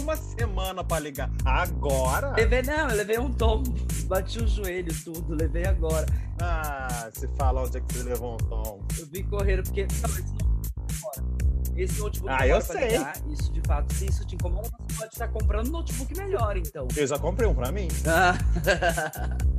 uma 0.00 0.16
semana 0.16 0.82
pra 0.84 0.98
ligar. 0.98 1.30
Agora? 1.44 2.34
Levei, 2.36 2.62
não, 2.62 2.90
eu 2.90 2.96
levei 2.96 3.18
um 3.18 3.32
tombo. 3.32 3.72
Bati 4.06 4.38
o 4.38 4.46
joelho, 4.46 4.92
tudo. 5.04 5.34
Levei 5.34 5.66
agora. 5.66 6.06
Ah, 6.40 7.10
se 7.12 7.28
fala 7.36 7.62
onde 7.62 7.78
é 7.78 7.80
que 7.80 7.94
você 7.94 8.02
levou 8.02 8.34
um 8.34 8.36
tombo. 8.36 8.86
Eu 8.98 9.06
vim 9.06 9.24
correndo 9.24 9.62
porque. 9.62 9.86
Não, 10.02 10.10
esse 10.10 10.34
não 10.34 11.76
Esse 11.76 12.00
notebook 12.00 12.34
Ah, 12.36 12.46
eu 12.46 12.60
sei. 12.60 12.88
Ligar, 12.88 13.14
isso 13.28 13.52
de 13.52 13.60
fato, 13.66 13.92
se 13.94 14.06
isso 14.06 14.26
te 14.26 14.34
incomoda, 14.34 14.68
você 14.68 14.98
pode 14.98 15.12
estar 15.12 15.28
comprando 15.28 15.68
um 15.68 15.72
notebook 15.72 16.16
melhor, 16.16 16.56
então. 16.56 16.88
Eu 16.96 17.06
já 17.06 17.18
comprei 17.18 17.48
um 17.48 17.54
pra 17.54 17.70
mim. 17.72 17.88
Ah. 18.06 18.38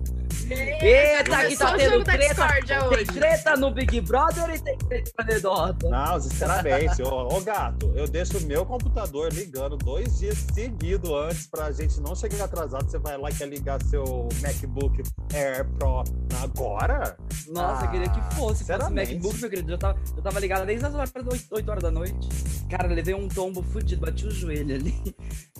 Eita, 0.52 1.36
aqui 1.38 1.55
Começou 1.55 1.68
tá 1.68 1.77
tendo 1.77 1.91
jogo 1.91 2.04
da 2.04 2.13
treta. 2.13 2.34
discórdia 2.34 2.89
Tem 2.89 3.05
treta 3.05 3.55
no 3.57 3.71
Big 3.71 4.02
Brother 4.02 4.49
e 4.55 4.59
tem 4.59 4.77
treta 4.77 5.11
na 5.18 5.23
Anedota. 5.23 5.89
Não, 5.89 6.20
sinceramente, 6.20 7.02
ô, 7.04 7.27
ô 7.38 7.41
gato, 7.41 7.91
eu 7.95 8.07
deixo 8.07 8.38
o 8.38 8.41
meu 8.41 8.66
computador 8.66 9.31
ligando 9.34 9.77
dois 9.77 10.17
dias 10.20 10.38
seguidos 10.53 11.09
antes 11.12 11.48
pra 11.48 11.72
gente 11.72 11.99
não 12.02 12.16
chegar 12.16 12.45
atrasado. 12.45 12.89
Você 12.89 12.98
vai 12.98 13.17
lá 13.17 13.30
e 13.30 13.34
quer 13.35 13.48
ligar 13.48 13.81
seu 13.84 14.27
MacBook 14.41 15.03
Air 15.34 15.67
Pro 15.77 16.03
agora? 16.44 17.16
Nossa, 17.47 17.86
eu 17.86 17.91
queria 17.91 18.08
Ah, 18.08 18.09
que 18.09 18.22
fosse. 18.22 18.39
Fosse 18.39 18.58
sinceramente. 18.59 19.13
MacBook, 19.13 19.38
meu 19.41 19.50
querido. 19.50 19.72
Eu 19.73 19.77
tava, 19.77 20.00
eu 20.16 20.23
tava 20.23 20.39
ligado 20.39 20.66
desde 20.66 20.86
as 20.86 20.95
horas, 20.95 21.11
8, 21.16 21.45
8 21.52 21.70
horas 21.70 21.84
da 21.84 21.91
noite. 21.91 22.27
Cara, 22.70 22.88
levei 22.88 23.13
um 23.13 23.27
tombo 23.27 23.61
fudido, 23.61 24.02
bati 24.05 24.25
o 24.25 24.31
joelho 24.31 24.75
ali. 24.75 24.95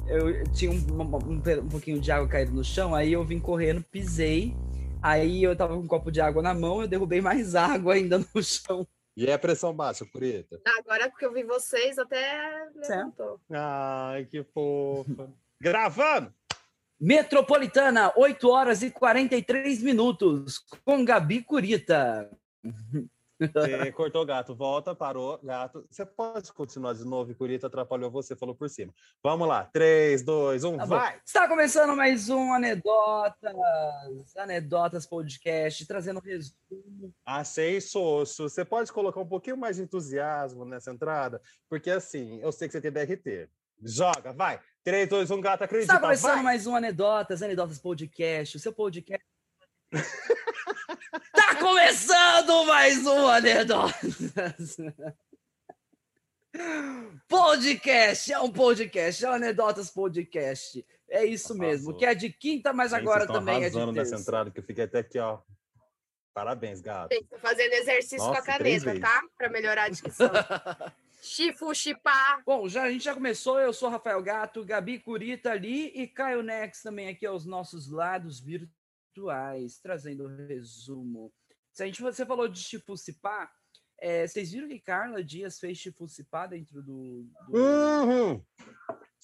Eu 0.08 0.44
tinha 0.54 0.72
um, 0.72 0.76
um- 0.76 1.60
um 1.62 1.68
pouquinho 1.70 2.00
de 2.00 2.12
água 2.12 2.28
caído 2.28 2.52
no 2.52 2.64
chão, 2.64 2.96
aí 2.96 3.14
eu 3.14 3.24
vim 3.24 3.38
correndo, 3.40 3.84
pisei. 3.92 4.56
Aí 5.02 5.44
eu 5.44 5.56
tava 5.56 5.76
com 5.76 5.82
um 5.82 5.88
copo 5.88 6.12
de 6.12 6.20
água 6.20 6.42
na 6.42 6.54
mão, 6.54 6.82
eu 6.82 6.88
derrubei 6.88 7.22
mais 7.22 7.56
água 7.56 7.94
ainda 7.94 8.20
no 8.20 8.26
chão. 8.44 8.88
E 9.16 9.26
é 9.26 9.38
pressão 9.38 9.74
baixa, 9.74 10.06
Curita? 10.06 10.62
Agora 10.78 11.10
porque 11.10 11.26
eu 11.26 11.34
vi 11.34 11.44
vocês, 11.44 11.98
até 11.98 12.68
levantou. 12.76 13.40
Ai, 13.50 14.26
que 14.26 14.44
fofa. 14.44 15.30
Gravando! 15.60 16.34
Metropolitana, 17.00 18.14
8 18.16 18.50
horas 18.50 18.82
e 18.84 18.92
43 18.92 19.82
minutos, 19.82 20.60
com 20.84 21.04
Gabi 21.06 21.42
Curita. 21.44 22.30
Você 23.40 23.92
cortou 23.94 24.22
o 24.22 24.26
gato, 24.26 24.54
volta, 24.54 24.94
parou, 24.94 25.40
gato. 25.42 25.86
Você 25.90 26.06
pode 26.06 26.52
continuar 26.52 26.94
de 26.94 27.06
novo, 27.06 27.34
Curita 27.34 27.68
atrapalhou 27.68 28.12
você, 28.12 28.36
falou 28.36 28.54
por 28.54 28.70
cima. 28.70 28.94
Vamos 29.24 29.48
lá, 29.48 29.64
3, 29.72 30.22
2, 30.24 30.64
1, 30.66 30.78
Tá 30.78 30.84
bom. 30.86 30.90
vai! 30.98 31.22
Está 31.26 31.48
começando 31.48 31.96
mais 31.96 32.30
um 32.30 32.52
Anedotas, 32.52 33.56
Anedotas 34.36 35.06
Podcast, 35.06 35.88
trazendo 35.88 36.18
um 36.18 36.22
resumo. 36.22 37.14
Achei 37.26 37.80
xoxo. 37.80 38.50
Você 38.50 38.66
pode 38.66 38.92
colocar 38.92 39.22
um 39.22 39.28
pouquinho 39.28 39.56
mais 39.56 39.78
de 39.78 39.84
entusiasmo 39.84 40.66
nessa 40.66 40.92
entrada? 40.92 41.42
Porque 41.70 41.90
assim, 41.90 42.40
eu 42.42 42.52
sei 42.52 42.68
que 42.68 42.74
você 42.74 42.82
tem 42.82 42.92
DRT. 42.92 43.48
Joga, 43.82 44.34
vai! 44.34 44.60
3, 44.84 45.08
2, 45.08 45.32
1, 45.32 45.40
gato, 45.42 45.64
acredita, 45.64 45.94
Está 45.94 46.06
começando 46.06 46.34
vai! 46.36 46.44
mais 46.44 46.68
um 46.68 46.76
Anedotas, 46.76 47.42
Anedotas 47.42 47.80
Podcast, 47.80 48.58
o 48.58 48.60
seu 48.60 48.74
podcast. 48.74 49.26
Começando 51.60 52.66
mais 52.66 53.06
um 53.06 53.28
Anedotas! 53.28 54.78
Podcast, 57.28 58.32
é 58.32 58.40
um 58.40 58.52
podcast, 58.52 59.26
é 59.26 59.30
um 59.30 59.34
Anedotas 59.34 59.92
Podcast. 59.92 60.86
É 61.10 61.26
isso 61.26 61.54
mesmo, 61.54 61.90
Arrasou. 61.90 61.96
que 61.98 62.06
é 62.06 62.16
de 62.16 62.32
quinta, 62.32 62.72
mas 62.72 62.92
Gente, 62.92 63.02
agora 63.02 63.28
também 63.28 63.64
é 63.64 63.70
de 63.70 63.78
nessa 63.78 63.94
terça. 63.94 64.16
entrada 64.16 64.52
que 64.52 64.60
eu 64.60 64.64
fiquei 64.64 64.86
até 64.86 65.00
aqui, 65.00 65.20
ó. 65.20 65.40
Parabéns, 66.34 66.82
gato. 66.82 67.16
Tô 67.30 67.40
fazendo 67.40 67.74
exercício 67.74 68.18
Nossa, 68.20 68.42
com 68.42 68.52
a 68.52 68.58
caneta, 68.58 69.00
tá? 69.00 69.22
Pra 69.38 69.50
melhorar 69.50 69.84
a 69.86 69.90
dicção. 69.90 70.30
Chifu, 71.22 71.76
chipá. 71.76 72.42
Bom, 72.46 72.70
já, 72.70 72.84
a 72.84 72.92
gente 72.92 73.04
já 73.04 73.14
começou. 73.14 73.60
Eu 73.60 73.74
sou 73.74 73.90
Rafael 73.90 74.22
Gato, 74.24 74.64
Gabi 74.64 75.00
Curita 75.00 75.52
ali 75.52 75.88
e 75.94 76.08
Caio 76.08 76.42
Nex 76.42 76.82
também 76.82 77.10
aqui 77.10 77.26
aos 77.26 77.46
nossos 77.46 77.90
lados 77.92 78.40
virtuais, 78.40 79.80
trazendo 79.80 80.24
o 80.24 80.48
resumo. 80.48 81.34
Se 81.80 81.84
a 81.84 81.86
gente, 81.86 82.02
você 82.02 82.26
falou 82.26 82.46
de 82.50 82.60
Chifucipá, 82.60 83.50
é, 84.02 84.28
vocês 84.28 84.52
viram 84.52 84.68
que 84.68 84.82
Carla 84.82 85.24
Dias 85.24 85.58
fez 85.62 85.78
Chifucipá 85.78 86.46
dentro 86.46 86.82
do. 86.84 87.26
do- 87.48 87.58
Uhum. 87.58 88.44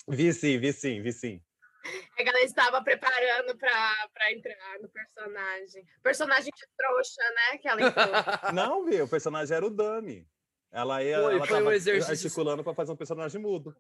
Vi 0.08 0.32
sim, 0.32 0.58
vi 0.58 0.72
sim, 0.72 1.02
vi 1.02 1.12
sim. 1.12 1.42
É 2.18 2.24
que 2.24 2.30
ela 2.30 2.40
estava 2.44 2.82
preparando 2.82 3.58
pra 3.58 4.32
entrar 4.32 4.80
no 4.82 4.88
personagem. 4.88 5.86
Personagem 6.02 6.50
de 6.56 6.66
trouxa, 6.78 7.22
né? 7.36 7.58
Que 7.58 7.68
ela 7.68 7.82
entrou. 7.82 8.06
Não, 8.56 8.86
viu? 8.86 9.04
O 9.04 9.10
personagem 9.10 9.58
era 9.58 9.66
o 9.66 9.70
Dami. 9.70 10.26
Ela 10.72 11.04
ia 11.04 11.22
Foi, 11.22 11.34
ela 11.36 11.46
foi 11.46 11.58
tava 11.58 11.70
um 11.70 11.74
exercício- 11.74 12.14
articulando 12.28 12.64
para 12.64 12.74
fazer 12.74 12.92
um 12.94 12.96
personagem 12.96 13.42
mudo. 13.42 13.76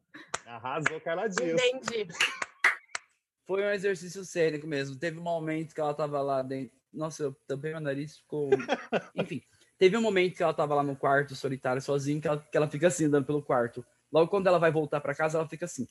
Arrasou, 0.45 0.99
Carla 0.99 1.29
Dias. 1.29 1.61
Entendi. 1.63 2.07
Foi 3.47 3.63
um 3.63 3.69
exercício 3.69 4.25
cênico 4.25 4.67
mesmo. 4.67 4.99
Teve 4.99 5.17
um 5.17 5.23
momento 5.23 5.73
que 5.73 5.79
ela 5.79 5.93
tava 5.93 6.21
lá 6.21 6.41
dentro. 6.41 6.75
Nossa, 6.95 7.23
eu 7.23 7.35
tampei 7.47 7.71
meu 7.71 7.81
nariz, 7.81 8.17
ficou. 8.17 8.49
Enfim, 9.15 9.41
teve 9.77 9.97
um 9.97 10.01
momento 10.01 10.35
que 10.35 10.43
ela 10.43 10.53
tava 10.53 10.75
lá 10.75 10.83
no 10.83 10.95
quarto 10.95 11.35
solitária, 11.35 11.81
sozinha, 11.81 12.21
que 12.21 12.27
ela, 12.27 12.39
que 12.39 12.57
ela 12.57 12.69
fica 12.69 12.87
assim, 12.87 13.05
andando 13.05 13.25
pelo 13.25 13.43
quarto. 13.43 13.85
Logo 14.11 14.29
quando 14.29 14.47
ela 14.47 14.59
vai 14.59 14.71
voltar 14.71 15.01
pra 15.01 15.15
casa, 15.15 15.37
ela 15.37 15.47
fica 15.47 15.65
assim. 15.65 15.87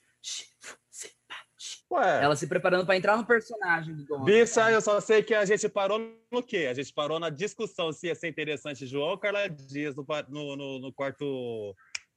Ué, 1.90 2.24
Ela 2.24 2.34
se 2.34 2.46
preparando 2.46 2.84
para 2.84 2.96
entrar 2.96 3.16
no 3.16 3.24
personagem 3.24 3.94
do 3.94 4.04
Dom. 4.04 4.24
bicha, 4.24 4.70
eu 4.70 4.80
só 4.80 5.00
sei 5.00 5.22
que 5.22 5.34
a 5.34 5.44
gente 5.44 5.68
parou 5.68 5.98
no 6.30 6.42
quê? 6.42 6.66
A 6.68 6.74
gente 6.74 6.92
parou 6.92 7.20
na 7.20 7.30
discussão 7.30 7.92
se 7.92 8.08
ia 8.08 8.14
ser 8.14 8.28
interessante 8.28 8.86
João 8.86 9.10
ou 9.10 9.18
Carla 9.18 9.48
Dias 9.48 9.94
no, 9.94 10.04
no, 10.28 10.78
no, 10.80 10.92
quarto. 10.92 11.74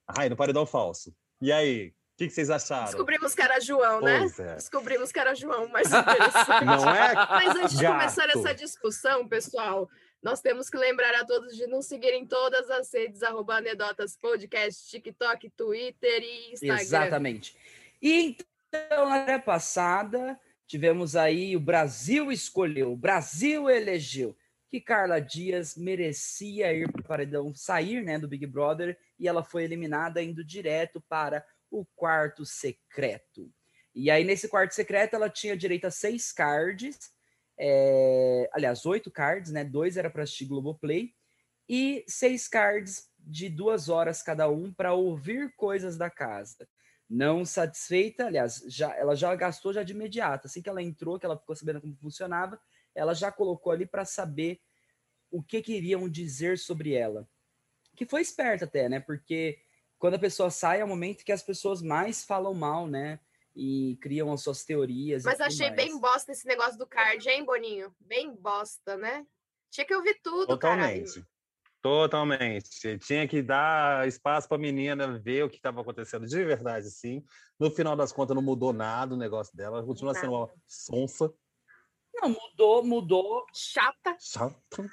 Ai, 0.08 0.30
no 0.30 0.36
paredão 0.36 0.66
falso. 0.66 1.14
E 1.42 1.52
aí, 1.52 1.90
o 1.90 2.07
que, 2.18 2.28
que 2.28 2.34
vocês 2.34 2.50
acharam? 2.50 2.86
Descobrimos 2.86 3.36
que 3.36 3.42
era 3.42 3.60
João, 3.60 4.02
né? 4.02 4.28
É. 4.40 4.56
Descobrimos 4.56 5.12
que 5.12 5.20
era 5.20 5.36
João, 5.36 5.68
mas 5.68 5.88
interessante. 5.88 6.66
Não 6.66 6.90
é? 6.90 7.14
Mas 7.14 7.56
antes 7.56 7.78
de 7.78 7.84
Gato. 7.84 7.94
começar 7.94 8.30
essa 8.30 8.56
discussão, 8.56 9.28
pessoal, 9.28 9.88
nós 10.22 10.42
temos 10.42 10.68
que 10.68 10.78
lembrar 10.78 11.14
a 11.14 11.24
todos 11.24 11.56
de 11.56 11.68
nos 11.68 11.86
seguirem 11.86 12.24
em 12.24 12.26
todas 12.26 12.72
as 12.72 12.92
redes, 12.92 13.22
arroba 13.22 13.58
anedotas 13.58 14.18
podcast, 14.18 14.90
TikTok, 14.90 15.52
Twitter 15.52 16.24
e 16.24 16.54
Instagram. 16.54 16.82
Exatamente. 16.82 17.56
E 18.02 18.36
então, 18.72 19.10
na 19.10 19.20
semana 19.20 19.40
passada, 19.40 20.40
tivemos 20.66 21.16
aí 21.16 21.56
o 21.56 21.60
Brasil 21.60 22.32
escolheu, 22.32 22.94
o 22.94 22.98
Brasil 22.98 23.70
elegeu 23.70 24.36
que 24.70 24.82
Carla 24.82 25.20
Dias 25.20 25.78
merecia 25.78 26.74
ir 26.74 26.92
para 26.92 27.02
o 27.02 27.06
paredão, 27.06 27.54
sair 27.56 28.04
né, 28.04 28.20
do 28.20 28.28
Big 28.28 28.46
Brother, 28.46 28.98
e 29.18 29.28
ela 29.28 29.44
foi 29.44 29.64
eliminada 29.64 30.22
indo 30.22 30.44
direto 30.44 31.00
para 31.08 31.46
o 31.70 31.86
quarto 31.96 32.46
secreto. 32.46 33.52
E 33.94 34.12
aí, 34.12 34.24
nesse 34.24 34.48
quarto 34.48 34.74
secreto, 34.74 35.16
ela 35.16 35.30
tinha 35.30 35.58
direito 35.58 35.86
a 35.86 35.92
seis 35.92 36.32
cards, 36.32 37.12
é, 37.58 38.50
aliás, 38.54 38.86
oito 38.86 39.10
cards, 39.10 39.52
né? 39.52 39.64
Dois 39.64 39.98
era 39.98 40.10
para 40.10 40.24
assistir 40.24 40.46
Globoplay, 40.46 41.14
e 41.68 42.06
seis 42.08 42.48
cards 42.48 43.10
de 43.18 43.50
duas 43.50 43.90
horas 43.90 44.22
cada 44.22 44.50
um 44.50 44.72
para 44.72 44.94
ouvir 44.94 45.54
coisas 45.56 45.98
da 45.98 46.10
casa. 46.10 46.68
Não 47.10 47.46
satisfeita, 47.46 48.28
aliás, 48.28 48.64
já, 48.68 48.96
ela 48.96 49.16
já 49.16 49.34
gastou 49.36 49.74
já 49.74 49.84
de 49.84 49.94
imediato. 49.94 50.48
Assim 50.48 50.62
que 50.62 50.70
ela 50.70 50.82
entrou, 50.82 51.20
que 51.20 51.26
ela 51.26 51.38
ficou 51.38 51.56
sabendo 51.56 51.82
como 51.82 51.96
funcionava, 51.96 52.60
ela 52.94 53.14
já 53.14 53.32
colocou 53.32 53.72
ali 53.72 53.86
para 53.86 54.06
saber 54.06 54.60
o 55.32 55.42
que 55.42 55.62
queriam 55.62 56.08
dizer 56.10 56.58
sobre 56.58 56.94
ela. 56.94 57.28
Que 57.96 58.06
foi 58.06 58.22
esperta 58.22 58.66
até, 58.66 58.88
né? 58.88 59.00
Porque 59.00 59.60
quando 59.98 60.16
a 60.16 60.20
pessoa 60.20 60.50
sai 60.50 60.82
é 60.82 60.86
o 60.86 60.88
momento 60.88 61.24
que 61.24 61.32
as 61.32 61.44
pessoas 61.44 61.82
mais 61.82 62.24
falam 62.24 62.54
mal, 62.54 62.88
né? 62.88 63.20
E 63.56 63.98
criam 64.02 64.32
as 64.32 64.42
suas 64.42 64.64
teorias. 64.64 65.24
Mas 65.24 65.42
achei 65.42 65.68
mais. 65.68 65.76
bem 65.76 66.00
bosta 66.00 66.32
esse 66.32 66.46
negócio 66.46 66.78
do 66.78 66.86
card, 66.86 67.28
hein, 67.28 67.44
Boninho? 67.44 67.94
Bem 68.00 68.36
bosta, 68.36 68.96
né? 68.96 69.26
Tinha 69.72 69.86
que 69.86 69.96
ouvir 69.96 70.20
tudo, 70.24 70.58
caralho. 70.58 71.04
Totalmente. 71.04 71.28
Totalmente. 71.82 72.98
Tinha 73.00 73.28
que 73.28 73.42
dar 73.42 74.08
espaço 74.08 74.48
para 74.48 74.58
a 74.58 74.60
menina 74.60 75.18
ver 75.20 75.44
o 75.44 75.50
que 75.50 75.58
estava 75.58 75.82
acontecendo 75.82 76.28
de 76.28 76.44
verdade, 76.44 76.90
sim. 76.92 77.24
No 77.60 77.72
final 77.72 77.96
das 77.96 78.12
contas, 78.12 78.36
não 78.36 78.42
mudou 78.42 78.74
nada 78.74 79.16
o 79.16 79.18
negócio 79.18 79.56
dela. 79.56 79.78
Ela 79.78 79.86
continua 79.86 80.14
sendo 80.14 80.34
uma 80.34 80.50
sonsa, 80.68 81.34
Não, 82.16 82.30
mudou, 82.30 82.84
mudou. 82.84 83.46
Chata. 83.54 84.16
chata. 84.20 84.86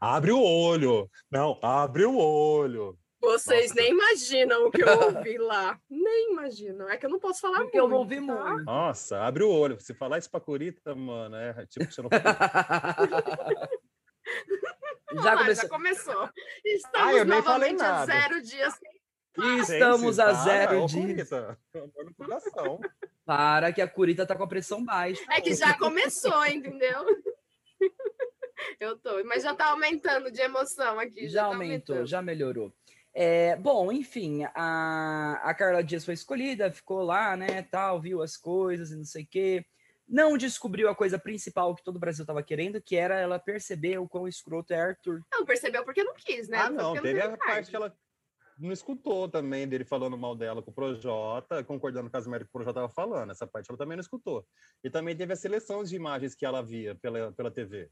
Abre 0.00 0.32
o 0.32 0.42
olho. 0.42 1.10
Não, 1.30 1.58
abre 1.62 2.04
o 2.04 2.16
olho. 2.16 2.98
Vocês 3.20 3.70
Nossa. 3.70 3.74
nem 3.80 3.90
imaginam 3.92 4.66
o 4.66 4.70
que 4.70 4.82
eu 4.82 5.00
ouvi 5.00 5.38
lá. 5.38 5.78
Nem 5.88 6.32
imaginam. 6.32 6.88
É 6.88 6.96
que 6.96 7.06
eu 7.06 7.10
não 7.10 7.18
posso 7.18 7.40
falar 7.40 7.60
Porque 7.62 7.78
eu 7.78 7.88
não 7.88 8.04
muito, 8.04 8.14
ouvi 8.14 8.26
tá? 8.26 8.50
muito. 8.50 8.64
Nossa, 8.64 9.20
abre 9.20 9.42
o 9.42 9.50
olho. 9.50 9.80
Se 9.80 9.94
falar 9.94 10.18
isso 10.18 10.30
pra 10.30 10.40
Curita, 10.40 10.94
mano, 10.94 11.34
é 11.36 11.66
tipo 11.66 11.86
já 15.22 15.34
lá, 15.34 15.38
começou. 15.38 15.62
já 15.62 15.68
começou. 15.68 16.30
Estamos 16.64 17.08
Ah, 17.08 17.14
eu 17.14 17.24
nem 17.24 17.42
falei 17.42 17.72
novamente 17.72 17.82
a 17.82 17.92
nada. 17.92 18.06
zero 18.06 18.42
dias 18.42 18.74
sem 18.74 18.96
Estamos 19.60 20.16
Gente, 20.16 20.20
a 20.20 20.24
para, 20.24 20.34
zero 20.44 20.82
ô, 20.82 20.86
dias. 20.86 21.28
Para 23.24 23.72
que 23.72 23.82
a 23.82 23.88
Curita 23.88 24.26
tá 24.26 24.34
com 24.34 24.42
a 24.44 24.48
pressão 24.48 24.84
baixa. 24.84 25.22
É 25.30 25.40
que 25.40 25.54
já 25.54 25.76
começou, 25.78 26.44
entendeu? 26.46 27.04
Eu 28.80 28.96
tô, 28.98 29.22
mas 29.24 29.42
já 29.42 29.54
tá 29.54 29.66
aumentando 29.66 30.30
de 30.30 30.40
emoção 30.40 30.98
aqui. 30.98 31.28
já 31.28 31.42
tá 31.42 31.46
aumentou, 31.48 31.94
aumentando. 31.96 32.06
já 32.08 32.22
melhorou. 32.22 32.72
É, 33.18 33.56
bom, 33.56 33.90
enfim, 33.90 34.44
a, 34.54 35.40
a 35.42 35.54
Carla 35.54 35.82
Dias 35.82 36.04
foi 36.04 36.12
escolhida, 36.12 36.70
ficou 36.70 37.00
lá, 37.02 37.34
né, 37.34 37.62
tal, 37.62 37.98
viu 37.98 38.20
as 38.20 38.36
coisas 38.36 38.90
e 38.90 38.96
não 38.96 39.06
sei 39.06 39.22
o 39.22 39.26
quê. 39.26 39.64
Não 40.06 40.36
descobriu 40.36 40.90
a 40.90 40.94
coisa 40.94 41.18
principal 41.18 41.74
que 41.74 41.82
todo 41.82 41.96
o 41.96 41.98
Brasil 41.98 42.24
estava 42.24 42.42
querendo, 42.42 42.78
que 42.78 42.94
era 42.94 43.18
ela 43.18 43.38
perceber 43.38 43.96
o 43.96 44.06
quão 44.06 44.28
escroto 44.28 44.74
é 44.74 44.78
Arthur. 44.78 45.22
Não, 45.32 45.46
percebeu 45.46 45.82
porque 45.82 46.04
não 46.04 46.12
quis, 46.14 46.46
né? 46.46 46.58
Ah, 46.58 46.68
não, 46.68 46.92
porque 46.92 47.08
teve 47.08 47.22
a 47.22 47.38
parte 47.38 47.70
que 47.70 47.76
ela 47.76 47.96
não 48.58 48.70
escutou 48.70 49.30
também 49.30 49.66
dele 49.66 49.86
falando 49.86 50.18
mal 50.18 50.36
dela 50.36 50.62
com 50.62 50.70
o 50.70 50.74
Projota, 50.74 51.64
concordando 51.64 52.10
com 52.10 52.16
as 52.18 52.26
merdas 52.26 52.46
que 52.46 52.50
o 52.50 52.52
Projota 52.52 52.80
estava 52.80 52.92
falando. 52.92 53.30
Essa 53.30 53.46
parte 53.46 53.70
ela 53.70 53.78
também 53.78 53.96
não 53.96 54.02
escutou. 54.02 54.46
E 54.84 54.90
também 54.90 55.16
teve 55.16 55.32
a 55.32 55.36
seleção 55.36 55.82
de 55.82 55.96
imagens 55.96 56.34
que 56.34 56.44
ela 56.44 56.62
via 56.62 56.94
pela, 56.94 57.32
pela 57.32 57.50
TV. 57.50 57.90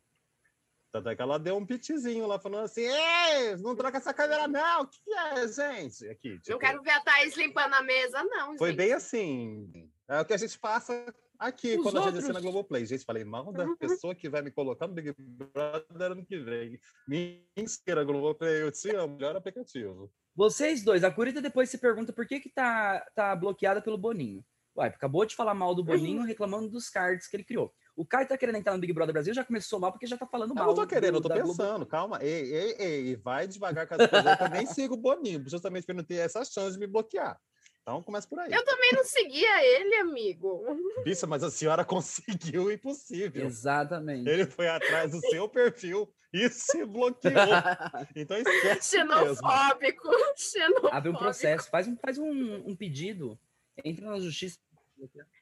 Tanto 0.94 1.08
é 1.08 1.16
que 1.16 1.22
ela 1.22 1.40
deu 1.40 1.56
um 1.56 1.66
pitizinho 1.66 2.24
lá, 2.24 2.38
falando 2.38 2.62
assim: 2.66 2.82
Ei, 2.82 3.56
não 3.56 3.74
troca 3.74 3.98
essa 3.98 4.14
câmera, 4.14 4.46
não! 4.46 4.82
O 4.82 4.86
que 4.86 5.00
é, 5.12 5.48
gente? 5.48 6.08
Aqui, 6.08 6.34
Não 6.34 6.38
tipo, 6.38 6.58
quero 6.60 6.80
ver 6.84 6.90
a 6.92 7.00
Thaís 7.00 7.36
limpando 7.36 7.74
a 7.74 7.82
mesa, 7.82 8.22
não, 8.22 8.56
Foi 8.56 8.68
gente. 8.68 8.76
bem 8.76 8.92
assim. 8.92 9.90
É 10.06 10.20
o 10.20 10.24
que 10.24 10.32
a 10.32 10.36
gente 10.36 10.56
passa 10.56 11.12
aqui 11.36 11.74
Os 11.76 11.82
quando 11.82 11.98
a 11.98 12.02
gente 12.02 12.14
outros- 12.14 12.32
na 12.32 12.40
Globoplay. 12.40 12.86
Gente, 12.86 13.04
falei 13.04 13.24
mal 13.24 13.52
da 13.52 13.64
Uhum. 13.64 13.76
pessoa 13.76 14.14
que 14.14 14.28
vai 14.28 14.40
me 14.40 14.52
colocar 14.52 14.86
no 14.86 14.94
Big 14.94 15.12
Brother 15.18 16.12
ano 16.12 16.24
que 16.24 16.38
vem. 16.38 16.78
Mentira, 17.08 18.04
Globoplay, 18.04 18.62
eu 18.62 18.70
te 18.70 18.94
amo, 18.94 19.16
melhor 19.16 19.34
aplicativo. 19.34 20.12
Vocês 20.36 20.84
dois, 20.84 21.02
a 21.02 21.10
Curita 21.10 21.42
depois 21.42 21.70
se 21.70 21.78
pergunta 21.78 22.12
por 22.12 22.24
que 22.24 22.38
que 22.38 22.50
tá, 22.50 23.04
tá 23.16 23.34
bloqueada 23.34 23.82
pelo 23.82 23.98
Boninho. 23.98 24.44
Uai, 24.76 24.88
acabou 24.88 25.24
de 25.24 25.36
falar 25.36 25.54
mal 25.54 25.74
do 25.74 25.84
Boninho, 25.84 26.22
reclamando 26.24 26.68
dos 26.68 26.88
cards 26.90 27.28
que 27.28 27.36
ele 27.36 27.44
criou. 27.44 27.72
O 27.96 28.04
Caio 28.04 28.26
tá 28.26 28.36
querendo 28.36 28.56
entrar 28.56 28.72
no 28.74 28.80
Big 28.80 28.92
Brother 28.92 29.12
Brasil, 29.12 29.32
já 29.32 29.44
começou 29.44 29.78
mal 29.78 29.92
porque 29.92 30.06
já 30.06 30.16
tá 30.16 30.26
falando 30.26 30.50
Eu 30.50 30.54
mal. 30.56 30.66
não 30.66 30.74
tô 30.74 30.84
querendo, 30.86 31.12
do- 31.12 31.18
eu 31.18 31.22
tô 31.22 31.28
da 31.28 31.34
Globo. 31.38 31.56
pensando, 31.56 31.86
calma. 31.86 32.18
Ei, 32.20 32.52
ei, 32.52 32.76
ei, 32.78 33.06
e 33.10 33.16
vai 33.16 33.46
devagar 33.46 33.86
com 33.86 33.94
as 33.94 34.10
coisas. 34.10 34.32
Eu 34.32 34.36
também 34.38 34.66
sigo 34.66 34.94
o 34.94 34.96
Boninho, 34.96 35.44
justamente 35.48 35.84
para 35.86 35.94
não 35.94 36.02
ter 36.02 36.16
essa 36.16 36.44
chance 36.44 36.72
de 36.72 36.78
me 36.80 36.88
bloquear. 36.88 37.38
Então 37.82 38.02
começa 38.02 38.26
por 38.26 38.38
aí. 38.40 38.50
Eu 38.52 38.64
também 38.64 38.92
não 38.94 39.04
seguia 39.04 39.64
ele, 39.78 39.94
amigo. 39.96 40.64
Bicha, 41.04 41.26
mas 41.26 41.44
a 41.44 41.50
senhora 41.50 41.84
conseguiu 42.54 42.64
o 42.64 42.72
impossível. 42.72 43.44
Exatamente. 43.46 44.28
Ele 44.28 44.46
foi 44.46 44.66
atrás 44.66 45.12
do 45.12 45.20
seu 45.20 45.48
perfil 45.48 46.10
e 46.32 46.48
se 46.48 46.84
bloqueou. 46.84 47.32
Então 48.16 48.36
esquece 48.38 48.96
mesmo. 49.04 49.12
Xenofóbico. 49.36 50.08
Xenofóbico. 50.36 50.96
Abre 50.96 51.10
um 51.10 51.14
processo, 51.14 51.68
faz 51.70 51.86
um, 51.86 51.96
faz 51.96 52.18
um, 52.18 52.70
um 52.70 52.74
pedido, 52.74 53.38
entra 53.82 54.10
na 54.10 54.20
justiça. 54.20 54.58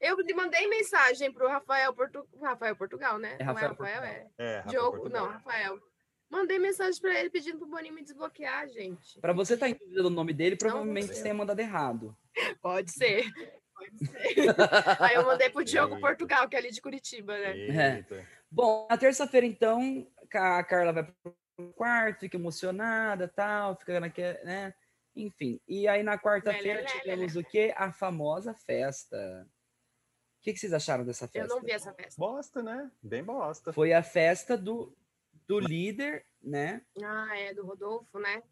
Eu 0.01 0.17
lhe 0.17 0.35
mandei 0.35 0.67
mensagem 0.67 1.31
pro 1.33 1.49
Rafael, 1.49 1.93
Portu... 1.93 2.27
Rafael 2.41 2.75
Portugal, 2.75 3.19
né? 3.19 3.37
É 3.39 3.45
Não 3.45 3.53
Rafael 3.53 3.71
Rafael, 3.71 4.01
Portugal. 4.01 4.33
É, 4.39 4.57
Rafa 4.57 4.69
Diogo, 4.71 4.99
Portugal. 4.99 5.27
não, 5.27 5.33
Rafael. 5.33 5.81
Mandei 6.31 6.59
mensagem 6.59 6.99
pra 6.99 7.21
ele 7.21 7.29
pedindo 7.29 7.59
pro 7.59 7.69
Boninho 7.69 7.95
me 7.95 8.03
desbloquear, 8.03 8.67
gente. 8.69 9.21
Para 9.21 9.35
você 9.35 9.53
estar 9.53 9.67
tá 9.67 9.71
em 9.71 9.75
dúvida 9.75 10.03
do 10.03 10.09
nome 10.09 10.33
dele, 10.33 10.57
provavelmente 10.57 11.09
você 11.09 11.23
tenha 11.23 11.35
mandado 11.35 11.61
errado. 11.61 12.17
Pode 12.63 12.91
ser. 12.91 13.31
Pode 13.75 14.07
ser. 14.07 14.47
Aí 14.99 15.15
eu 15.15 15.27
mandei 15.27 15.51
pro 15.51 15.63
Diogo 15.63 15.97
Eita. 15.97 16.07
Portugal, 16.07 16.49
que 16.49 16.57
é 16.57 16.59
ali 16.59 16.71
de 16.71 16.81
Curitiba, 16.81 17.37
né? 17.37 17.97
Eita. 17.97 18.27
Bom, 18.51 18.87
na 18.89 18.97
terça-feira, 18.97 19.47
então, 19.47 20.07
a 20.33 20.65
Carla 20.65 20.93
vai 20.93 21.05
pro 21.05 21.73
quarto, 21.75 22.21
fica 22.21 22.39
emocionada, 22.39 23.29
tal, 23.29 23.77
fica 23.77 24.01
naquela, 24.01 24.43
né? 24.43 24.75
Enfim. 25.15 25.61
E 25.69 25.87
aí 25.87 26.03
na 26.03 26.19
quarta-feira 26.19 26.85
tivemos 26.85 27.37
o 27.37 27.45
quê? 27.45 27.73
A 27.77 27.93
famosa 27.93 28.55
festa. 28.55 29.47
O 30.39 30.43
que, 30.43 30.53
que 30.53 30.59
vocês 30.59 30.73
acharam 30.73 31.05
dessa 31.05 31.27
Eu 31.27 31.29
festa? 31.29 31.55
não 31.55 31.63
vi 31.63 31.71
essa 31.71 31.93
festa. 31.93 32.19
Bosta, 32.19 32.63
né? 32.63 32.91
Bem 33.03 33.23
bosta. 33.23 33.73
Foi 33.73 33.93
a 33.93 34.03
festa 34.03 34.57
do, 34.57 34.97
do 35.47 35.61
líder, 35.61 36.27
né? 36.43 36.85
Ah, 37.03 37.39
é, 37.39 37.55
do 37.55 37.65
Rodolfo, 37.65 38.19
né? 38.19 38.43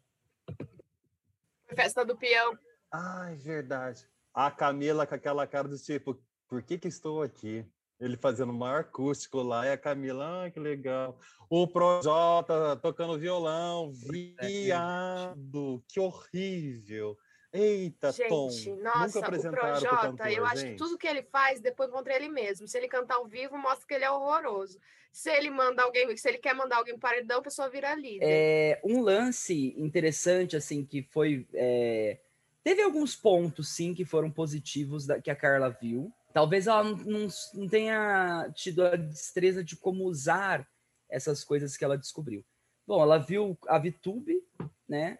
Foi 1.65 1.75
Festa 1.75 2.05
do 2.05 2.17
peão. 2.17 2.57
Ai, 2.91 3.35
verdade. 3.35 4.07
A 4.33 4.51
Camila 4.51 5.07
com 5.07 5.15
aquela 5.15 5.47
cara 5.47 5.67
do 5.67 5.77
tipo, 5.77 6.21
por 6.47 6.61
que 6.61 6.77
que 6.77 6.87
estou 6.87 7.21
aqui? 7.21 7.65
Ele 8.01 8.17
fazendo 8.17 8.49
o 8.49 8.53
maior 8.53 8.81
acústico 8.81 9.43
lá, 9.43 9.67
e 9.67 9.71
a 9.71 9.77
Camila, 9.77 10.45
ah, 10.45 10.49
que 10.51 10.59
legal. 10.59 11.19
O 11.47 11.67
Projota 11.67 12.75
tocando 12.77 13.19
violão, 13.19 13.91
viado, 13.91 15.83
que 15.87 15.99
horrível. 15.99 17.15
Eita, 17.53 18.13
Tom, 18.13 18.49
Gente, 18.49 18.69
nunca 18.71 18.81
nossa, 18.83 19.19
o 19.19 19.23
apresentaram 19.23 19.79
pro 19.79 19.89
Projota, 19.89 20.07
cantor, 20.07 20.31
eu 20.31 20.45
acho 20.45 20.63
que 20.63 20.69
gente. 20.69 20.77
tudo 20.77 20.97
que 20.97 21.07
ele 21.07 21.21
faz, 21.21 21.59
depois 21.59 21.91
contra 21.91 22.15
ele 22.15 22.29
mesmo. 22.29 22.67
Se 22.67 22.77
ele 22.77 22.87
cantar 22.87 23.15
ao 23.15 23.27
vivo, 23.27 23.57
mostra 23.57 23.85
que 23.85 23.93
ele 23.93 24.05
é 24.05 24.09
horroroso. 24.11 24.79
Se 25.11 25.29
ele 25.29 25.49
manda 25.49 25.83
alguém, 25.83 26.15
se 26.15 26.27
ele 26.29 26.37
quer 26.37 26.55
mandar 26.55 26.77
alguém 26.77 26.97
para 26.97 27.09
paredão, 27.09 27.39
a 27.39 27.43
pessoa 27.43 27.69
vira 27.69 27.93
líder. 27.93 28.19
É, 28.21 28.81
um 28.83 29.01
lance 29.01 29.75
interessante, 29.77 30.55
assim, 30.55 30.85
que 30.85 31.03
foi. 31.03 31.45
é, 31.53 32.19
Teve 32.63 32.81
alguns 32.83 33.15
pontos, 33.15 33.69
sim, 33.69 33.93
que 33.93 34.05
foram 34.05 34.31
positivos 34.31 35.05
da- 35.05 35.19
que 35.19 35.29
a 35.29 35.35
Carla 35.35 35.69
viu. 35.69 36.11
Talvez 36.33 36.67
ela 36.67 36.83
não, 36.83 37.27
não- 37.53 37.67
tenha 37.69 38.49
tido 38.55 38.83
a 38.85 38.95
destreza 38.95 39.63
de 39.63 39.75
como 39.75 40.05
usar 40.05 40.67
essas 41.09 41.43
coisas 41.43 41.75
que 41.75 41.83
ela 41.83 41.97
descobriu. 41.97 42.43
Bom, 42.87 43.01
ela 43.01 43.17
viu 43.17 43.57
a 43.67 43.77
VTube, 43.77 44.41
né? 44.87 45.17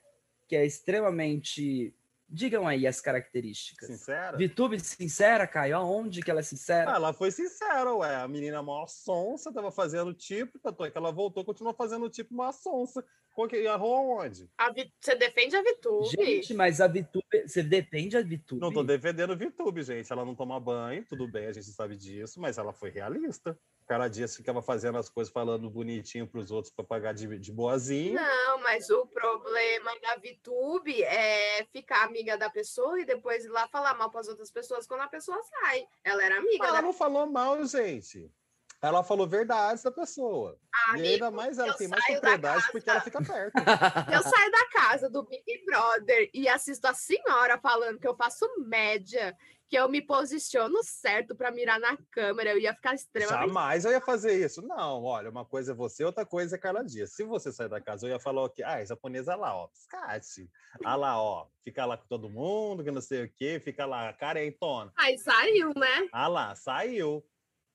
Que 0.48 0.56
é 0.56 0.66
extremamente. 0.66 1.96
Digam 2.34 2.66
aí 2.66 2.88
as 2.88 3.02
características. 3.02 3.90
Sincera? 3.90 4.38
VTube 4.38 4.80
sincera, 4.80 5.46
Caio? 5.46 5.76
Aonde 5.76 6.22
que 6.22 6.32
ela 6.32 6.40
é 6.40 6.44
sincera? 6.44 6.94
Ah, 6.94 6.96
ela 6.96 7.14
foi 7.14 7.30
sincera, 7.30 7.94
ué. 7.94 8.16
A 8.16 8.26
menina 8.28 8.62
mó 8.64 8.88
sonsa, 8.88 9.52
tava 9.52 9.70
fazendo 9.70 10.14
tipo, 10.14 10.58
tanto 10.58 10.86
é 10.86 10.90
que 10.92 10.98
ela 10.98 11.12
voltou, 11.12 11.44
continuou 11.44 11.74
fazendo 11.76 12.10
tipo 12.10 12.34
uma 12.34 12.54
sonsa. 12.54 13.04
Que 13.50 13.56
errou 13.58 13.96
aonde? 13.96 14.48
A 14.58 14.72
Vi- 14.72 14.94
Você 15.00 15.16
defende 15.16 15.56
a 15.56 15.64
Vitube? 15.64 16.06
Gente, 16.10 16.54
mas 16.54 16.80
a 16.80 16.88
VTube. 16.88 17.48
Você 17.48 17.64
depende 17.64 18.10
da 18.16 18.22
VTube? 18.22 18.62
Não 18.62 18.72
tô 18.72 18.84
defendendo 18.84 19.32
o 19.32 19.38
VTube, 19.38 19.82
gente. 19.82 20.12
Ela 20.12 20.24
não 20.24 20.36
toma 20.36 20.60
banho, 20.60 21.04
tudo 21.08 21.28
bem, 21.28 21.48
a 21.48 21.54
gente 21.54 21.66
sabe 21.68 21.96
disso, 21.96 22.40
mas 22.40 22.58
ela 22.58 22.72
foi 22.72 22.90
realista. 22.92 23.58
Cada 23.88 24.08
dia 24.08 24.28
ficava 24.28 24.62
fazendo 24.62 24.98
as 24.98 25.10
coisas, 25.10 25.34
falando 25.34 25.70
bonitinho 25.70 26.28
pros 26.28 26.52
outros 26.52 26.72
para 26.74 26.86
pagar 26.86 27.14
de, 27.14 27.40
de 27.40 27.52
boazinha. 27.52 28.22
Não, 28.22 28.60
mas 28.60 28.90
o 28.90 29.06
problema 29.08 29.92
da 30.02 30.16
VTube 30.18 31.02
é 31.04 31.66
ficar 31.74 32.04
amiga 32.06 32.38
da 32.38 32.50
pessoa 32.50 33.00
e 33.02 33.06
depois 33.06 33.44
ir 33.44 33.50
lá 33.50 33.68
falar 33.68 33.96
mal 33.98 34.12
para 34.12 34.22
as 34.22 34.28
outras 34.28 34.52
pessoas 34.52 34.86
quando 34.86 35.02
a 35.02 35.08
pessoa 35.08 35.42
sai. 35.44 35.84
Ela 36.04 36.24
era 36.24 36.38
amiga 36.38 36.58
Mas 36.60 36.68
ela 36.70 36.78
da 36.78 36.84
não 36.84 36.94
falou 36.94 37.26
mal, 37.26 37.66
gente. 37.66 38.32
Ela 38.82 39.04
falou 39.04 39.28
verdades 39.28 39.84
da 39.84 39.92
pessoa. 39.92 40.58
e 40.96 41.02
ainda 41.02 41.28
amigo, 41.28 41.38
mais 41.38 41.60
ela 41.60 41.74
tem 41.76 41.88
mais 41.88 42.04
propriedade 42.04 42.62
casa. 42.62 42.72
porque 42.72 42.90
ela 42.90 43.02
fica 43.02 43.22
perto. 43.24 43.54
Eu 44.12 44.24
saio 44.24 44.52
da 44.52 44.68
casa 44.70 45.10
do 45.10 45.24
Big 45.24 45.66
Brother 45.66 46.30
e 46.34 46.50
assisto 46.50 46.88
a 46.88 46.94
senhora 46.94 47.60
falando 47.60 48.00
que 48.00 48.08
eu 48.08 48.16
faço 48.16 48.46
média, 48.66 49.38
que 49.70 49.76
eu 49.78 49.88
me 49.88 50.02
posiciono 50.02 50.84
certo 50.84 51.36
para 51.36 51.52
mirar 51.52 51.80
na 51.80 51.96
câmera. 52.12 52.52
Eu 52.52 52.58
ia 52.58 52.74
ficar 52.74 52.96
extremamente. 52.96 53.48
Jamais 53.48 53.86
eu 53.86 53.92
ia 53.92 54.02
fazer 54.02 54.34
isso. 54.44 54.62
Não, 54.64 55.04
olha, 55.04 55.30
uma 55.30 55.46
coisa 55.46 55.74
é 55.74 55.76
você, 55.76 56.04
outra 56.04 56.26
coisa 56.26 56.56
é 56.56 56.60
Carla 56.60 56.84
Dias. 56.84 57.14
Se 57.14 57.24
você 57.24 57.52
sair 57.52 57.70
da 57.70 57.80
casa, 57.80 58.08
eu 58.08 58.12
ia 58.12 58.20
falar 58.20 58.44
o 58.44 58.50
quê? 58.50 58.64
Ah, 58.64 58.82
é 58.82 58.86
japonesa 58.86 59.36
lá, 59.36 59.56
ó, 59.56 59.68
piscate. 59.68 60.50
Ah 60.84 60.96
lá, 60.96 61.22
ó, 61.22 61.48
fica 61.64 61.86
lá 61.86 61.98
com 61.98 62.08
todo 62.08 62.30
mundo, 62.30 62.84
que 62.84 62.90
não 62.90 63.02
sei 63.02 63.26
o 63.26 63.32
quê, 63.32 63.62
fica 63.64 63.86
lá, 63.86 64.12
carentona. 64.14 64.92
Aí 64.98 65.18
saiu, 65.20 65.72
né? 65.76 66.10
Ah 66.12 66.28
lá, 66.28 66.56
saiu. 66.56 67.24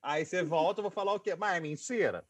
Aí 0.07 0.25
você 0.25 0.41
volta, 0.41 0.79
eu 0.79 0.83
vou 0.83 0.91
falar 0.93 1.15
o 1.15 1.19
quê? 1.19 1.35
Mas 1.35 1.57
é 1.57 1.61
mentira? 1.61 2.25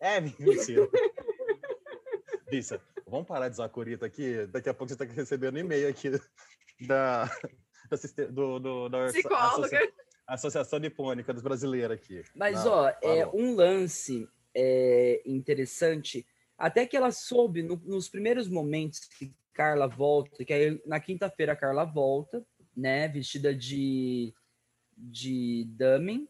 É 0.00 0.18
mentira. 0.18 0.88
Bicha, 2.48 2.80
vamos 3.06 3.26
parar 3.26 3.48
de 3.50 3.52
usar 3.52 3.68
curita 3.68 4.06
aqui? 4.06 4.46
Daqui 4.46 4.70
a 4.70 4.72
pouco 4.72 4.88
você 4.88 4.94
está 4.94 5.04
recebendo 5.14 5.58
e-mail 5.58 5.90
aqui 5.90 6.08
da, 6.86 7.26
da, 7.26 7.26
do, 8.30 8.58
do, 8.58 8.88
da 8.88 9.08
Psicóloga. 9.08 9.92
Associação 10.26 10.78
Nipônica 10.78 11.34
dos 11.34 11.42
Brasileiros 11.42 11.98
aqui. 11.98 12.24
Mas, 12.34 12.64
Não, 12.64 12.72
ó, 12.72 12.88
é 12.88 12.96
falou. 13.26 13.38
um 13.38 13.54
lance 13.54 14.26
é, 14.54 15.20
interessante, 15.26 16.26
até 16.56 16.86
que 16.86 16.96
ela 16.96 17.10
soube 17.10 17.62
no- 17.62 17.82
nos 17.84 18.08
primeiros 18.08 18.48
momentos 18.48 19.00
que 19.00 19.34
Carla 19.52 19.86
volta, 19.86 20.42
que 20.46 20.52
aí 20.54 20.80
na 20.86 20.98
quinta-feira 20.98 21.52
a 21.52 21.56
Carla 21.56 21.84
volta, 21.84 22.42
né, 22.74 23.06
vestida 23.06 23.54
de, 23.54 24.32
de 24.96 25.66
dummy, 25.76 26.26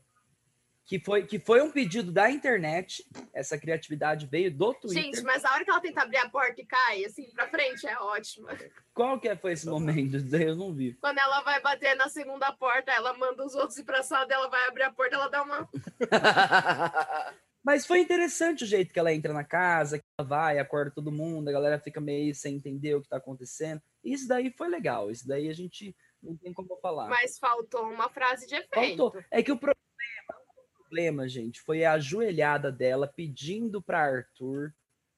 que 0.88 0.99
foi, 0.99 1.26
que 1.26 1.38
foi 1.38 1.61
um 1.61 1.71
pedido 1.71 2.11
da 2.11 2.30
internet, 2.30 3.07
essa 3.35 3.59
criatividade 3.59 4.25
veio 4.25 4.50
do 4.50 4.73
Twitter. 4.73 5.02
Gente, 5.02 5.21
mas 5.21 5.45
a 5.45 5.52
hora 5.52 5.62
que 5.62 5.71
ela 5.71 5.83
tenta 5.83 6.00
abrir 6.00 6.16
a 6.16 6.30
porta 6.30 6.62
e 6.62 6.64
cai, 6.64 7.04
assim, 7.04 7.30
pra 7.35 7.47
frente, 7.47 7.87
é 7.87 7.95
ótima. 7.99 8.57
Qual 8.95 9.21
que 9.21 9.37
foi 9.37 9.52
esse 9.52 9.66
momento? 9.66 10.16
Eu 10.35 10.57
não 10.57 10.73
vi. 10.73 10.95
Quando 10.95 11.18
ela 11.18 11.42
vai 11.42 11.61
bater 11.61 11.95
na 11.95 12.09
segunda 12.09 12.50
porta, 12.54 12.90
ela 12.90 13.12
manda 13.12 13.45
os 13.45 13.54
outros 13.54 13.76
ir 13.76 13.85
pra 13.85 14.02
sala 14.02 14.25
dela, 14.25 14.49
vai 14.49 14.66
abrir 14.66 14.85
a 14.85 14.90
porta, 14.90 15.16
ela 15.16 15.28
dá 15.28 15.42
uma. 15.42 15.68
Mas 17.62 17.85
foi 17.85 18.00
interessante 18.00 18.64
o 18.64 18.66
jeito 18.66 18.90
que 18.90 18.99
ela 18.99 19.12
entra 19.12 19.35
na 19.35 19.45
casa, 19.45 19.99
que 19.99 20.04
ela 20.18 20.26
vai, 20.26 20.59
acorda 20.59 20.90
todo 20.90 21.12
mundo, 21.12 21.49
a 21.49 21.52
galera 21.52 21.78
fica 21.78 22.00
meio 22.00 22.35
sem 22.35 22.57
entender 22.57 22.95
o 22.95 23.02
que 23.02 23.11
tá 23.11 23.18
acontecendo. 23.18 23.83
Isso 24.02 24.26
daí 24.26 24.50
foi 24.57 24.68
legal. 24.68 25.11
Isso 25.11 25.28
daí 25.28 25.50
a 25.50 25.52
gente 25.52 25.95
não 26.23 26.35
tem 26.35 26.50
como 26.54 26.78
falar. 26.80 27.09
Mas 27.09 27.38
faltou 27.38 27.83
uma 27.90 28.09
frase 28.09 28.47
de 28.47 28.54
efeito. 28.54 28.97
Faltou. 28.97 29.23
É 29.30 29.42
que 29.42 29.52
o 29.52 29.59
problema, 29.59 29.85
problema, 30.88 31.28
gente, 31.28 31.61
foi 31.61 31.85
a 31.85 31.92
ajoelhada 31.92 32.73
dela 32.73 33.07
pedindo 33.07 33.83
para 33.83 34.00
Arthur 34.00 34.73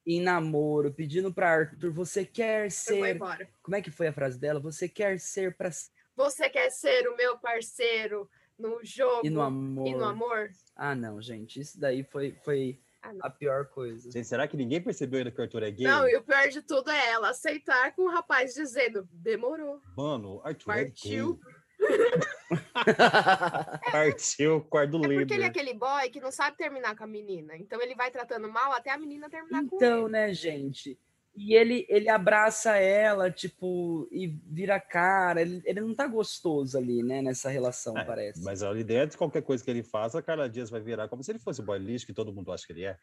em 0.07 0.21
namoro, 0.21 0.93
pedindo 0.93 1.33
para 1.33 1.51
Arthur, 1.51 1.93
você 1.93 2.25
quer 2.25 2.71
ser. 2.71 3.19
Como 3.63 3.77
é 3.77 3.83
que 3.83 3.91
foi 3.91 4.09
a 4.09 4.13
frase 4.13 4.39
dela? 4.39 4.59
Você 4.61 4.89
quer 4.89 5.21
ser 5.21 5.57
para 5.57 5.71
Você 6.17 6.49
quer 6.51 6.71
ser 6.71 7.07
o 7.09 7.17
meu 7.17 7.39
parceiro 7.39 8.29
no 8.59 8.81
jogo 8.83 9.25
e 9.27 9.31
no 9.31 9.41
amor. 9.41 9.87
e 9.87 9.95
no 9.95 10.05
amor? 10.05 10.51
Ah, 10.75 10.95
não, 10.95 11.21
gente, 11.23 11.61
isso 11.61 11.79
daí 11.79 12.03
foi, 12.03 12.33
foi 12.45 12.81
Ah, 13.03 13.13
a 13.23 13.31
pior 13.31 13.67
coisa. 13.67 14.11
Gente, 14.11 14.27
será 14.27 14.49
que 14.49 14.57
ninguém 14.57 14.83
percebeu 14.83 15.19
ainda 15.19 15.31
que 15.31 15.41
o 15.41 15.45
Arthur 15.45 15.63
é 15.63 15.71
gay? 15.71 15.87
Não, 15.87 16.09
e 16.09 16.17
o 16.17 16.23
pior 16.23 16.49
de 16.49 16.63
tudo 16.63 16.91
é 16.91 17.11
ela 17.11 17.31
aceitar 17.31 17.95
com 17.95 18.03
o 18.03 18.11
rapaz 18.11 18.55
dizendo, 18.55 19.09
demorou. 19.13 19.81
Mano, 19.97 20.41
Arthur 20.45 20.65
Partiu. 20.75 21.39
é 21.81 21.89
gay. 21.89 22.21
Partiu 23.93 24.57
o 24.57 24.61
quarto 24.65 24.97
É 24.97 25.01
porque 25.01 25.15
ele 25.15 25.21
é 25.21 25.37
líder. 25.37 25.45
aquele 25.47 25.75
boy 25.75 26.09
que 26.11 26.21
não 26.21 26.31
sabe 26.33 26.57
terminar 26.57 26.97
com 26.97 27.05
a 27.05 27.07
menina. 27.07 27.57
Então 27.57 27.81
ele 27.81 27.95
vai 27.95 28.11
tratando 28.11 28.49
mal 28.51 28.73
até 28.73 28.91
a 28.91 28.99
menina 28.99 29.29
terminar 29.31 29.65
com 29.67 29.77
Então, 29.77 30.03
ele. 30.03 30.11
né, 30.13 30.33
gente? 30.35 30.99
E 31.35 31.55
ele, 31.55 31.87
ele 31.89 32.09
abraça 32.09 32.77
ela, 32.77 33.31
tipo, 33.31 34.09
e 34.11 34.27
vira 34.27 34.75
a 34.77 34.81
cara. 34.81 35.41
Ele, 35.41 35.63
ele 35.65 35.81
não 35.81 35.95
tá 35.95 36.07
gostoso 36.07 36.77
ali, 36.77 37.03
né, 37.03 37.23
nessa 37.23 37.49
relação, 37.49 37.97
É, 37.97 38.05
parece. 38.05 38.43
Mas 38.43 38.63
ali 38.63 38.83
dentro, 38.83 39.17
qualquer 39.17 39.43
coisa 39.43 39.65
que 39.65 39.71
ele 39.71 39.83
faça, 39.83 40.19
a 40.19 40.23
Carla 40.23 40.49
Dias 40.51 40.69
vai 40.71 40.81
virar 40.81 41.09
como 41.09 41.23
se 41.23 41.31
ele 41.31 41.39
fosse 41.39 41.61
o 41.61 41.65
boy 41.65 41.79
lixo, 41.79 42.05
que 42.05 42.13
todo 42.13 42.33
mundo 42.33 42.53
acha 42.53 42.67
que 42.67 42.73
ele 42.73 42.85
é. 42.85 42.99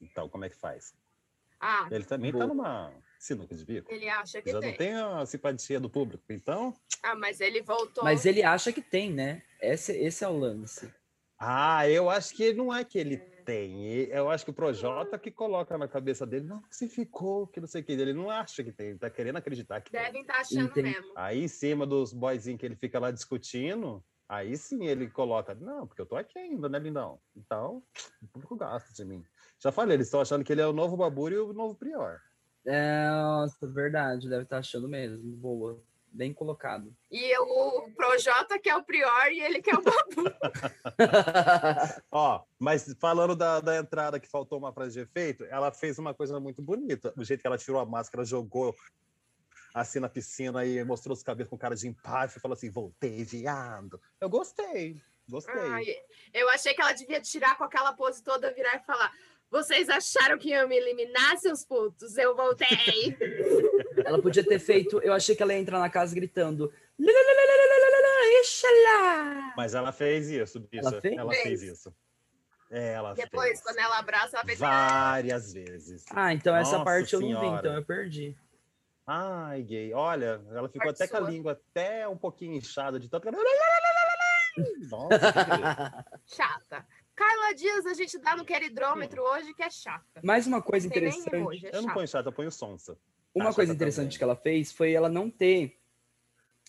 Então, 0.00 0.28
como 0.28 0.44
é 0.44 0.50
que 0.50 0.56
faz? 0.56 0.94
Ah, 1.60 1.88
Ele 1.90 2.04
também 2.04 2.30
tá 2.30 2.38
Boa. 2.38 2.48
numa 2.48 2.92
sinuca 3.24 3.54
de 3.54 3.64
bico. 3.64 3.90
ele 3.90 4.08
acha 4.08 4.42
que 4.42 4.50
Já 4.52 4.60
tem. 4.60 4.70
não 4.70 4.76
tem 4.76 4.94
a 4.94 5.24
simpatia 5.26 5.80
do 5.80 5.88
público. 5.88 6.22
Então, 6.28 6.74
Ah, 7.02 7.14
mas 7.14 7.40
ele 7.40 7.62
voltou. 7.62 8.04
Mas 8.04 8.26
ele 8.26 8.42
acha 8.42 8.72
que 8.72 8.82
tem, 8.82 9.10
né? 9.12 9.42
Esse, 9.60 9.92
esse 9.96 10.22
é 10.24 10.28
o 10.28 10.36
lance. 10.36 10.92
ah, 11.38 11.88
eu 11.88 12.10
acho 12.10 12.34
que 12.34 12.52
não 12.52 12.74
é 12.74 12.84
que 12.84 12.98
ele 12.98 13.16
tem. 13.16 13.86
e- 13.86 14.10
Eu 14.10 14.28
acho 14.30 14.44
que 14.44 14.50
o 14.50 14.54
Projota 14.54 15.18
que 15.18 15.30
coloca 15.30 15.76
na 15.78 15.88
cabeça 15.88 16.26
dele, 16.26 16.46
não, 16.46 16.60
que 16.62 16.76
se 16.76 16.88
ficou, 16.88 17.46
que 17.46 17.60
não 17.60 17.66
sei 17.66 17.80
o 17.80 17.84
que. 17.84 17.92
Ele 17.92 18.12
não 18.12 18.28
acha 18.30 18.62
que 18.62 18.72
tem, 18.72 18.88
ele 18.88 18.98
tá 18.98 19.08
querendo 19.10 19.36
acreditar 19.36 19.80
que 19.80 19.90
tem. 19.90 20.00
Devem 20.02 20.20
estar 20.22 20.40
achando 20.40 20.66
Entendi. 20.70 20.92
mesmo. 20.92 21.12
Aí, 21.16 21.44
em 21.44 21.48
cima 21.48 21.86
dos 21.86 22.12
boyzinhos 22.12 22.60
que 22.60 22.66
ele 22.66 22.76
fica 22.76 22.98
lá 22.98 23.10
discutindo, 23.10 24.04
aí 24.28 24.56
sim 24.56 24.84
ele 24.86 25.08
coloca, 25.10 25.54
não, 25.54 25.86
porque 25.86 26.00
eu 26.02 26.06
tô 26.06 26.16
aqui 26.16 26.38
ainda, 26.38 26.68
né, 26.68 26.78
lindão? 26.78 27.18
Então, 27.36 27.82
o 28.22 28.26
público 28.28 28.56
gasta 28.56 28.92
de 28.92 29.04
mim. 29.04 29.24
Já 29.62 29.70
falei, 29.72 29.96
eles 29.96 30.06
estão 30.08 30.20
achando 30.20 30.44
que 30.44 30.52
ele 30.52 30.60
é 30.62 30.66
o 30.66 30.72
novo 30.74 30.96
Baburi 30.96 31.34
e 31.36 31.38
o 31.38 31.52
novo 31.54 31.74
Prior. 31.74 32.20
É, 32.66 33.08
nossa, 33.10 33.66
verdade, 33.66 34.28
deve 34.28 34.44
estar 34.44 34.58
achando 34.58 34.88
mesmo. 34.88 35.22
Boa. 35.36 35.80
Bem 36.10 36.32
colocado. 36.32 36.94
E 37.10 37.36
o 37.38 37.90
Projota 37.96 38.56
que 38.56 38.70
é 38.70 38.76
o 38.76 38.84
Prior 38.84 39.32
e 39.32 39.40
ele 39.40 39.60
que 39.60 39.70
é 39.70 39.74
o 39.74 39.82
Babu. 39.82 40.30
Ó, 42.10 42.44
mas 42.56 42.94
falando 43.00 43.34
da, 43.34 43.60
da 43.60 43.76
entrada 43.76 44.20
que 44.20 44.28
faltou 44.28 44.58
uma 44.58 44.72
frase 44.72 44.92
de 44.92 45.00
efeito, 45.00 45.44
ela 45.46 45.72
fez 45.72 45.98
uma 45.98 46.14
coisa 46.14 46.38
muito 46.38 46.62
bonita. 46.62 47.12
Do 47.16 47.24
jeito 47.24 47.40
que 47.40 47.46
ela 47.48 47.58
tirou 47.58 47.80
a 47.80 47.84
máscara, 47.84 48.24
jogou 48.24 48.72
assim 49.74 49.98
na 49.98 50.08
piscina 50.08 50.64
e 50.64 50.84
mostrou 50.84 51.14
os 51.14 51.22
cabelos 51.24 51.50
com 51.50 51.58
cara 51.58 51.74
de 51.74 51.88
empate 51.88 52.38
e 52.38 52.40
falou 52.40 52.54
assim: 52.54 52.70
voltei, 52.70 53.24
viado. 53.24 54.00
Eu 54.20 54.30
gostei, 54.30 55.02
gostei. 55.28 55.52
Ai, 55.52 55.84
eu 56.32 56.48
achei 56.50 56.72
que 56.74 56.80
ela 56.80 56.92
devia 56.92 57.20
tirar 57.20 57.58
com 57.58 57.64
aquela 57.64 57.92
pose 57.92 58.22
toda, 58.22 58.54
virar 58.54 58.76
e 58.76 58.84
falar: 58.84 59.12
Vocês 59.54 59.88
acharam 59.88 60.36
que 60.36 60.48
iam 60.48 60.66
me 60.66 60.76
eliminar, 60.76 61.38
seus 61.38 61.64
putos? 61.64 62.18
Eu 62.18 62.34
voltei. 62.34 62.66
ela 64.04 64.20
podia 64.20 64.42
ter 64.44 64.58
feito. 64.58 64.98
Eu 65.00 65.12
achei 65.12 65.36
que 65.36 65.42
ela 65.44 65.52
ia 65.54 65.60
entrar 65.60 65.78
na 65.78 65.88
casa 65.88 66.12
gritando. 66.12 66.72
"Lalalalalalala, 66.98 68.40
Ixalá! 68.42 69.54
Mas 69.56 69.76
ela 69.76 69.92
fez 69.92 70.28
isso, 70.28 70.58
bicha. 70.58 70.88
Ela 70.88 71.00
fez? 71.00 71.16
Ela 71.16 71.32
fez 71.32 71.62
isso. 71.62 71.94
É, 72.68 72.94
ela 72.94 73.14
Depois, 73.14 73.46
fez. 73.50 73.62
quando 73.62 73.78
ela 73.78 73.98
abraça, 73.98 74.36
ela 74.36 74.44
fez. 74.44 74.58
Várias 74.58 75.52
vezes. 75.52 76.04
Ah, 76.10 76.32
então 76.32 76.56
essa 76.56 76.72
Nossa 76.72 76.84
parte 76.84 77.14
eu 77.14 77.20
não 77.20 77.28
vi, 77.28 77.34
Senhora. 77.34 77.58
então 77.60 77.74
eu 77.74 77.84
perdi. 77.84 78.36
Ai, 79.06 79.62
gay. 79.62 79.94
Olha, 79.94 80.42
ela 80.50 80.68
ficou 80.68 80.86
Parte 80.88 81.00
até 81.00 81.06
com 81.06 81.16
a 81.18 81.20
sua. 81.20 81.30
língua 81.30 81.52
até 81.52 82.08
um 82.08 82.16
pouquinho 82.16 82.54
inchada 82.56 82.98
de 82.98 83.08
tanto. 83.08 83.28
Nossa. 84.90 86.04
Chata. 86.26 86.84
Carla 87.14 87.54
Dias, 87.54 87.86
a 87.86 87.94
gente 87.94 88.18
dá 88.18 88.36
no 88.36 88.44
queridrômetro 88.44 89.22
hoje, 89.22 89.54
que 89.54 89.62
é 89.62 89.70
chata. 89.70 90.20
Mais 90.22 90.46
uma 90.46 90.60
coisa 90.60 90.86
interessante. 90.86 91.34
emoji, 91.34 91.66
é 91.66 91.76
eu 91.76 91.82
não 91.82 91.94
ponho 91.94 92.08
chata, 92.08 92.28
eu 92.28 92.32
ponho 92.32 92.50
sonsa. 92.50 92.98
Uma 93.34 93.52
coisa 93.52 93.72
que 93.72 93.76
interessante 93.76 94.04
também. 94.04 94.18
que 94.18 94.24
ela 94.24 94.36
fez 94.36 94.72
foi 94.72 94.92
ela 94.92 95.08
não 95.08 95.30
ter. 95.30 95.78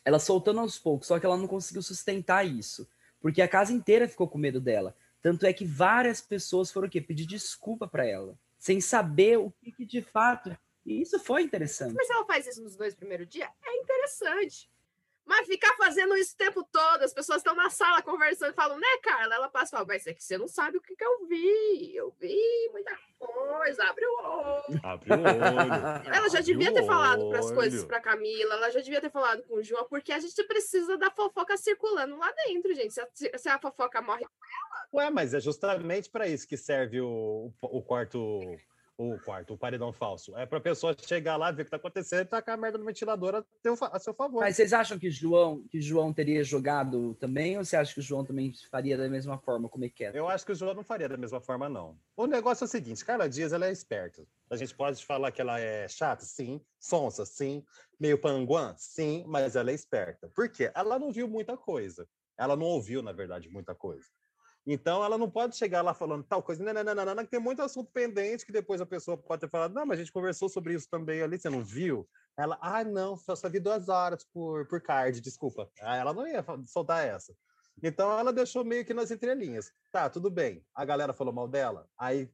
Ela 0.03 0.19
soltando 0.19 0.59
aos 0.59 0.77
poucos, 0.77 1.07
só 1.07 1.19
que 1.19 1.25
ela 1.25 1.37
não 1.37 1.47
conseguiu 1.47 1.81
sustentar 1.81 2.45
isso. 2.45 2.87
Porque 3.19 3.41
a 3.41 3.47
casa 3.47 3.73
inteira 3.73 4.07
ficou 4.07 4.27
com 4.27 4.37
medo 4.37 4.61
dela. 4.61 4.95
Tanto 5.21 5.45
é 5.45 5.53
que 5.53 5.65
várias 5.65 6.21
pessoas 6.21 6.71
foram 6.71 6.87
o 6.87 6.91
quê? 6.91 7.01
Pedir 7.01 7.25
desculpa 7.25 7.87
pra 7.87 8.05
ela. 8.05 8.37
Sem 8.59 8.79
saber 8.79 9.37
o 9.39 9.51
que, 9.51 9.71
que 9.71 9.85
de 9.85 10.01
fato. 10.01 10.55
E 10.85 11.01
isso 11.01 11.19
foi 11.19 11.41
interessante. 11.41 11.95
Mas 11.95 12.09
ela 12.09 12.25
faz 12.25 12.45
isso 12.45 12.61
nos 12.61 12.75
dois 12.75 12.93
primeiros 12.93 13.27
dias, 13.27 13.49
é 13.63 13.77
interessante. 13.77 14.69
Mas 15.25 15.47
ficar 15.47 15.75
fazendo 15.75 16.15
isso 16.15 16.35
o 16.35 16.37
tempo 16.37 16.63
todo, 16.71 17.01
as 17.03 17.13
pessoas 17.13 17.37
estão 17.37 17.55
na 17.55 17.69
sala 17.69 18.01
conversando 18.01 18.51
e 18.51 18.55
falam, 18.55 18.77
né, 18.77 18.87
Carla? 19.01 19.35
Ela 19.35 19.49
passa 19.49 19.69
e 19.69 19.71
fala, 19.71 19.85
mas 19.87 20.05
é 20.05 20.13
que 20.13 20.23
você 20.23 20.37
não 20.37 20.47
sabe 20.47 20.77
o 20.77 20.81
que, 20.81 20.95
que 20.95 21.03
eu 21.03 21.25
vi. 21.27 21.95
Eu 21.95 22.15
vi 22.19 22.69
muita 22.71 22.95
coisa, 23.17 23.83
abre 23.85 24.05
o 24.05 24.23
olho. 24.23 24.79
Abre 24.83 25.13
o 25.13 25.15
olho. 25.15 26.05
Ela 26.13 26.29
já 26.29 26.39
Abre 26.39 26.53
devia 26.53 26.73
ter 26.73 26.85
falado 26.85 27.27
para 27.29 27.39
as 27.39 27.51
coisas 27.51 27.83
para 27.83 27.99
Camila, 27.99 28.55
ela 28.55 28.69
já 28.69 28.79
devia 28.79 29.01
ter 29.01 29.09
falado 29.09 29.43
com 29.43 29.55
o 29.55 29.63
João, 29.63 29.85
porque 29.89 30.11
a 30.11 30.19
gente 30.19 30.43
precisa 30.43 30.97
da 30.97 31.09
fofoca 31.09 31.57
circulando 31.57 32.17
lá 32.17 32.31
dentro, 32.45 32.73
gente. 32.73 32.93
Se 32.93 33.01
a, 33.01 33.37
se 33.37 33.49
a 33.49 33.59
fofoca 33.59 34.01
morre, 34.01 34.25
Ué, 34.93 35.09
mas 35.09 35.33
é 35.33 35.39
justamente 35.41 36.09
para 36.09 36.27
isso 36.27 36.47
que 36.47 36.55
serve 36.55 37.01
o, 37.01 37.51
o 37.61 37.81
quarto. 37.81 38.39
O 38.97 39.19
quarto, 39.19 39.53
o 39.53 39.57
paredão 39.57 39.91
falso. 39.91 40.35
É 40.37 40.45
para 40.45 40.57
a 40.57 40.61
pessoa 40.61 40.95
chegar 40.97 41.35
lá, 41.35 41.51
ver 41.51 41.63
o 41.63 41.65
que 41.65 41.71
tá 41.71 41.75
acontecendo 41.77 42.21
e 42.21 42.25
tacar 42.25 42.55
a 42.55 42.57
merda 42.57 42.77
no 42.77 42.85
ventilador 42.85 43.35
a, 43.35 43.99
seu 43.99 44.13
favor. 44.13 44.39
Mas 44.39 44.55
vocês 44.55 44.71
acham 44.71 44.97
que 44.97 45.11
João, 45.11 45.63
que 45.69 45.81
João 45.81 46.13
teria 46.13 46.41
jogado 46.45 47.13
também? 47.15 47.57
Ou 47.57 47.65
você 47.65 47.75
acha 47.75 47.93
que 47.93 47.99
o 47.99 48.03
João 48.03 48.23
também 48.23 48.53
faria 48.71 48.97
da 48.97 49.09
mesma 49.09 49.37
forma 49.37 49.67
como 49.67 49.83
é 49.83 49.89
que 49.89 50.05
é? 50.05 50.11
Eu 50.13 50.29
acho 50.29 50.45
que 50.45 50.53
o 50.53 50.55
João 50.55 50.73
não 50.73 50.83
faria 50.83 51.09
da 51.09 51.17
mesma 51.17 51.41
forma, 51.41 51.67
não. 51.67 51.97
O 52.15 52.25
negócio 52.25 52.63
é 52.63 52.67
o 52.67 52.69
seguinte: 52.69 53.03
Carla 53.03 53.27
Dias 53.27 53.51
ela 53.51 53.65
é 53.65 53.71
esperta. 53.71 54.25
A 54.49 54.55
gente 54.55 54.73
pode 54.73 55.03
falar 55.03 55.31
que 55.31 55.41
ela 55.41 55.59
é 55.59 55.87
chata, 55.89 56.23
sim. 56.23 56.61
Sonsa, 56.79 57.25
sim. 57.25 57.65
Meio 57.99 58.17
panguã, 58.17 58.73
sim. 58.77 59.25
Mas 59.27 59.57
ela 59.57 59.71
é 59.71 59.73
esperta. 59.73 60.29
Por 60.33 60.47
quê? 60.47 60.71
Ela 60.73 60.97
não 60.97 61.11
viu 61.11 61.27
muita 61.27 61.57
coisa. 61.57 62.07
Ela 62.37 62.55
não 62.55 62.65
ouviu, 62.65 63.01
na 63.01 63.11
verdade, 63.11 63.49
muita 63.49 63.75
coisa. 63.75 64.05
Então, 64.67 65.03
ela 65.03 65.17
não 65.17 65.29
pode 65.29 65.55
chegar 65.55 65.81
lá 65.81 65.93
falando 65.93 66.23
tal 66.23 66.41
coisa. 66.41 66.63
Não, 66.63 66.73
não, 66.73 66.95
não, 66.95 67.15
não, 67.15 67.23
que 67.23 67.29
tem 67.29 67.39
muito 67.39 67.61
assunto 67.61 67.91
pendente 67.91 68.45
que 68.45 68.51
depois 68.51 68.81
a 68.81 68.85
pessoa 68.85 69.15
pode 69.15 69.41
ter 69.41 69.49
falado. 69.49 69.73
Não, 69.73 69.85
mas 69.85 69.99
a 69.99 70.03
gente 70.03 70.11
conversou 70.11 70.49
sobre 70.49 70.73
isso 70.73 70.89
também 70.89 71.21
ali, 71.21 71.37
você 71.37 71.49
não 71.49 71.63
viu? 71.63 72.07
Ela, 72.37 72.57
ah, 72.61 72.83
não, 72.83 73.15
só, 73.15 73.35
só 73.35 73.47
vi 73.47 73.59
duas 73.59 73.87
horas 73.87 74.25
por, 74.33 74.67
por 74.67 74.81
card, 74.81 75.21
desculpa. 75.21 75.69
Ah, 75.81 75.95
ela 75.95 76.13
não 76.13 76.27
ia 76.27 76.43
soltar 76.65 77.05
essa. 77.05 77.33
Então 77.83 78.17
ela 78.17 78.31
deixou 78.31 78.63
meio 78.63 78.85
que 78.85 78.93
nas 78.93 79.11
entrelinhas. 79.11 79.71
Tá, 79.91 80.09
tudo 80.09 80.29
bem. 80.29 80.65
A 80.73 80.85
galera 80.85 81.13
falou 81.13 81.33
mal 81.33 81.47
dela. 81.47 81.87
Aí 81.97 82.29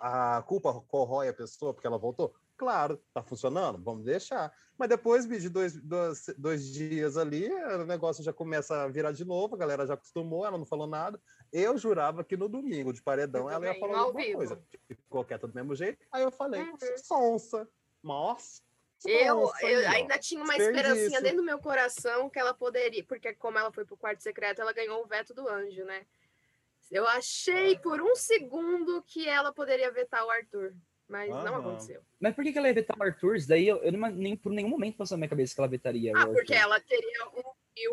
a 0.00 0.42
culpa 0.46 0.72
corrói 0.88 1.28
a 1.28 1.34
pessoa 1.34 1.74
porque 1.74 1.86
ela 1.86 1.98
voltou. 1.98 2.34
Claro, 2.56 2.98
tá 3.12 3.22
funcionando, 3.22 3.82
vamos 3.82 4.04
deixar. 4.04 4.50
Mas 4.78 4.88
depois, 4.88 5.26
de 5.26 5.48
dois, 5.48 5.76
dois, 5.82 6.24
dois 6.38 6.72
dias 6.72 7.16
ali, 7.16 7.50
o 7.52 7.84
negócio 7.84 8.24
já 8.24 8.32
começa 8.32 8.84
a 8.84 8.88
virar 8.88 9.12
de 9.12 9.24
novo, 9.24 9.54
a 9.54 9.58
galera 9.58 9.86
já 9.86 9.94
acostumou, 9.94 10.46
ela 10.46 10.56
não 10.56 10.64
falou 10.64 10.86
nada. 10.86 11.20
Eu 11.58 11.78
jurava 11.78 12.22
que 12.22 12.36
no 12.36 12.48
domingo 12.48 12.92
de 12.92 13.00
paredão 13.00 13.50
ela 13.50 13.66
ia 13.66 13.80
falar 13.80 13.98
ao 13.98 14.04
alguma 14.06 14.22
vivo. 14.24 14.36
coisa. 14.36 14.60
Ficou 14.88 15.24
quieta 15.24 15.46
do 15.46 15.54
mesmo 15.54 15.74
jeito. 15.74 16.04
Aí 16.12 16.22
eu 16.22 16.30
falei, 16.30 16.60
Uhum. 16.60 16.76
sonsa. 16.98 17.66
Nossa. 18.02 18.60
eu, 19.06 19.50
eu 19.62 19.88
ainda 19.88 20.18
tinha 20.18 20.42
uma 20.42 20.54
esperancinha 20.56 21.20
dentro 21.22 21.38
do 21.38 21.42
meu 21.42 21.58
coração 21.58 22.28
que 22.28 22.38
ela 22.38 22.52
poderia, 22.52 23.02
porque 23.04 23.32
como 23.34 23.58
ela 23.58 23.72
foi 23.72 23.84
pro 23.86 23.96
quarto 23.96 24.22
secreto, 24.22 24.60
ela 24.60 24.72
ganhou 24.72 25.02
o 25.02 25.06
veto 25.06 25.32
do 25.32 25.48
anjo, 25.48 25.84
né? 25.84 26.04
Eu 26.90 27.06
achei 27.08 27.78
por 27.78 28.00
um 28.02 28.14
segundo 28.14 29.02
que 29.02 29.26
ela 29.28 29.52
poderia 29.52 29.90
vetar 29.90 30.24
o 30.24 30.30
Arthur, 30.30 30.72
mas 31.08 31.28
não 31.30 31.56
aconteceu. 31.56 32.00
Mas 32.20 32.34
por 32.34 32.44
que, 32.44 32.52
que 32.52 32.58
ela 32.58 32.68
ia 32.68 32.74
vetar 32.74 32.96
o 32.98 33.02
Arthur? 33.02 33.36
Isso 33.36 33.48
daí 33.48 33.66
eu, 33.66 33.78
eu 33.82 33.92
não- 33.92 34.10
nem 34.10 34.36
por 34.36 34.52
nenhum 34.52 34.68
momento 34.68 34.96
passou 34.96 35.16
na 35.16 35.20
minha 35.20 35.28
cabeça 35.30 35.54
que 35.54 35.60
ela 35.60 35.68
vetaria 35.68 36.12
o 36.12 36.16
Ah, 36.16 36.26
porque 36.26 36.54
ela 36.54 36.78
teria 36.80 37.26
um, 37.28 37.42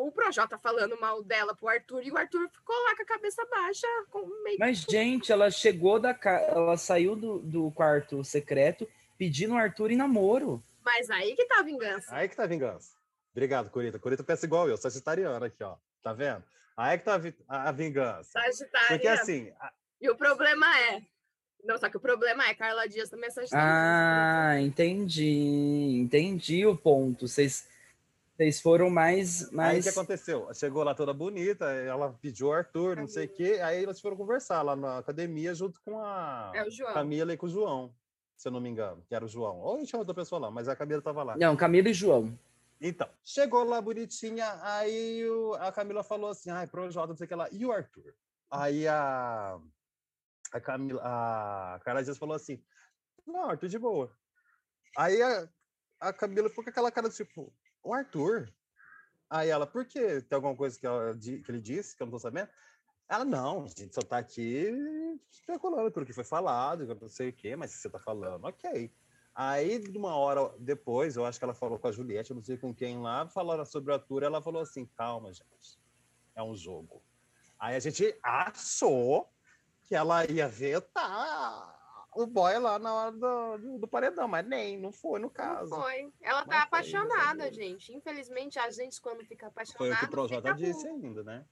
o 0.07 0.11
Projota 0.11 0.57
falando 0.57 0.99
mal 0.99 1.23
dela 1.23 1.55
pro 1.55 1.67
Arthur, 1.67 2.03
e 2.03 2.11
o 2.11 2.17
Arthur 2.17 2.49
ficou 2.49 2.75
lá 2.83 2.95
com 2.95 3.03
a 3.03 3.05
cabeça 3.05 3.45
baixa, 3.49 3.87
com 4.09 4.25
meio 4.43 4.57
Mas, 4.59 4.79
gente, 4.79 5.31
ela 5.31 5.49
chegou 5.51 5.99
da 5.99 6.13
casa. 6.13 6.45
Ela 6.45 6.77
saiu 6.77 7.15
do, 7.15 7.39
do 7.39 7.71
quarto 7.71 8.23
secreto 8.23 8.87
pedindo 9.17 9.53
o 9.53 9.57
Arthur 9.57 9.91
em 9.91 9.95
namoro. 9.97 10.61
Mas 10.83 11.09
aí 11.09 11.35
que 11.35 11.45
tá 11.45 11.59
a 11.59 11.63
vingança. 11.63 12.07
Aí 12.15 12.27
que 12.27 12.35
tá 12.35 12.43
a 12.43 12.47
vingança. 12.47 12.91
Obrigado, 13.31 13.69
Corita. 13.69 13.97
Corita 13.97 14.23
pensa 14.23 14.45
igual 14.45 14.67
eu, 14.69 14.77
sagitariano 14.77 15.43
aqui, 15.45 15.63
ó. 15.63 15.75
Tá 16.03 16.13
vendo? 16.13 16.43
Aí 16.75 16.97
que 16.97 17.05
tá 17.05 17.13
a 17.15 17.17
vi- 17.17 17.35
a, 17.47 17.69
a 17.69 17.71
vingança. 17.71 18.29
Sagitário. 18.31 18.87
Porque 18.89 19.07
assim, 19.07 19.51
a- 19.59 19.71
E 20.01 20.09
o 20.09 20.15
problema 20.15 20.65
é. 20.79 21.01
Não, 21.63 21.77
só 21.77 21.87
que 21.87 21.95
o 21.95 21.99
problema 21.99 22.45
é 22.47 22.53
Carla 22.53 22.85
Dias 22.89 23.09
também 23.09 23.27
é 23.27 23.31
Sagitário. 23.31 23.65
Ah, 23.65 24.59
entendi. 24.59 25.97
Entendi 26.03 26.65
o 26.65 26.75
ponto. 26.75 27.27
Vocês 27.27 27.67
vocês 28.35 28.59
foram 28.61 28.89
mais. 28.89 29.43
aí 29.43 29.49
o 29.49 29.55
mais... 29.55 29.83
que 29.83 29.89
aconteceu? 29.89 30.53
Chegou 30.53 30.83
lá 30.83 30.95
toda 30.95 31.13
bonita, 31.13 31.65
ela 31.65 32.11
pediu 32.21 32.47
o 32.47 32.51
Arthur, 32.53 32.95
não 32.97 33.07
sei 33.07 33.25
o 33.25 33.29
quê, 33.29 33.59
aí 33.63 33.83
elas 33.83 34.01
foram 34.01 34.17
conversar 34.17 34.61
lá 34.61 34.75
na 34.75 34.97
academia 34.97 35.53
junto 35.53 35.79
com 35.81 35.99
a 35.99 36.51
É 36.55 36.63
o 36.65 36.71
João. 36.71 36.93
Camila 36.93 37.33
e 37.33 37.37
com 37.37 37.45
o 37.45 37.49
João. 37.49 37.93
se 38.35 38.47
eu 38.47 38.51
não 38.51 38.59
me 38.59 38.69
engano, 38.69 39.01
que 39.07 39.13
era 39.15 39.23
o 39.23 39.27
João. 39.27 39.59
Ou 39.59 39.85
tinha 39.85 39.99
outra 39.99 40.13
pessoa 40.13 40.39
lá, 40.41 40.51
mas 40.51 40.67
a 40.67 40.75
Camila 40.75 41.01
tava 41.01 41.23
lá. 41.23 41.37
Não, 41.37 41.55
Camila 41.55 41.89
e 41.89 41.93
João. 41.93 42.37
Então, 42.81 43.07
chegou 43.23 43.63
lá 43.63 43.79
bonitinha, 43.79 44.59
aí 44.61 45.25
o- 45.29 45.53
a 45.53 45.71
Camila 45.71 46.03
falou 46.03 46.29
assim, 46.29 46.49
ai, 46.49 46.67
Projota, 46.67 47.07
não 47.09 47.15
sei 47.15 47.25
o 47.25 47.27
que 47.29 47.35
lá, 47.35 47.47
e 47.51 47.65
o 47.65 47.71
Arthur? 47.71 48.13
Aí 48.51 48.85
a, 48.87 49.57
a 50.51 50.59
Camila, 50.59 51.01
a 51.03 51.79
Carla 51.85 52.03
Dias 52.03 52.17
falou 52.17 52.35
assim, 52.35 52.61
não, 53.25 53.49
Arthur 53.51 53.69
de 53.69 53.79
boa. 53.79 54.11
Aí 54.97 55.21
a, 55.21 55.47
a 56.01 56.11
Camila 56.11 56.49
ficou 56.49 56.63
com 56.63 56.69
aquela 56.69 56.91
cara 56.91 57.09
tipo, 57.09 57.53
o 57.83 57.93
Arthur? 57.93 58.51
Aí 59.29 59.49
ela, 59.49 59.65
por 59.65 59.85
quê? 59.85 60.21
Tem 60.21 60.35
alguma 60.35 60.55
coisa 60.55 60.79
que, 60.79 60.85
ela 60.85 61.17
que 61.17 61.43
ele 61.49 61.61
disse 61.61 61.95
que 61.95 62.03
eu 62.03 62.05
não 62.05 62.11
tô 62.11 62.19
sabendo? 62.19 62.49
Ela, 63.09 63.25
não, 63.25 63.65
a 63.65 63.67
gente 63.67 63.93
só 63.93 64.01
tá 64.01 64.17
aqui 64.17 64.71
especulando 65.29 65.91
pelo 65.91 66.05
que 66.05 66.13
foi 66.13 66.23
falado, 66.23 66.85
não 66.99 67.09
sei 67.09 67.29
o 67.29 67.33
quê, 67.33 67.55
mas 67.55 67.71
você 67.71 67.89
tá 67.89 67.99
falando, 67.99 68.45
ok. 68.45 68.91
Aí, 69.35 69.83
uma 69.95 70.15
hora 70.15 70.53
depois, 70.59 71.15
eu 71.15 71.25
acho 71.25 71.39
que 71.39 71.43
ela 71.43 71.53
falou 71.53 71.79
com 71.79 71.87
a 71.87 71.91
Juliette, 71.91 72.31
eu 72.31 72.35
não 72.35 72.43
sei 72.43 72.57
com 72.57 72.73
quem 72.73 73.01
lá, 73.01 73.27
falaram 73.27 73.65
sobre 73.65 73.91
o 73.91 73.95
Arthur, 73.95 74.23
ela 74.23 74.41
falou 74.41 74.61
assim, 74.61 74.85
calma, 74.85 75.33
gente, 75.33 75.79
é 76.35 76.43
um 76.43 76.55
jogo. 76.55 77.03
Aí 77.59 77.75
a 77.75 77.79
gente 77.79 78.15
achou 78.21 79.27
que 79.81 79.95
ela 79.95 80.25
ia 80.29 80.47
vetar 80.47 81.82
o 82.15 82.25
boy 82.27 82.57
lá 82.59 82.77
na 82.79 82.93
hora 82.93 83.11
do, 83.11 83.57
do, 83.57 83.79
do 83.79 83.87
paredão, 83.87 84.27
mas 84.27 84.45
nem, 84.45 84.77
não 84.79 84.91
foi 84.91 85.19
no 85.19 85.27
Não 85.27 85.29
caso. 85.29 85.69
foi. 85.75 86.11
Ela 86.21 86.39
Mas 86.39 86.47
tá 86.47 86.51
foi, 86.51 86.57
apaixonada, 86.57 87.43
Deus. 87.43 87.55
gente. 87.55 87.93
Infelizmente, 87.95 88.59
a 88.59 88.69
gente, 88.69 88.99
quando 89.01 89.23
fica 89.25 89.45
Foi 89.51 89.63
apaixonada. 89.89 89.95
o 89.95 89.99
que 89.99 90.05
o 90.05 90.09
Projota 90.09 90.53
disse 90.53 90.87
ainda, 90.87 91.23
né? 91.23 91.45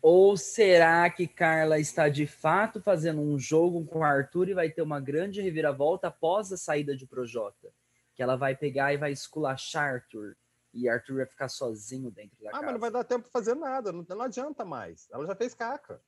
Ou 0.00 0.36
será 0.36 1.10
que 1.10 1.26
Carla 1.26 1.78
está 1.78 2.08
de 2.08 2.26
fato 2.26 2.80
fazendo 2.80 3.20
um 3.20 3.36
jogo 3.38 3.84
com 3.86 3.98
o 4.00 4.04
Arthur 4.04 4.48
e 4.48 4.54
vai 4.54 4.70
ter 4.70 4.82
uma 4.82 5.00
grande 5.00 5.40
reviravolta 5.40 6.06
após 6.06 6.52
a 6.52 6.56
saída 6.56 6.96
de 6.96 7.04
Projota? 7.04 7.72
Que 8.14 8.22
ela 8.22 8.36
vai 8.36 8.54
pegar 8.54 8.92
e 8.92 8.96
vai 8.96 9.10
esculachar 9.10 9.94
Arthur. 9.94 10.36
E 10.72 10.88
Arthur 10.88 11.16
vai 11.16 11.26
ficar 11.26 11.48
sozinho 11.48 12.10
dentro 12.12 12.36
da 12.42 12.50
Ah, 12.50 12.52
casa. 12.52 12.64
mas 12.64 12.72
não 12.74 12.80
vai 12.80 12.90
dar 12.92 13.02
tempo 13.02 13.22
pra 13.22 13.32
fazer 13.32 13.54
nada, 13.56 13.90
não, 13.90 14.04
não 14.08 14.22
adianta 14.22 14.64
mais. 14.64 15.08
Ela 15.10 15.26
já 15.26 15.34
fez 15.34 15.52
caca. 15.54 16.00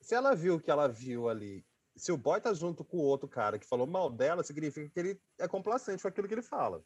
Se 0.00 0.14
ela 0.14 0.34
viu 0.34 0.56
o 0.56 0.60
que 0.60 0.70
ela 0.70 0.86
viu 0.86 1.28
ali, 1.28 1.64
se 1.96 2.10
o 2.12 2.16
boy 2.16 2.40
tá 2.40 2.52
junto 2.52 2.84
com 2.84 2.96
o 2.98 3.02
outro 3.04 3.28
cara 3.28 3.58
que 3.58 3.66
falou 3.66 3.86
mal 3.86 4.10
dela, 4.10 4.42
significa 4.42 4.88
que 4.90 4.98
ele 5.00 5.20
é 5.38 5.46
complacente 5.48 6.02
com 6.02 6.08
aquilo 6.08 6.26
que 6.28 6.34
ele 6.34 6.42
fala. 6.42 6.84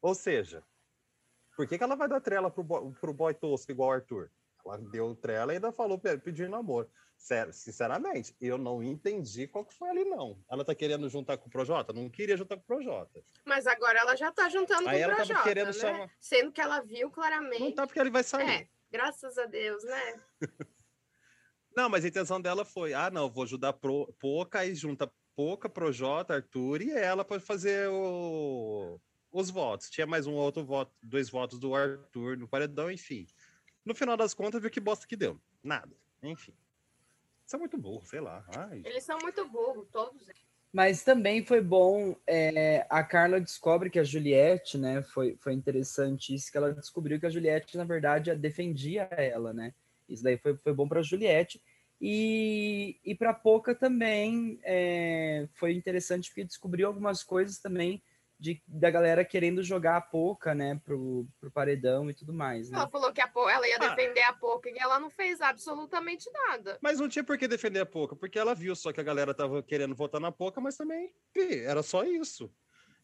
Ou 0.00 0.14
seja, 0.14 0.62
por 1.56 1.66
que, 1.66 1.76
que 1.76 1.84
ela 1.84 1.96
vai 1.96 2.08
dar 2.08 2.20
trela 2.20 2.50
pro 2.50 2.62
boy, 2.62 2.92
pro 3.00 3.12
boy 3.12 3.34
tosco 3.34 3.70
igual 3.72 3.90
o 3.90 3.92
Arthur? 3.92 4.30
Ela 4.64 4.78
deu 4.78 5.14
trela 5.16 5.52
e 5.52 5.56
ainda 5.56 5.72
falou 5.72 5.98
pe- 5.98 6.18
pedindo 6.18 6.50
namoro. 6.50 6.90
Sério, 7.16 7.52
sinceramente, 7.52 8.34
eu 8.40 8.56
não 8.56 8.82
entendi 8.82 9.46
qual 9.46 9.62
que 9.64 9.74
foi 9.74 9.90
ali, 9.90 10.04
não. 10.06 10.42
Ela 10.50 10.64
tá 10.64 10.74
querendo 10.74 11.06
juntar 11.10 11.36
com 11.36 11.48
o 11.48 11.50
Projota? 11.50 11.92
Não 11.92 12.08
queria 12.08 12.34
juntar 12.36 12.56
com 12.56 12.62
o 12.62 12.66
Projota. 12.66 13.22
Mas 13.44 13.66
agora 13.66 13.98
ela 13.98 14.16
já 14.16 14.32
tá 14.32 14.48
juntando 14.48 14.88
Aí 14.88 15.00
com 15.02 15.08
o 15.08 15.10
ela 15.10 15.16
tava 15.16 15.26
Projota, 15.26 15.42
querendo 15.48 15.66
né? 15.66 15.72
chamar- 15.74 16.10
Sendo 16.18 16.50
que 16.52 16.60
ela 16.62 16.80
viu 16.80 17.10
claramente. 17.10 17.60
Não 17.60 17.72
tá 17.72 17.86
porque 17.86 18.00
ele 18.00 18.10
vai 18.10 18.22
sair. 18.22 18.62
É, 18.62 18.68
graças 18.90 19.36
a 19.36 19.44
Deus, 19.44 19.82
né? 19.84 20.22
Não, 21.74 21.88
mas 21.88 22.04
a 22.04 22.08
intenção 22.08 22.40
dela 22.40 22.64
foi: 22.64 22.92
ah, 22.94 23.10
não, 23.10 23.30
vou 23.30 23.44
ajudar 23.44 23.72
pro, 23.74 24.12
Poca 24.18 24.64
e 24.64 24.74
junta 24.74 25.10
Poca, 25.36 25.68
Projota, 25.68 26.34
Arthur 26.34 26.82
e 26.82 26.90
ela 26.90 27.24
para 27.24 27.40
fazer 27.40 27.88
o- 27.88 29.00
os 29.32 29.48
votos. 29.50 29.88
Tinha 29.88 30.06
mais 30.06 30.26
um 30.26 30.34
outro 30.34 30.64
voto, 30.64 30.92
dois 31.02 31.30
votos 31.30 31.58
do 31.58 31.74
Arthur 31.74 32.36
no 32.36 32.48
paredão, 32.48 32.90
enfim. 32.90 33.26
No 33.84 33.94
final 33.94 34.16
das 34.16 34.34
contas, 34.34 34.60
viu 34.60 34.70
que 34.70 34.80
bosta 34.80 35.06
que 35.06 35.16
deu. 35.16 35.40
Nada. 35.62 35.96
Enfim. 36.22 36.52
Isso 37.46 37.56
é 37.56 37.58
muito 37.58 37.78
burro, 37.78 38.04
sei 38.04 38.20
lá. 38.20 38.44
Ai, 38.48 38.82
Eles 38.84 39.04
são 39.04 39.18
muito 39.18 39.48
burros, 39.48 39.88
todos. 39.90 40.22
Mas 40.72 41.02
também 41.02 41.44
foi 41.44 41.60
bom, 41.60 42.14
é, 42.26 42.86
a 42.88 43.02
Carla 43.02 43.40
descobre 43.40 43.90
que 43.90 43.98
a 43.98 44.04
Juliette, 44.04 44.78
né, 44.78 45.02
foi, 45.02 45.36
foi 45.40 45.52
interessante 45.52 46.32
isso, 46.32 46.50
que 46.50 46.56
ela 46.56 46.72
descobriu 46.72 47.18
que 47.18 47.26
a 47.26 47.30
Juliette, 47.30 47.76
na 47.76 47.82
verdade, 47.82 48.30
a 48.30 48.34
defendia 48.34 49.02
ela, 49.12 49.52
né? 49.52 49.74
Isso 50.12 50.22
daí 50.22 50.36
foi, 50.38 50.56
foi 50.56 50.72
bom 50.72 50.88
para 50.88 51.00
a 51.00 51.02
Juliette. 51.02 51.62
E, 52.00 52.98
e 53.04 53.14
para 53.14 53.30
a 53.30 53.34
Poca 53.34 53.74
também 53.74 54.58
é, 54.64 55.46
foi 55.54 55.72
interessante 55.74 56.28
porque 56.30 56.44
descobriu 56.44 56.86
algumas 56.88 57.22
coisas 57.22 57.58
também 57.58 58.02
de, 58.38 58.62
da 58.66 58.90
galera 58.90 59.22
querendo 59.22 59.62
jogar 59.62 59.98
a 59.98 60.00
Poca, 60.00 60.54
né, 60.54 60.80
pro, 60.82 61.26
pro 61.38 61.50
paredão 61.50 62.08
e 62.08 62.14
tudo 62.14 62.32
mais, 62.32 62.70
né? 62.70 62.78
Ela 62.78 62.88
falou 62.88 63.12
que 63.12 63.20
a 63.20 63.28
Po- 63.28 63.46
ela 63.50 63.68
ia 63.68 63.76
Ah. 63.78 63.88
defender 63.94 64.22
a 64.22 64.32
Poca 64.32 64.70
e 64.70 64.78
ela 64.78 64.98
não 64.98 65.10
fez 65.10 65.42
absolutamente 65.42 66.30
nada. 66.32 66.78
Mas 66.80 66.98
não 66.98 67.06
tinha 67.06 67.22
por 67.22 67.36
que 67.36 67.46
defender 67.46 67.80
a 67.80 67.86
Poca, 67.86 68.16
porque 68.16 68.38
ela 68.38 68.54
viu 68.54 68.74
só 68.74 68.92
que 68.94 69.00
a 69.00 69.04
galera 69.04 69.34
tava 69.34 69.62
querendo 69.62 69.94
votar 69.94 70.20
na 70.22 70.32
Poca, 70.32 70.58
mas 70.58 70.74
também 70.78 71.12
era 71.66 71.82
só 71.82 72.02
isso. 72.02 72.50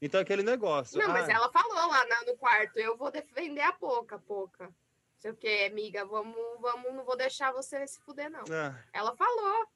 Então 0.00 0.18
aquele 0.20 0.42
negócio. 0.42 0.98
Não, 0.98 1.08
mas 1.08 1.28
ah, 1.28 1.32
ela 1.32 1.50
falou 1.52 1.86
lá 1.90 2.06
na- 2.06 2.24
no 2.24 2.36
quarto, 2.38 2.78
eu 2.78 2.96
vou 2.96 3.10
defender 3.10 3.60
a 3.60 3.72
Poca, 3.74 4.18
Poca. 4.18 4.74
Não 5.26 5.32
sei 5.32 5.32
o 5.32 5.36
que, 5.36 5.64
amiga, 5.66 6.04
vamos, 6.04 6.36
vamos, 6.60 6.94
não 6.94 7.04
vou 7.04 7.16
deixar 7.16 7.52
você 7.52 7.84
se 7.86 7.98
fuder, 8.00 8.30
não. 8.30 8.44
ah, 8.50 8.78
Ela 8.92 9.16
falou. 9.16 9.66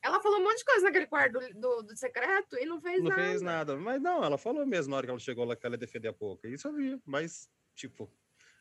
Ela 0.00 0.20
falou 0.22 0.38
um 0.38 0.44
monte 0.44 0.58
de 0.58 0.64
coisa 0.64 0.82
naquele 0.86 1.06
quarto 1.06 1.32
do, 1.40 1.60
do, 1.60 1.82
do 1.82 1.96
secreto 1.96 2.56
e 2.56 2.64
não 2.64 2.80
fez 2.80 3.02
não 3.02 3.10
nada. 3.10 3.22
fez 3.22 3.42
nada. 3.42 3.76
Mas 3.76 4.00
não, 4.00 4.24
ela 4.24 4.38
falou 4.38 4.64
mesmo 4.64 4.92
na 4.92 4.96
hora 4.98 5.06
que 5.06 5.10
ela 5.10 5.18
chegou 5.18 5.44
lá 5.44 5.56
que 5.56 5.66
ela 5.66 5.74
ia 5.74 5.78
defender 5.78 6.08
a 6.08 6.12
Poca. 6.12 6.48
Isso 6.48 6.68
eu 6.68 6.72
vi, 6.74 7.00
mas, 7.04 7.50
tipo. 7.74 8.10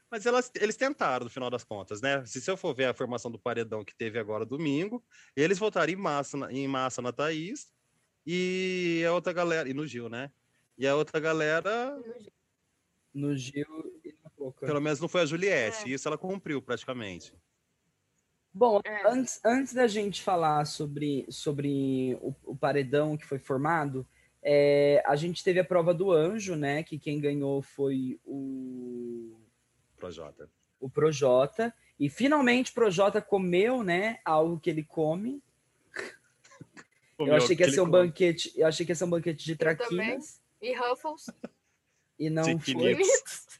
Mas 0.09 0.25
elas, 0.25 0.51
eles 0.55 0.75
tentaram, 0.75 1.25
no 1.25 1.29
final 1.29 1.49
das 1.49 1.63
contas, 1.63 2.01
né? 2.01 2.25
Se, 2.25 2.41
se 2.41 2.49
eu 2.49 2.57
for 2.57 2.73
ver 2.73 2.85
a 2.85 2.93
formação 2.93 3.29
do 3.31 3.39
paredão 3.39 3.85
que 3.85 3.95
teve 3.95 4.17
agora 4.19 4.45
domingo, 4.45 5.03
eles 5.35 5.57
votaram 5.59 5.91
em 5.93 5.95
massa, 5.95 6.35
na- 6.37 6.51
em 6.51 6.67
massa 6.67 7.01
na 7.03 7.13
Thaís 7.13 7.71
e 8.25 9.03
a 9.07 9.13
outra 9.13 9.31
galera. 9.31 9.69
E 9.69 9.73
no 9.73 9.85
Gil, 9.85 10.09
né? 10.09 10.31
E 10.77 10.87
a 10.87 10.95
outra 10.95 11.19
galera, 11.19 11.97
No 13.13 13.35
Gil 13.37 14.01
pelo 14.51 14.81
menos 14.81 14.99
não 14.99 15.07
foi 15.07 15.21
a 15.21 15.25
Juliette. 15.25 15.85
É. 15.85 15.87
E 15.89 15.93
isso 15.93 16.07
ela 16.07 16.17
cumpriu 16.17 16.61
praticamente. 16.61 17.33
Bom, 18.53 18.79
É. 18.85 19.07
antes, 19.09 19.39
antes 19.43 19.73
da 19.73 19.85
gente 19.85 20.21
falar 20.23 20.65
sobre, 20.65 21.25
sobre 21.29 22.17
o, 22.21 22.33
o 22.45 22.55
paredão 22.55 23.17
que 23.17 23.25
foi 23.25 23.37
formado, 23.37 24.07
é, 24.41 25.03
a 25.05 25.15
gente 25.15 25.43
teve 25.43 25.59
a 25.59 25.65
prova 25.65 25.93
do 25.93 26.11
anjo, 26.11 26.55
né? 26.55 26.81
Que 26.83 26.97
quem 26.97 27.19
ganhou 27.19 27.61
foi 27.61 28.19
o, 28.23 29.35
Projota. 29.97 30.49
o 30.79 30.89
Projota. 30.89 31.73
E 31.99 32.09
finalmente 32.09 32.71
o 32.71 32.73
Projota 32.75 33.21
comeu, 33.21 33.83
né? 33.83 34.19
Algo 34.23 34.59
que 34.59 34.69
ele 34.69 34.83
come. 34.83 35.41
Eu 37.19 37.33
achei 37.35 37.55
que 37.55 37.63
ia 37.63 37.71
ser 37.71 37.81
um 37.81 37.89
banquete, 37.89 38.51
eu 38.57 38.67
achei 38.67 38.85
que 38.85 38.91
ia 38.91 38.95
ser 38.95 39.05
um 39.05 39.09
banquete 39.09 39.45
de 39.45 39.55
também. 39.55 39.75
traquinas. 39.77 40.41
E 40.61 40.73
Ruffles. 40.75 41.29
E 42.19 42.29
não 42.29 42.59
foi. 42.59 42.97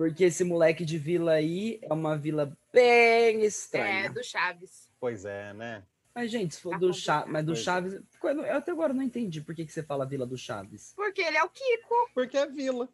porque 0.00 0.24
esse 0.24 0.42
moleque 0.44 0.82
de 0.82 0.96
vila 0.96 1.32
aí 1.32 1.78
é 1.82 1.92
uma 1.92 2.16
vila 2.16 2.56
bem 2.72 3.42
É, 3.42 3.44
estranha. 3.44 4.10
do 4.10 4.24
Chaves. 4.24 4.88
Pois 4.98 5.26
é, 5.26 5.52
né? 5.52 5.82
Mas, 6.14 6.30
gente, 6.30 6.54
se 6.54 6.62
for 6.62 6.70
Tá 6.70 6.78
do. 6.78 6.94
Chaves, 6.94 7.30
mas 7.30 7.44
do 7.44 7.52
é. 7.52 7.56
Chaves. 7.56 8.00
Eu 8.22 8.56
até 8.56 8.72
agora 8.72 8.94
não 8.94 9.02
entendi 9.02 9.42
por 9.42 9.54
que, 9.54 9.66
que 9.66 9.70
você 9.70 9.82
fala 9.82 10.06
Vila 10.06 10.24
do 10.26 10.38
Chaves. 10.38 10.94
Porque 10.96 11.20
ele 11.20 11.36
é 11.36 11.44
o 11.44 11.50
Kiko, 11.50 11.94
Porque 12.14 12.38
é 12.38 12.46
vila. 12.46 12.88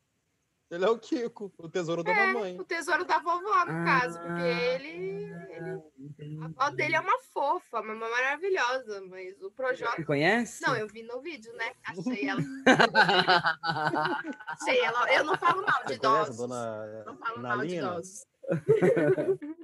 Ele 0.68 0.85
é 0.85 0.88
o 0.90 0.98
Kiko, 0.98 1.52
o 1.59 1.68
tesouro 1.68 2.02
da 2.02 2.11
É, 2.11 2.33
mamãe. 2.33 2.59
o 2.59 2.64
tesouro 2.64 3.05
da 3.05 3.18
vovó, 3.20 3.64
no 3.66 3.85
caso. 3.85 4.18
Porque 4.18 4.42
Ah, 4.42 4.74
ele. 4.74 4.88
ele-. 4.88 6.38
A 6.42 6.46
avó 6.46 6.70
dele 6.74 6.96
é 6.96 7.00
uma 7.00 7.18
fofa, 7.33 7.81
uma 7.81 7.94
maravilhosa, 7.94 9.00
mas 9.09 9.40
o 9.42 9.50
Projota. 9.52 9.94
Você 9.94 10.05
conhece? 10.05 10.61
Não, 10.66 10.74
eu 10.76 10.88
vi 10.88 11.05
no 11.05 11.20
vídeo, 11.20 11.52
né? 11.55 11.72
Achei 11.85 12.29
ela. 12.29 12.40
Achei 14.48 14.81
ela. 14.81 15.12
Eu 15.12 15.22
não 15.24 15.37
falo 15.38 15.62
mal 15.64 15.85
de 15.87 15.94
idosos. 15.94 16.37
dona 16.37 17.05
Não 17.07 17.16
falo 17.16 17.40
mal 17.42 17.59
de 17.59 17.59
Nalina? 17.76 17.87
idosos. 17.92 18.26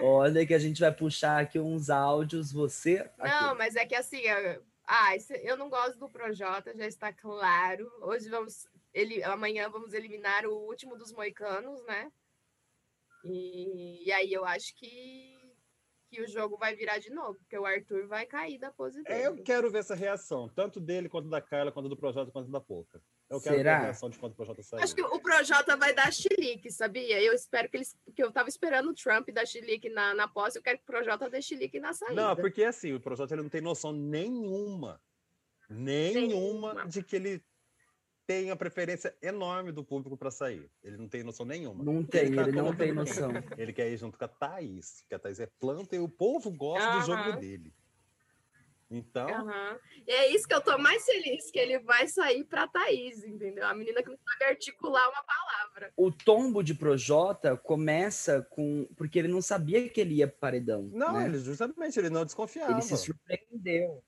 Olha 0.00 0.46
que 0.46 0.52
a 0.54 0.58
gente 0.58 0.80
vai 0.80 0.92
puxar 0.92 1.40
aqui 1.40 1.58
uns 1.58 1.88
áudios, 1.88 2.52
você. 2.52 3.08
Não, 3.18 3.48
aqui. 3.50 3.58
mas 3.58 3.76
é 3.76 3.86
que 3.86 3.94
assim, 3.94 4.18
eu- 4.18 4.62
ah, 4.86 5.10
eu 5.42 5.56
não 5.56 5.70
gosto 5.70 5.98
do 5.98 6.08
Projota, 6.10 6.76
já 6.76 6.86
está 6.86 7.12
claro. 7.12 7.90
Hoje 8.02 8.28
vamos, 8.28 8.66
ele, 8.94 9.22
amanhã 9.24 9.68
vamos 9.68 9.92
eliminar 9.92 10.46
o 10.46 10.54
último 10.54 10.96
dos 10.96 11.12
moicanos, 11.12 11.84
né? 11.84 12.10
E, 13.24 14.06
e 14.06 14.12
aí 14.12 14.32
eu 14.32 14.44
acho 14.44 14.74
que, 14.76 15.34
que 16.10 16.22
o 16.22 16.28
jogo 16.28 16.56
vai 16.56 16.76
virar 16.76 16.98
de 16.98 17.10
novo, 17.10 17.34
porque 17.40 17.58
o 17.58 17.66
Arthur 17.66 18.06
vai 18.06 18.24
cair 18.24 18.58
da 18.58 18.70
pose 18.70 19.02
dele. 19.02 19.18
É, 19.22 19.26
eu 19.26 19.42
quero 19.42 19.68
ver 19.70 19.78
essa 19.78 19.94
reação, 19.94 20.48
tanto 20.48 20.78
dele, 20.78 21.08
quanto 21.08 21.28
da 21.28 21.40
Carla, 21.40 21.72
quanto 21.72 21.88
do 21.88 21.96
Projota, 21.96 22.30
quanto 22.30 22.50
da 22.50 22.60
Poca. 22.60 23.02
Eu 23.28 23.40
quero 23.40 23.56
Será? 23.56 23.72
ver 23.72 23.80
a 23.80 23.84
reação 23.86 24.10
de 24.10 24.18
quando 24.18 24.32
o 24.32 24.36
Projota 24.36 24.62
sair. 24.62 24.82
Acho 24.82 24.94
que 24.94 25.02
o 25.02 25.18
Projota 25.18 25.76
vai 25.76 25.92
dar 25.92 26.12
chilique, 26.12 26.70
sabia? 26.70 27.20
Eu 27.20 27.32
espero 27.32 27.68
que 27.68 27.78
eles. 27.78 27.96
Porque 28.04 28.22
eu 28.22 28.30
tava 28.30 28.48
esperando 28.48 28.90
o 28.90 28.94
Trump 28.94 29.28
dar 29.30 29.46
chilique 29.46 29.88
na, 29.88 30.14
na 30.14 30.28
posse, 30.28 30.58
eu 30.58 30.62
quero 30.62 30.78
que 30.78 30.84
o 30.84 30.86
Projota 30.86 31.28
dê 31.28 31.42
chilique 31.42 31.80
na 31.80 31.94
saída. 31.94 32.14
Não, 32.14 32.36
porque 32.36 32.62
assim, 32.62 32.92
o 32.92 33.00
Projota 33.00 33.34
ele 33.34 33.42
não 33.42 33.48
tem 33.48 33.62
noção 33.62 33.92
nenhuma, 33.92 35.00
nenhuma, 35.68 36.74
Nenhuma. 36.74 36.86
de 36.86 37.02
que 37.02 37.16
ele 37.16 37.42
tem 38.26 38.50
a 38.50 38.56
preferência 38.56 39.14
enorme 39.22 39.72
do 39.72 39.84
público 39.84 40.16
para 40.16 40.30
sair. 40.30 40.70
Ele 40.82 40.96
não 40.96 41.08
tem 41.08 41.22
noção 41.22 41.44
nenhuma. 41.44 41.84
Não 41.84 42.02
tem, 42.02 42.34
tá 42.34 42.42
ele 42.42 42.52
não 42.52 42.74
tem 42.74 42.88
quem? 42.88 42.94
noção. 42.94 43.32
Ele 43.56 43.72
quer 43.72 43.90
ir 43.90 43.96
junto 43.96 44.18
com 44.18 44.24
a 44.24 44.28
Thaís, 44.28 45.04
que 45.08 45.14
a 45.14 45.18
Thaís 45.18 45.40
é 45.40 45.46
planta 45.58 45.94
e 45.94 45.98
o 45.98 46.08
povo 46.08 46.50
gosta 46.50 46.90
do 46.92 47.00
jogo 47.02 47.38
dele. 47.38 47.72
Então, 48.90 49.28
Aham. 49.28 49.78
E 50.06 50.12
é 50.12 50.34
isso 50.34 50.46
que 50.46 50.54
eu 50.54 50.60
tô 50.60 50.78
mais 50.78 51.04
feliz, 51.04 51.50
que 51.50 51.58
ele 51.58 51.78
vai 51.80 52.06
sair 52.06 52.44
pra 52.44 52.68
Thaís, 52.68 53.24
entendeu? 53.24 53.66
A 53.66 53.74
menina 53.74 54.02
que 54.02 54.10
não 54.10 54.18
sabe 54.18 54.44
articular 54.44 55.08
uma 55.08 55.22
palavra. 55.22 55.92
O 55.96 56.12
tombo 56.12 56.62
de 56.62 56.74
Projota 56.74 57.56
começa 57.56 58.42
com. 58.50 58.86
Porque 58.96 59.18
ele 59.18 59.28
não 59.28 59.42
sabia 59.42 59.88
que 59.88 60.00
ele 60.00 60.16
ia 60.16 60.28
pro 60.28 60.38
paredão. 60.38 60.90
não, 60.92 61.14
né? 61.14 61.26
ele 61.26 61.38
justamente 61.38 61.98
ele 61.98 62.10
não 62.10 62.24
desconfiava. 62.24 62.72
Ele 62.72 62.82
se 62.82 62.96
surpreendeu. 62.96 64.02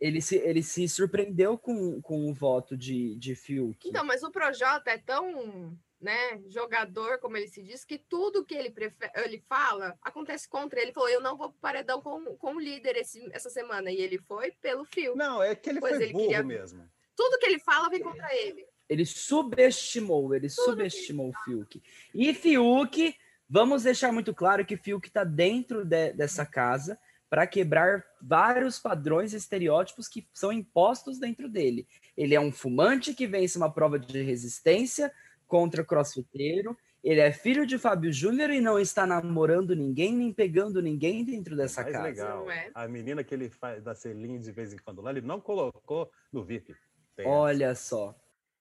Ele 0.00 0.20
se, 0.22 0.36
ele 0.36 0.62
se 0.62 0.88
surpreendeu 0.88 1.58
com, 1.58 2.00
com 2.00 2.30
o 2.30 2.32
voto 2.32 2.76
de, 2.76 3.14
de 3.16 3.34
Fiuk. 3.34 3.86
Então, 3.86 4.02
mas 4.04 4.22
o 4.22 4.30
Projota 4.30 4.90
é 4.90 4.96
tão, 4.96 5.76
né, 6.00 6.40
jogador, 6.48 7.18
como 7.18 7.36
ele 7.36 7.48
se 7.48 7.62
diz, 7.62 7.84
que 7.84 7.98
tudo 7.98 8.42
que 8.44 8.54
ele, 8.54 8.70
prefe- 8.70 9.10
ele 9.16 9.44
fala 9.46 9.94
acontece 10.00 10.48
contra 10.48 10.78
ele. 10.78 10.86
Ele 10.88 10.94
falou, 10.94 11.10
eu 11.10 11.20
não 11.20 11.36
vou 11.36 11.50
pro 11.50 11.60
paredão 11.60 12.00
com, 12.00 12.34
com 12.36 12.54
o 12.54 12.60
líder 12.60 12.96
esse- 12.96 13.28
essa 13.32 13.50
semana. 13.50 13.90
E 13.90 13.96
ele 14.00 14.16
foi 14.18 14.52
pelo 14.52 14.86
fio. 14.86 15.14
Não, 15.14 15.42
é 15.42 15.54
que 15.54 15.68
ele 15.68 15.80
Pois 15.80 15.96
foi 15.96 16.04
ele 16.04 16.12
burro 16.14 16.24
queria- 16.28 16.42
mesmo. 16.42 16.82
Tudo 17.14 17.38
que 17.38 17.44
ele 17.44 17.58
fala 17.58 17.90
vem 17.90 18.00
contra 18.00 18.34
ele. 18.34 18.64
Ele 18.88 19.04
subestimou, 19.04 20.34
ele 20.34 20.48
subestimou 20.48 21.28
o 21.28 21.34
Fiuk. 21.44 21.82
E 22.14 22.32
Fiuk, 22.32 23.14
vamos 23.48 23.82
deixar 23.82 24.10
muito 24.12 24.34
claro 24.34 24.64
que 24.64 24.76
Fiuk 24.76 25.06
está 25.08 25.24
dentro 25.24 25.84
de- 25.84 26.12
dessa 26.14 26.46
casa 26.46 26.98
para 27.30 27.46
quebrar 27.46 28.04
vários 28.20 28.80
padrões 28.80 29.32
e 29.32 29.36
estereótipos 29.36 30.08
que 30.08 30.28
são 30.34 30.52
impostos 30.52 31.18
dentro 31.20 31.48
dele. 31.48 31.86
Ele 32.16 32.34
é 32.34 32.40
um 32.40 32.50
fumante 32.50 33.14
que 33.14 33.26
vence 33.26 33.56
uma 33.56 33.72
prova 33.72 34.00
de 34.00 34.20
resistência 34.20 35.12
contra 35.46 35.84
crossfiteiro. 35.84 36.76
Ele 37.02 37.20
é 37.20 37.32
filho 37.32 37.64
de 37.64 37.78
Fábio 37.78 38.12
Júnior 38.12 38.50
e 38.50 38.60
não 38.60 38.78
está 38.78 39.06
namorando 39.06 39.76
ninguém, 39.76 40.12
nem 40.12 40.32
pegando 40.32 40.82
ninguém 40.82 41.24
dentro 41.24 41.56
dessa 41.56 41.82
Mais 41.82 41.94
casa. 41.94 42.08
legal. 42.08 42.50
é? 42.50 42.70
A 42.74 42.88
menina 42.88 43.22
que 43.22 43.32
ele 43.32 43.48
faz 43.48 43.80
da 43.80 43.94
Celine 43.94 44.40
de 44.40 44.50
vez 44.50 44.74
em 44.74 44.78
quando 44.78 45.00
lá, 45.00 45.10
ele 45.10 45.20
não 45.20 45.40
colocou 45.40 46.10
no 46.32 46.44
VIP. 46.44 46.74
Tem 47.14 47.26
Olha 47.26 47.76
só. 47.76 48.14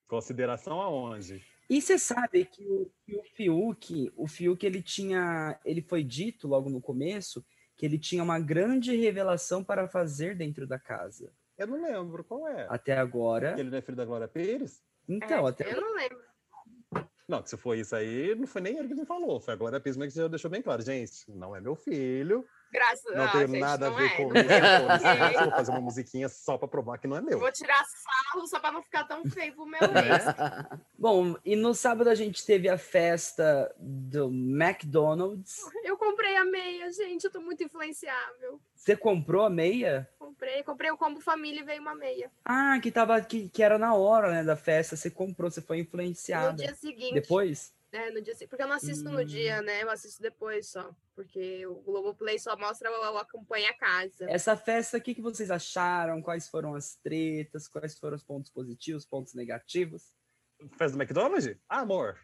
Consideração 0.07 0.79
aonde? 0.79 1.43
E 1.67 1.81
você 1.81 1.99
sabe 1.99 2.45
que 2.45 2.63
o, 2.63 2.91
que 3.05 3.15
o 3.15 3.23
Fiuk, 3.35 4.11
o 4.15 4.27
Fiuk, 4.27 4.65
ele 4.65 4.81
tinha, 4.81 5.59
ele 5.65 5.81
foi 5.81 6.03
dito 6.03 6.47
logo 6.47 6.69
no 6.69 6.81
começo 6.81 7.43
que 7.79 7.85
ele 7.85 7.97
tinha 7.97 8.21
uma 8.21 8.37
grande 8.37 8.93
revelação 8.93 9.63
para 9.63 9.87
fazer 9.87 10.35
dentro 10.35 10.67
da 10.67 10.77
casa. 10.77 11.31
Eu 11.57 11.65
não 11.65 11.81
lembro 11.81 12.25
qual 12.25 12.45
é. 12.45 12.67
Até 12.69 12.97
agora. 12.97 13.53
Que 13.53 13.61
ele 13.61 13.69
não 13.69 13.77
é 13.77 13.81
filho 13.81 13.95
da 13.95 14.03
Glória 14.03 14.27
Pires? 14.27 14.83
Então, 15.07 15.47
É, 15.47 15.49
até 15.49 15.73
Eu 15.73 15.79
não 15.79 15.95
lembro. 15.95 16.19
Não, 17.25 17.41
que 17.41 17.49
se 17.49 17.55
foi 17.55 17.79
isso 17.79 17.95
aí, 17.95 18.35
não 18.35 18.45
foi 18.45 18.59
nem 18.59 18.77
ele 18.77 18.89
que 18.89 18.95
me 18.95 19.05
falou. 19.05 19.39
Foi 19.39 19.53
a 19.53 19.57
Glória 19.57 19.79
Pires 19.79 19.95
mesmo 19.95 20.11
que 20.11 20.17
já 20.17 20.27
deixou 20.27 20.51
bem 20.51 20.61
claro. 20.61 20.81
Gente, 20.81 21.31
não 21.31 21.55
é 21.55 21.61
meu 21.61 21.73
filho. 21.73 22.45
Graças 22.71 23.15
Não 23.15 23.23
ah, 23.23 23.31
tem 23.31 23.47
gente, 23.47 23.59
nada 23.59 23.87
a 23.87 23.89
não 23.89 23.97
ver 23.97 24.05
é, 24.05 24.09
com 24.17 24.29
não 24.29 24.35
é. 24.35 24.41
isso. 24.41 25.39
Vou 25.43 25.51
fazer 25.51 25.71
uma 25.71 25.81
musiquinha 25.81 26.29
só 26.29 26.57
pra 26.57 26.67
provar 26.67 26.97
que 26.97 27.07
não 27.07 27.17
é 27.17 27.21
meu. 27.21 27.39
Vou 27.39 27.51
tirar 27.51 27.83
sarro 27.85 28.47
só 28.47 28.59
pra 28.59 28.71
não 28.71 28.83
ficar 28.83 29.05
tão 29.05 29.25
feio 29.25 29.53
pro 29.53 29.65
meu 29.65 29.79
Né? 29.81 30.09
ex. 30.09 30.79
Bom, 30.97 31.35
e 31.43 31.55
no 31.55 31.73
sábado 31.73 32.09
a 32.09 32.15
gente 32.15 32.45
teve 32.45 32.69
a 32.69 32.77
festa 32.77 33.73
do 33.79 34.27
McDonald's. 34.29 35.57
Eu 35.83 35.97
comprei 35.97 36.35
a 36.37 36.45
meia, 36.45 36.91
gente. 36.91 37.23
Eu 37.25 37.31
tô 37.31 37.41
muito 37.41 37.63
influenciável. 37.63 38.59
Você 38.75 38.95
comprou 38.95 39.43
a 39.45 39.49
meia? 39.49 40.07
Comprei, 40.17 40.63
comprei 40.63 40.89
o 40.91 40.97
combo 40.97 41.19
família 41.19 41.61
e 41.61 41.63
veio 41.63 41.81
uma 41.81 41.95
meia. 41.95 42.31
Ah, 42.45 42.79
que 42.81 42.91
tava 42.91 43.19
que, 43.21 43.49
que 43.49 43.61
era 43.61 43.77
na 43.77 43.93
hora, 43.93 44.31
né, 44.31 44.43
da 44.43 44.55
festa. 44.55 44.95
Você 44.95 45.09
comprou, 45.09 45.51
você 45.51 45.61
foi 45.61 45.77
No 45.77 45.83
influenciada. 45.83 46.53
dia 46.63 46.73
seguinte. 46.75 47.13
Depois? 47.13 47.73
É, 47.91 48.11
no 48.11 48.21
dia. 48.21 48.35
Porque 48.47 48.61
eu 48.61 48.67
não 48.67 48.75
assisto 48.75 49.09
no 49.09 49.19
Hum. 49.21 49.25
dia, 49.25 49.61
né? 49.61 49.81
Eu 49.83 49.89
assisto 49.89 50.21
depois 50.21 50.67
só. 50.67 50.95
Porque 51.15 51.65
o 51.65 51.75
Globoplay 51.81 52.37
só 52.37 52.55
mostra 52.55 52.89
o, 52.91 53.13
o 53.13 53.17
Acompanha 53.17 53.71
a 53.71 53.73
Casa. 53.73 54.29
Essa 54.29 54.55
festa, 54.55 54.97
o 54.97 55.01
que, 55.01 55.15
que 55.15 55.21
vocês 55.21 55.49
acharam? 55.49 56.21
Quais 56.21 56.47
foram 56.47 56.75
as 56.75 56.95
tretas? 56.95 57.67
Quais 57.67 57.97
foram 57.97 58.15
os 58.15 58.23
pontos 58.23 58.51
positivos, 58.51 59.05
pontos 59.05 59.33
negativos? 59.33 60.13
Festa 60.77 60.95
do 60.97 61.01
McDonald's? 61.01 61.57
Ah, 61.67 61.79
amor. 61.79 62.19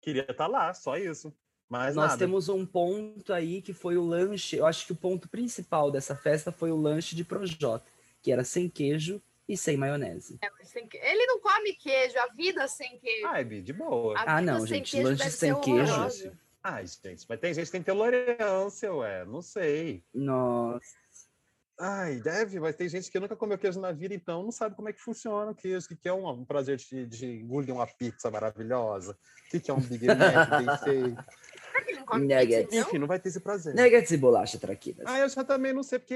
Queria 0.00 0.26
estar 0.30 0.46
lá, 0.46 0.72
só 0.72 0.96
isso. 0.96 1.34
Mas 1.68 1.94
Nós 1.94 2.10
nada. 2.10 2.18
temos 2.18 2.48
um 2.48 2.64
ponto 2.66 3.32
aí 3.32 3.62
que 3.62 3.72
foi 3.72 3.96
o 3.96 4.04
lanche. 4.04 4.56
Eu 4.56 4.66
acho 4.66 4.86
que 4.86 4.92
o 4.92 4.96
ponto 4.96 5.28
principal 5.28 5.90
dessa 5.90 6.16
festa 6.16 6.50
foi 6.50 6.70
o 6.70 6.76
lanche 6.76 7.14
de 7.14 7.24
Projota, 7.24 7.84
que 8.22 8.32
era 8.32 8.42
sem 8.44 8.68
queijo 8.68 9.22
e 9.52 9.56
sem 9.56 9.76
maionese. 9.76 10.38
É, 10.42 10.48
mas 10.58 10.68
sem 10.68 10.86
que- 10.86 10.96
Ele 10.98 11.26
não 11.26 11.40
come 11.40 11.72
queijo, 11.74 12.18
a 12.18 12.26
vida 12.28 12.66
sem 12.68 12.98
queijo. 12.98 13.26
Ai, 13.26 13.44
Bi, 13.44 13.60
de 13.62 13.72
boa. 13.72 14.16
A 14.18 14.36
Ah, 14.36 14.40
não, 14.40 14.64
gente, 14.66 14.92
queijo 14.92 15.08
lanche 15.08 15.30
sem 15.30 15.60
queijo. 15.60 15.92
horrorosa. 15.92 16.38
Ai, 16.62 16.84
gente, 16.86 17.26
mas 17.28 17.40
tem 17.40 17.54
gente 17.54 17.66
que 17.66 17.72
tem 17.72 17.82
tolerância, 17.82 18.92
ué. 18.94 19.24
Não 19.24 19.42
sei. 19.42 20.04
Nossa. 20.14 21.00
Ai, 21.82 22.20
deve, 22.20 22.60
mas 22.60 22.76
tem 22.76 22.88
gente 22.90 23.10
que 23.10 23.18
nunca 23.18 23.34
comeu 23.34 23.56
queijo 23.56 23.80
na 23.80 23.90
vida, 23.90 24.14
então 24.14 24.42
não 24.42 24.52
sabe 24.52 24.76
como 24.76 24.90
é 24.90 24.92
que 24.92 25.00
funciona 25.00 25.50
o 25.50 25.54
queijo, 25.54 25.86
o 25.90 25.96
que 25.96 26.06
é 26.06 26.12
um, 26.12 26.28
um 26.28 26.44
prazer 26.44 26.76
de, 26.76 27.06
de 27.06 27.26
engolir 27.40 27.74
uma 27.74 27.86
pizza 27.86 28.30
maravilhosa, 28.30 29.12
o 29.12 29.50
que 29.50 29.60
que 29.60 29.70
é 29.70 29.74
um 29.74 29.80
Big 29.80 30.06
Mac 30.06 30.50
bem 30.50 30.78
feito. 30.84 31.24
come 32.10 32.26
Nuggets. 32.26 32.56
pizza, 32.64 32.76
então? 32.76 32.88
Enfim, 32.88 32.98
não 32.98 33.06
vai 33.06 33.18
ter 33.18 33.28
esse 33.28 33.40
prazer. 33.40 33.74
Nuggets 33.74 34.10
e 34.10 34.16
bolacha 34.16 34.58
traquinas. 34.58 35.04
Ah, 35.06 35.18
eu 35.18 35.28
já 35.28 35.44
também 35.44 35.72
não 35.72 35.82
sei, 35.82 35.98
porque 35.98 36.14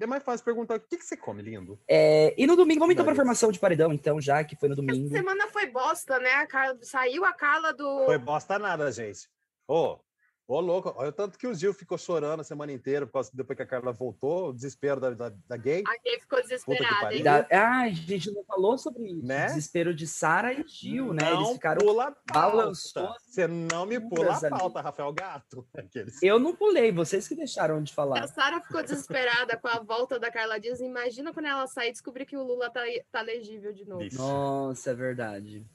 é- 0.00 0.06
mais 0.06 0.22
fácil 0.22 0.44
perguntar 0.44 0.76
o 0.76 0.80
que, 0.80 0.96
que 0.98 1.04
você 1.04 1.16
come, 1.16 1.42
lindo? 1.42 1.78
É, 1.88 2.34
e 2.36 2.46
no 2.46 2.56
domingo, 2.56 2.80
vamos 2.80 2.92
então 2.94 3.04
para 3.04 3.12
a 3.12 3.16
formação 3.16 3.50
de 3.52 3.58
paredão, 3.58 3.92
então, 3.92 4.20
já 4.20 4.42
que 4.44 4.56
foi 4.56 4.68
no 4.68 4.74
Essa 4.74 4.82
domingo. 4.82 5.08
semana 5.08 5.48
foi 5.48 5.66
bosta, 5.66 6.18
né? 6.18 6.30
A 6.34 6.46
Carla, 6.46 6.78
saiu 6.82 7.24
a 7.24 7.32
Carla 7.32 7.72
do. 7.72 8.04
Foi 8.04 8.18
bosta 8.18 8.58
nada, 8.58 8.90
gente. 8.92 9.28
Ô, 9.66 9.98
ô 10.46 10.60
louco, 10.60 10.92
olha 10.96 11.08
o 11.08 11.12
tanto 11.12 11.38
que 11.38 11.46
o 11.46 11.54
Gil 11.54 11.72
ficou 11.72 11.96
chorando 11.96 12.40
a 12.40 12.44
semana 12.44 12.72
inteira, 12.72 13.06
por 13.06 13.14
causa, 13.14 13.30
depois 13.32 13.56
que 13.56 13.62
a 13.62 13.66
Carla 13.66 13.92
voltou, 13.92 14.48
o 14.50 14.52
desespero 14.52 15.00
da, 15.00 15.10
da, 15.10 15.32
da 15.48 15.56
gay. 15.56 15.82
A 15.86 15.96
gay 16.02 16.20
ficou 16.20 16.40
desesperada, 16.42 17.14
hein? 17.14 17.22
Da... 17.22 17.46
Ah, 17.50 17.82
a 17.82 17.88
gente 17.90 18.30
não 18.32 18.44
falou 18.44 18.76
sobre 18.76 19.04
isso. 19.04 19.26
Né? 19.26 19.44
O 19.44 19.48
desespero 19.48 19.94
de 19.94 20.06
Sara 20.06 20.52
e 20.52 20.64
Gil, 20.66 21.14
né? 21.14 21.26
Eles 21.28 21.40
Não 21.40 21.54
ficaram. 21.54 21.86
pula 21.86 22.08
a 22.08 22.32
balançou 22.32 23.14
Você 23.26 23.46
não 23.46 23.86
me 23.86 24.00
pula 24.00 24.32
a 24.32 24.36
ali. 24.36 24.50
pauta, 24.50 24.80
Rafael 24.80 25.12
Gato. 25.12 25.66
Aqueles. 25.76 26.22
Eu 26.22 26.38
não 26.38 26.54
pulei, 26.54 26.92
vocês 26.92 27.26
que 27.26 27.34
deixaram 27.34 27.82
de 27.82 27.92
A 27.92 27.94
falar. 27.94 28.26
Sara 28.28 28.60
ficou 28.60 28.82
desesperada 28.82 29.56
com 29.56 29.68
a 29.68 29.78
volta 29.80 30.18
da 30.18 30.30
Carla 30.30 30.58
Dias. 30.60 30.80
Imagina 30.80 31.32
quando 31.32 31.46
ela 31.46 31.66
sair 31.66 31.88
e 31.88 31.92
descobrir 31.92 32.26
que 32.26 32.36
o 32.36 32.42
Lula 32.42 32.70
tá, 32.70 32.82
tá 33.10 33.20
legível 33.22 33.72
de 33.72 33.84
novo. 33.88 34.04
Nossa, 34.12 34.90
é 34.90 34.94
verdade. 34.94 35.66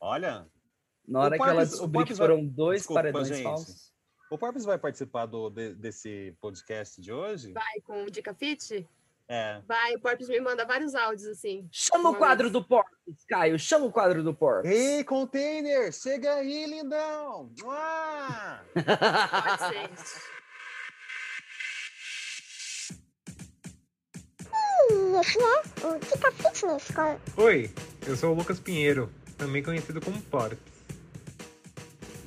Olha, 0.00 0.46
Na 1.12 1.20
hora 1.20 1.36
que 1.36 1.42
ela 1.42 1.64
descobriu 1.66 1.90
que 2.04 2.14
Porpes 2.14 2.18
vai- 2.18 2.28
foram 2.28 2.44
dois 2.46 2.80
Desculpa, 2.80 3.00
paredões 3.02 3.28
gente. 3.28 3.42
falsos. 3.42 3.92
o 4.30 4.38
Porpes 4.38 4.64
vai 4.64 4.78
participar 4.78 5.26
do, 5.26 5.50
de- 5.50 5.74
desse 5.74 6.34
podcast 6.40 7.00
de 7.00 7.12
hoje? 7.12 7.52
Vai 7.52 7.80
com 7.84 8.04
o 8.04 8.10
Dica 8.10 8.32
Fit? 8.34 8.88
É. 9.28 9.60
Vai, 9.66 9.94
o 9.94 10.00
Porpes 10.00 10.28
me 10.28 10.40
manda 10.40 10.64
vários 10.66 10.94
áudios 10.94 11.26
assim. 11.28 11.66
Chama 11.70 12.10
o 12.10 12.16
quadro 12.16 12.44
vez. 12.44 12.52
do 12.52 12.62
Porpes, 12.64 13.24
Caio. 13.28 13.58
Chama 13.58 13.86
o 13.86 13.92
quadro 13.92 14.22
do 14.22 14.34
Porpes. 14.34 14.70
Ei, 14.70 15.04
container, 15.04 15.92
chega 15.92 16.34
aí, 16.34 16.66
lindão! 16.66 17.50
Mua! 17.62 18.60
Pode 18.74 19.62
ser. 19.68 20.22
Esse 25.20 25.38
é 25.40 25.86
o 25.86 25.98
Dica 25.98 26.32
Fitness 26.32 26.88
Oi, 27.36 27.70
eu 28.06 28.16
sou 28.16 28.32
o 28.32 28.34
Lucas 28.34 28.58
Pinheiro, 28.60 29.10
também 29.38 29.62
conhecido 29.62 30.00
como 30.00 30.20
Porps. 30.22 30.58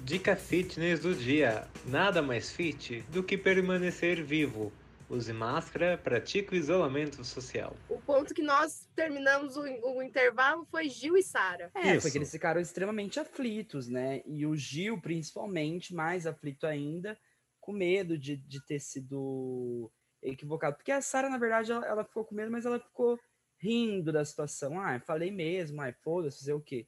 Dica 0.05 0.35
fitness 0.35 0.99
do 0.99 1.15
dia: 1.15 1.67
nada 1.87 2.21
mais 2.21 2.51
fit 2.51 3.01
do 3.09 3.23
que 3.23 3.35
permanecer 3.35 4.23
vivo. 4.23 4.71
Use 5.09 5.33
máscara, 5.33 5.97
pratique 5.97 6.53
o 6.53 6.55
isolamento 6.55 7.23
social. 7.23 7.75
O 7.89 7.99
ponto 7.99 8.31
que 8.31 8.43
nós 8.43 8.87
terminamos 8.95 9.57
o, 9.57 9.63
o 9.63 10.03
intervalo 10.03 10.63
foi 10.69 10.89
Gil 10.89 11.17
e 11.17 11.23
Sara. 11.23 11.71
É, 11.73 11.93
Isso. 11.93 12.01
foi 12.03 12.11
que 12.11 12.19
eles 12.19 12.29
ficaram 12.29 12.61
extremamente 12.61 13.19
aflitos, 13.19 13.87
né? 13.87 14.21
E 14.27 14.45
o 14.45 14.55
Gil, 14.55 15.01
principalmente, 15.01 15.91
mais 15.91 16.27
aflito 16.27 16.67
ainda, 16.67 17.17
com 17.59 17.71
medo 17.71 18.15
de, 18.15 18.37
de 18.37 18.63
ter 18.63 18.79
sido 18.79 19.91
equivocado. 20.21 20.75
Porque 20.75 20.91
a 20.91 21.01
Sara, 21.01 21.29
na 21.29 21.39
verdade, 21.39 21.71
ela, 21.71 21.83
ela 21.83 22.05
ficou 22.05 22.23
com 22.23 22.35
medo, 22.35 22.51
mas 22.51 22.63
ela 22.63 22.79
ficou 22.79 23.19
rindo 23.57 24.11
da 24.11 24.23
situação. 24.23 24.79
Ah, 24.79 24.99
falei 24.99 25.31
mesmo, 25.31 25.81
ai, 25.81 25.93
foda-se, 26.03 26.37
fazer 26.37 26.53
o 26.53 26.61
quê? 26.61 26.85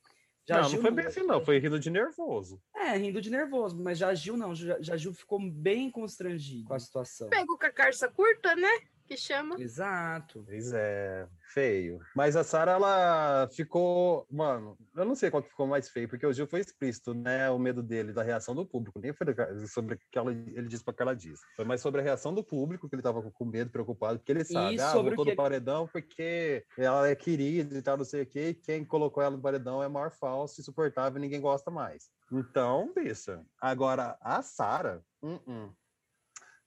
Já 0.48 0.62
não, 0.62 0.70
não 0.70 0.82
foi 0.82 0.92
bem 0.92 1.06
assim, 1.06 1.24
não. 1.24 1.44
Foi 1.44 1.60
rindo 1.60 1.78
de 1.78 1.90
nervoso. 1.90 2.62
É, 2.74 2.96
rindo 2.96 3.22
de 3.22 3.30
nervoso, 3.30 3.78
mas 3.78 3.98
já 3.98 4.14
Gil 4.14 4.38
não. 4.38 4.56
Já, 4.56 4.78
já 4.80 4.96
Gil 4.96 5.14
ficou 5.14 5.40
bem 5.40 5.92
constrangido 5.92 6.70
com 6.70 6.74
a 6.74 6.80
situação. 6.80 7.30
Pegou 7.30 7.58
com 7.58 7.66
a 7.66 7.72
carça 7.72 8.08
curta, 8.08 8.56
né? 8.56 8.70
Que 9.08 9.16
chama. 9.16 9.56
Exato. 9.58 10.44
Pois 10.46 10.74
é, 10.74 11.28
feio. 11.54 12.00
Mas 12.16 12.36
a 12.36 12.44
Sara, 12.44 12.72
ela 12.74 13.48
ficou. 13.56 14.28
Mano, 14.30 14.78
eu 14.96 15.06
não 15.06 15.16
sei 15.16 15.32
qual 15.32 15.42
que 15.42 15.50
ficou 15.50 15.66
mais 15.66 15.90
feio, 15.90 16.10
porque 16.10 16.26
o 16.26 16.34
Gil 16.34 16.46
foi 16.46 16.60
explícito, 16.60 17.14
né? 17.14 17.50
O 17.50 17.58
medo 17.58 17.82
dele, 17.82 18.12
da 18.12 18.22
reação 18.22 18.54
do 18.54 18.66
público. 18.66 19.00
Nem 19.00 19.14
foi 19.14 19.28
sobre 19.68 19.96
o 19.96 19.98
que 19.98 20.18
ela, 20.20 20.32
ele 20.32 20.68
disse 20.68 20.84
para 20.84 20.94
que 20.94 21.02
ela 21.02 21.16
disse. 21.16 21.42
Foi 21.56 21.64
mais 21.64 21.80
sobre 21.80 22.02
a 22.02 22.04
reação 22.04 22.34
do 22.34 22.44
público, 22.44 22.90
que 22.90 22.96
ele 22.96 23.02
tava 23.02 23.22
com 23.32 23.46
medo, 23.46 23.72
preocupado, 23.72 24.20
porque 24.20 24.32
ele 24.34 24.44
sabe. 24.44 24.76
E 24.76 24.82
ah, 24.82 24.94
voltou 24.94 25.24
do 25.24 25.30
ele- 25.30 25.36
paredão 25.38 25.88
porque 25.88 26.66
ela 26.78 27.08
é 27.08 27.16
querida 27.16 27.78
e 27.78 27.82
tal, 27.82 27.96
não 27.98 28.06
sei 28.06 28.24
o 28.24 28.26
quê. 28.26 28.50
E 28.50 28.54
quem 28.54 28.84
colocou 28.86 29.24
ela 29.24 29.36
no 29.36 29.42
paredão 29.42 29.82
é 29.82 29.88
maior 29.88 30.12
falso, 30.12 30.60
insuportável, 30.60 31.18
e 31.18 31.22
ninguém 31.22 31.40
gosta 31.40 31.72
mais. 31.72 32.10
Então, 32.32 32.92
bicha. 32.94 33.42
Agora, 33.62 34.18
a 34.22 34.42
Sara. 34.42 35.02
hum, 35.24 35.40
hum. 35.48 35.74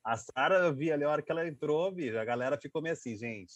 A 0.05 0.17
Sara, 0.17 0.67
eu 0.67 0.75
vi 0.75 0.91
ali 0.91 1.05
a 1.05 1.11
hora 1.11 1.23
que 1.23 1.31
ela 1.31 1.47
entrou, 1.47 1.95
a 2.19 2.25
galera 2.25 2.59
ficou 2.61 2.81
meio 2.81 2.95
assim, 2.95 3.17
gente. 3.17 3.53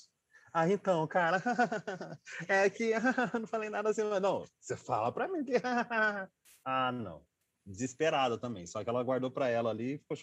Ah, 0.52 0.68
então, 0.68 1.06
cara, 1.08 1.42
é 2.48 2.70
que 2.70 2.92
não 3.40 3.46
falei 3.46 3.70
nada 3.70 3.90
assim, 3.90 4.04
mas 4.04 4.22
não, 4.22 4.44
você 4.60 4.76
fala 4.76 5.10
pra 5.10 5.26
mim 5.26 5.44
que. 5.44 5.54
ah, 6.64 6.92
não. 6.92 7.26
Desesperada 7.66 8.38
também, 8.38 8.66
só 8.66 8.84
que 8.84 8.90
ela 8.90 9.02
guardou 9.02 9.30
pra 9.30 9.48
ela 9.48 9.70
ali 9.70 9.94
e 9.94 9.98
ficou 9.98 10.16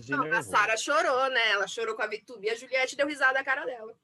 de 0.00 0.10
Não, 0.10 0.32
a. 0.32 0.42
Sara 0.42 0.76
chorou, 0.76 1.30
né? 1.30 1.50
Ela 1.50 1.66
chorou 1.66 1.94
com 1.94 2.02
a 2.02 2.06
Vitube 2.06 2.46
e 2.46 2.50
a 2.50 2.54
Juliette 2.54 2.96
deu 2.96 3.06
risada 3.06 3.34
na 3.34 3.44
cara 3.44 3.64
dela. 3.64 3.94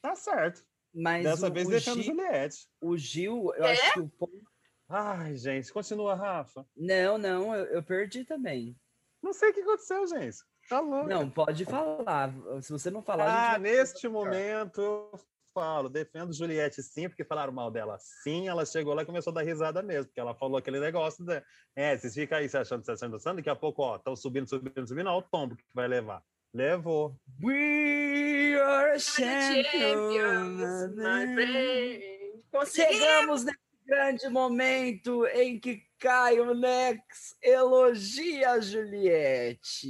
Tá 0.00 0.14
certo. 0.14 0.64
Mas 0.94 1.24
Dessa 1.24 1.48
o, 1.48 1.52
vez 1.52 1.66
o, 1.66 1.70
defendo 1.70 2.02
Gil, 2.02 2.14
Juliette. 2.14 2.68
o 2.80 2.96
Gil, 2.96 3.52
eu 3.56 3.64
É? 3.64 3.72
acho 3.72 3.92
que 3.92 4.00
o 4.00 4.08
ponto. 4.08 4.46
Ai, 4.88 5.36
gente, 5.36 5.72
continua, 5.72 6.14
Rafa. 6.14 6.64
Não, 6.76 7.18
não, 7.18 7.54
eu, 7.54 7.66
eu 7.66 7.82
perdi 7.82 8.24
também. 8.24 8.76
Não 9.22 9.32
sei 9.32 9.50
o 9.50 9.54
que 9.54 9.60
aconteceu, 9.60 10.06
gente. 10.06 10.36
Tá 10.68 10.80
louco. 10.80 11.08
Não, 11.08 11.30
pode 11.30 11.64
falar. 11.64 12.32
Se 12.60 12.72
você 12.72 12.90
não 12.90 13.02
falar, 13.02 13.54
Ah, 13.54 13.58
neste 13.58 14.08
momento, 14.08 14.80
eu 14.80 15.10
falo, 15.54 15.88
defendo 15.88 16.34
Juliette 16.34 16.82
sim, 16.82 17.08
porque 17.08 17.24
falaram 17.24 17.52
mal 17.52 17.70
dela 17.70 17.96
sim, 17.98 18.46
ela 18.46 18.66
chegou 18.66 18.92
lá 18.92 19.02
e 19.02 19.06
começou 19.06 19.30
a 19.30 19.34
dar 19.34 19.42
risada 19.42 19.82
mesmo, 19.82 20.04
porque 20.06 20.20
ela 20.20 20.34
falou 20.34 20.58
aquele 20.58 20.78
negócio, 20.78 21.24
de, 21.24 21.42
é, 21.74 21.96
vocês 21.96 22.12
ficam 22.12 22.36
aí 22.36 22.46
se 22.48 22.58
achando, 22.58 22.84
se 22.84 22.90
achando, 22.90 23.18
se 23.18 23.22
achando, 23.26 23.36
daqui 23.36 23.48
a 23.48 23.56
pouco, 23.56 23.82
ó, 23.82 23.96
estão 23.96 24.14
subindo, 24.14 24.46
subindo, 24.48 24.86
subindo, 24.86 25.08
ó, 25.08 25.16
o 25.18 25.22
tombo 25.22 25.56
que 25.56 25.64
vai 25.72 25.88
levar. 25.88 26.22
Levou. 26.52 27.16
We 27.42 28.54
are 28.60 28.98
Champions, 28.98 30.14
champions. 30.14 30.94
my 30.96 31.34
friend. 31.34 32.42
Conseguimos! 32.52 32.98
Chegamos 32.98 33.44
nesse 33.44 33.58
grande 33.86 34.28
momento 34.28 35.26
em 35.28 35.58
que 35.60 35.82
Caio 35.98 36.54
Nex 36.54 37.36
elogia 37.42 38.52
a 38.52 38.60
Juliette. 38.60 39.86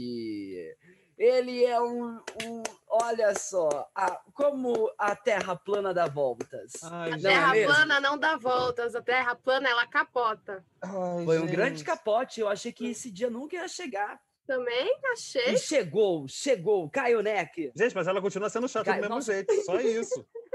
Ele 1.18 1.64
é 1.64 1.80
um, 1.80 2.20
um- 2.44 2.62
olha 2.88 3.34
só, 3.38 3.88
a- 3.94 4.20
como 4.34 4.90
a 4.98 5.16
Terra 5.16 5.56
plana 5.56 5.94
dá 5.94 6.06
voltas. 6.06 6.72
Ai, 6.84 7.12
A 7.12 7.16
é 7.16 7.18
terra 7.18 7.52
mesmo? 7.52 7.74
plana 7.74 8.00
não 8.00 8.18
dá 8.18 8.36
voltas, 8.36 8.94
a 8.94 9.00
terra 9.00 9.34
plana 9.34 9.66
ela 9.68 9.86
capota. 9.86 10.62
Ai, 10.82 11.24
Foi 11.24 11.38
um 11.38 11.42
gente. 11.42 11.52
grande 11.52 11.84
capote. 11.84 12.40
Eu 12.40 12.48
achei 12.48 12.70
que 12.70 12.90
esse 12.90 13.10
dia 13.10 13.30
nunca 13.30 13.56
ia 13.56 13.66
chegar. 13.68 14.20
Também 14.46 14.94
achei. 15.12 15.54
E 15.54 15.58
chegou, 15.58 16.28
chegou. 16.28 16.88
Caio 16.90 17.20
Neck. 17.22 17.72
Gente, 17.74 17.94
mas 17.94 18.06
ela 18.06 18.20
continua 18.20 18.50
sendo 18.50 18.68
chata 18.68 18.84
Cai- 18.84 18.98
do 18.98 19.00
mesmo 19.00 19.14
nossa. 19.16 19.32
jeito, 19.32 19.52
só 19.64 19.80
isso. 19.80 20.24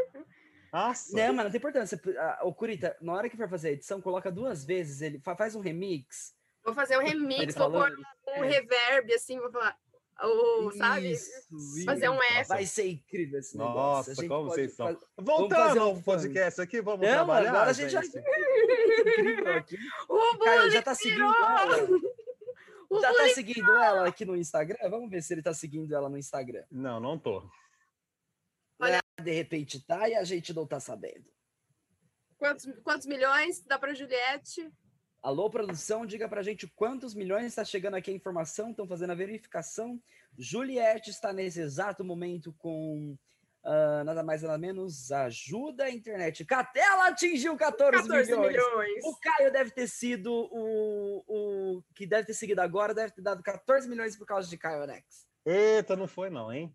Nossa. 0.71 1.15
Não, 1.17 1.33
mas 1.33 1.45
não 1.45 1.51
tem 1.51 1.57
importância. 1.57 1.99
Ah, 2.17 2.39
O 2.43 2.53
Curita, 2.53 2.95
na 3.01 3.13
hora 3.13 3.29
que 3.29 3.35
for 3.37 3.49
fazer 3.49 3.69
a 3.69 3.71
edição, 3.73 4.01
coloca 4.01 4.31
duas 4.31 4.63
vezes. 4.63 5.01
Ele 5.01 5.19
fa- 5.19 5.35
faz 5.35 5.55
um 5.55 5.59
remix. 5.59 6.33
Vou 6.63 6.73
fazer 6.73 6.97
um 6.97 7.01
Ele 7.01 7.11
remix, 7.19 7.55
vou 7.55 7.71
pôr 7.71 7.79
falando. 7.81 7.97
um 8.37 8.43
é. 8.43 8.47
reverb, 8.47 9.13
assim, 9.13 9.39
vou 9.39 9.51
falar. 9.51 9.75
O, 10.23 10.71
sabe? 10.73 11.11
Isso, 11.13 11.83
Fazer 11.83 12.07
um. 12.09 12.21
F. 12.21 12.47
Vai 12.49 12.65
ser 12.67 12.87
incrível 12.91 13.39
esse 13.39 13.57
negócio. 13.57 13.75
Nossa, 13.75 14.11
A 14.11 14.13
gente 14.13 14.27
como 14.27 14.49
vocês 14.49 14.75
são. 14.75 14.85
faz- 14.85 14.99
Voltando 15.17 15.59
fazer 15.59 15.79
um 15.79 15.83
ao 15.83 15.93
funk. 15.95 16.05
podcast 16.05 16.61
aqui, 16.61 16.79
vamos 16.81 17.07
Não, 17.07 17.13
trabalhar, 17.15 17.49
agora 17.49 17.69
a 17.71 17.73
gente 17.73 17.89
já-. 17.89 18.01
O 20.07 20.37
Caio, 20.37 20.59
bullying 20.61 20.71
já 20.71 20.81
tá 20.81 20.95
seguindo 20.95 21.23
ela? 21.23 21.87
O 22.89 22.99
Já 22.99 23.07
tá 23.07 23.13
bullying- 23.19 23.33
seguindo 23.33 23.71
ela 23.71 24.07
aqui 24.07 24.25
no 24.25 24.35
Instagram? 24.35 24.89
Vamos 24.89 25.09
ver 25.09 25.21
se 25.23 25.33
ele 25.33 25.41
tá 25.41 25.53
seguindo 25.53 25.95
ela 25.95 26.09
no 26.09 26.17
Instagram. 26.17 26.63
Não, 26.69 26.99
não 26.99 27.17
tô. 27.17 27.41
De 29.21 29.31
repente 29.31 29.79
tá 29.85 30.09
e 30.09 30.15
a 30.15 30.23
gente 30.23 30.53
não 30.53 30.65
tá 30.67 30.79
sabendo. 30.79 31.25
Quantos, 32.37 32.65
quantos 32.83 33.07
milhões 33.07 33.61
dá 33.63 33.77
pra 33.77 33.93
Juliette? 33.93 34.69
Alô, 35.21 35.49
produção, 35.49 36.05
diga 36.05 36.27
pra 36.27 36.41
gente 36.41 36.67
quantos 36.67 37.13
milhões 37.13 37.45
está 37.45 37.63
chegando 37.63 37.93
aqui 37.95 38.09
a 38.09 38.15
informação, 38.15 38.71
estão 38.71 38.87
fazendo 38.87 39.11
a 39.11 39.15
verificação. 39.15 40.01
Juliette 40.37 41.11
está 41.11 41.31
nesse 41.31 41.61
exato 41.61 42.03
momento 42.03 42.51
com 42.57 43.15
ah, 43.63 44.03
nada 44.03 44.23
mais 44.23 44.41
nada 44.41 44.57
menos 44.57 45.11
ajuda 45.11 45.83
a 45.83 45.91
internet. 45.91 46.43
Cat- 46.45 46.75
Ela 46.75 47.09
atingiu 47.09 47.55
14, 47.55 47.91
14 48.07 48.31
milhões. 48.31 48.47
milhões. 48.55 49.03
O 49.05 49.15
Caio 49.19 49.51
deve 49.51 49.69
ter 49.69 49.87
sido 49.87 50.31
o, 50.51 51.23
o 51.27 51.83
que 51.93 52.07
deve 52.07 52.25
ter 52.25 52.33
seguido 52.33 52.59
agora, 52.61 52.91
deve 52.95 53.13
ter 53.13 53.21
dado 53.21 53.43
14 53.43 53.87
milhões 53.87 54.17
por 54.17 54.25
causa 54.25 54.49
de 54.49 54.57
Caio 54.57 54.87
Nex. 54.87 55.27
Eita, 55.45 55.95
não 55.95 56.07
foi 56.07 56.31
não, 56.31 56.51
hein? 56.51 56.73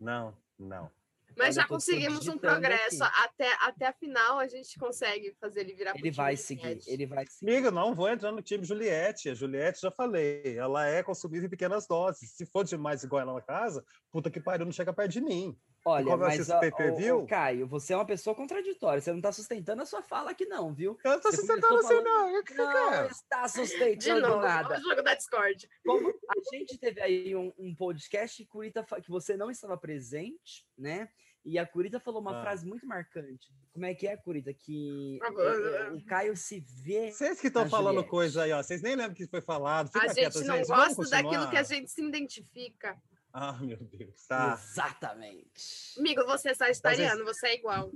Não, 0.00 0.36
não. 0.56 0.88
Mas 1.36 1.54
já 1.54 1.66
conseguimos 1.66 2.26
um 2.28 2.38
progresso. 2.38 3.02
Até, 3.04 3.52
até 3.60 3.86
a 3.86 3.92
final 3.92 4.38
a 4.38 4.46
gente 4.46 4.78
consegue 4.78 5.34
fazer 5.40 5.60
ele 5.60 5.74
virar 5.74 5.90
pro 5.92 6.00
Ele 6.00 6.10
time 6.10 6.16
vai 6.16 6.36
seguir, 6.36 6.62
Juliette. 6.62 6.90
ele 6.90 7.06
vai 7.06 7.26
seguir. 7.26 7.50
Amiga, 7.52 7.70
não 7.70 7.94
vou 7.94 8.08
entrar 8.08 8.32
no 8.32 8.42
time 8.42 8.64
Juliette. 8.64 9.28
A 9.30 9.34
Juliette, 9.34 9.80
já 9.80 9.90
falei, 9.90 10.56
ela 10.58 10.86
é 10.86 11.02
consumida 11.02 11.46
em 11.46 11.50
pequenas 11.50 11.86
doses. 11.86 12.30
Se 12.32 12.46
for 12.46 12.64
demais 12.64 13.02
igual 13.04 13.22
ela 13.22 13.34
na 13.34 13.40
casa, 13.40 13.84
puta 14.10 14.30
que 14.30 14.40
pariu, 14.40 14.64
não 14.64 14.72
chega 14.72 14.92
perto 14.92 15.10
de 15.12 15.20
mim. 15.20 15.58
Olha, 15.86 16.06
como 16.06 16.18
mas, 16.24 16.48
ó, 16.48 16.60
pay-per-view- 16.60 17.18
ó, 17.20 17.22
ó, 17.24 17.26
Caio, 17.26 17.66
você 17.66 17.92
é 17.92 17.96
uma 17.96 18.06
pessoa 18.06 18.34
contraditória. 18.34 19.02
Você 19.02 19.12
não 19.12 19.20
tá 19.20 19.30
sustentando 19.30 19.82
a 19.82 19.86
sua 19.86 20.02
fala 20.02 20.30
aqui, 20.30 20.46
não, 20.46 20.72
viu? 20.72 20.98
Eu 21.04 21.10
não 21.10 21.20
tô 21.20 21.30
Você 21.30 21.36
se 21.36 21.42
sentando 21.46 21.66
começou 21.68 21.92
assim, 21.98 22.02
não. 22.04 22.30
Eu 22.34 22.42
que 22.42 22.54
Não 22.54 23.06
está 23.06 23.46
sustentando 23.48 24.20
novo, 24.28 24.40
nada. 24.40 24.78
o 24.78 24.80
jogo 24.80 25.02
da 25.02 25.14
Discord. 25.14 25.68
Como 25.84 26.08
a 26.08 26.56
gente 26.56 26.78
teve 26.78 27.02
aí 27.02 27.36
um, 27.36 27.52
um 27.58 27.74
podcast 27.74 28.34
que, 28.42 28.48
Curita, 28.48 28.82
que 29.02 29.10
você 29.10 29.36
não 29.36 29.50
estava 29.50 29.76
presente, 29.76 30.64
né? 30.78 31.06
E 31.44 31.58
a 31.58 31.66
Curita 31.66 32.00
falou 32.00 32.20
uma 32.22 32.38
Ah. 32.38 32.42
frase 32.42 32.66
muito 32.66 32.86
marcante. 32.86 33.52
Como 33.72 33.84
é 33.84 33.94
que 33.94 34.06
é, 34.06 34.16
Curita? 34.16 34.52
Que 34.54 35.18
Ah, 35.22 35.28
é, 35.28 35.86
é, 35.88 35.90
o 35.92 36.04
Caio 36.06 36.36
se 36.36 36.60
vê. 36.60 37.12
Vocês 37.12 37.38
que 37.40 37.48
estão 37.48 37.68
falando 37.68 37.96
Juliette. 37.96 38.10
coisa 38.10 38.42
aí, 38.44 38.52
ó. 38.52 38.62
Vocês 38.62 38.80
nem 38.80 38.96
lembram 38.96 39.14
que 39.14 39.26
foi 39.26 39.42
falado. 39.42 39.88
Fica 39.88 40.00
A 40.04 40.08
gente 40.08 40.14
quieto, 40.16 40.40
não 40.46 40.56
gente. 40.56 40.66
Gosta 40.68 41.10
daquilo 41.10 41.50
que 41.50 41.56
a 41.56 41.62
gente 41.62 41.90
se 41.90 42.02
identifica. 42.02 42.96
Ah, 43.32 43.52
meu 43.60 43.76
Deus. 43.76 44.26
Tá. 44.26 44.58
Exatamente. 44.62 45.98
Amigo, 45.98 46.24
você 46.24 46.50
é 46.50 46.54
sagitariano, 46.54 47.24
você 47.24 47.48
é 47.48 47.54
igual. 47.56 47.92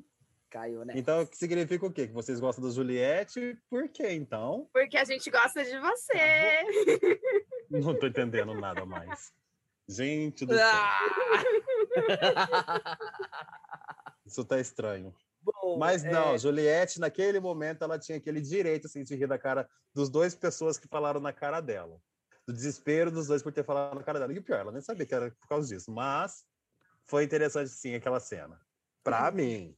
Caio, 0.51 0.85
né? 0.85 0.95
Então, 0.97 1.25
que 1.27 1.37
significa 1.37 1.85
o 1.87 1.93
quê? 1.93 2.07
Que 2.07 2.13
vocês 2.13 2.41
gostam 2.41 2.65
da 2.65 2.71
Juliette? 2.75 3.57
Por 3.71 3.89
quê, 3.89 4.13
então? 4.13 4.69
Porque 4.73 4.97
a 4.97 5.05
gente 5.05 5.31
gosta 5.31 5.63
de 5.65 5.79
você. 5.79 6.65
Não 7.71 7.95
tô 7.99 8.07
entendendo 8.07 8.53
nada 8.55 8.85
mais. 8.85 9.33
Gente 9.89 10.45
do 10.45 10.55
céu, 10.55 10.65
Ah! 10.67 10.99
Isso 14.27 14.45
tá 14.45 14.59
estranho. 14.61 15.15
Bom, 15.41 15.79
Mas 15.79 16.05
é, 16.05 16.11
não, 16.11 16.37
Juliette, 16.37 17.01
naquele 17.01 17.41
momento, 17.41 17.83
ela 17.83 17.99
tinha 17.99 18.19
aquele 18.19 18.41
direito 18.41 18.87
assim, 18.87 19.03
de 19.05 19.15
rir 19.15 19.27
da 19.27 19.39
cara 19.39 19.69
dos 19.95 20.11
dois 20.11 20.35
pessoas 20.35 20.79
que 20.79 20.89
falaram 20.89 21.21
na 21.21 21.33
cara 21.33 21.61
dela. 21.61 22.01
Do 22.47 22.53
desespero 22.53 23.11
dos 23.11 23.27
dois 23.29 23.43
por 23.43 23.53
ter 23.53 23.65
falado 23.65 23.95
na 23.95 24.03
cara 24.03 24.19
dela. 24.19 24.33
E 24.33 24.39
o 24.39 24.43
pior, 24.43 24.61
ela 24.61 24.73
nem 24.73 24.81
sabia 24.81 25.07
que 25.07 25.15
era 25.15 25.31
por 25.31 25.49
causa 25.49 25.69
disso. 25.69 25.91
Mas 25.91 26.45
foi 27.07 27.25
interessante, 27.25 27.71
sim, 27.71 27.95
aquela 27.95 28.21
cena. 28.21 28.61
Pra 29.05 29.31
mim. 29.31 29.77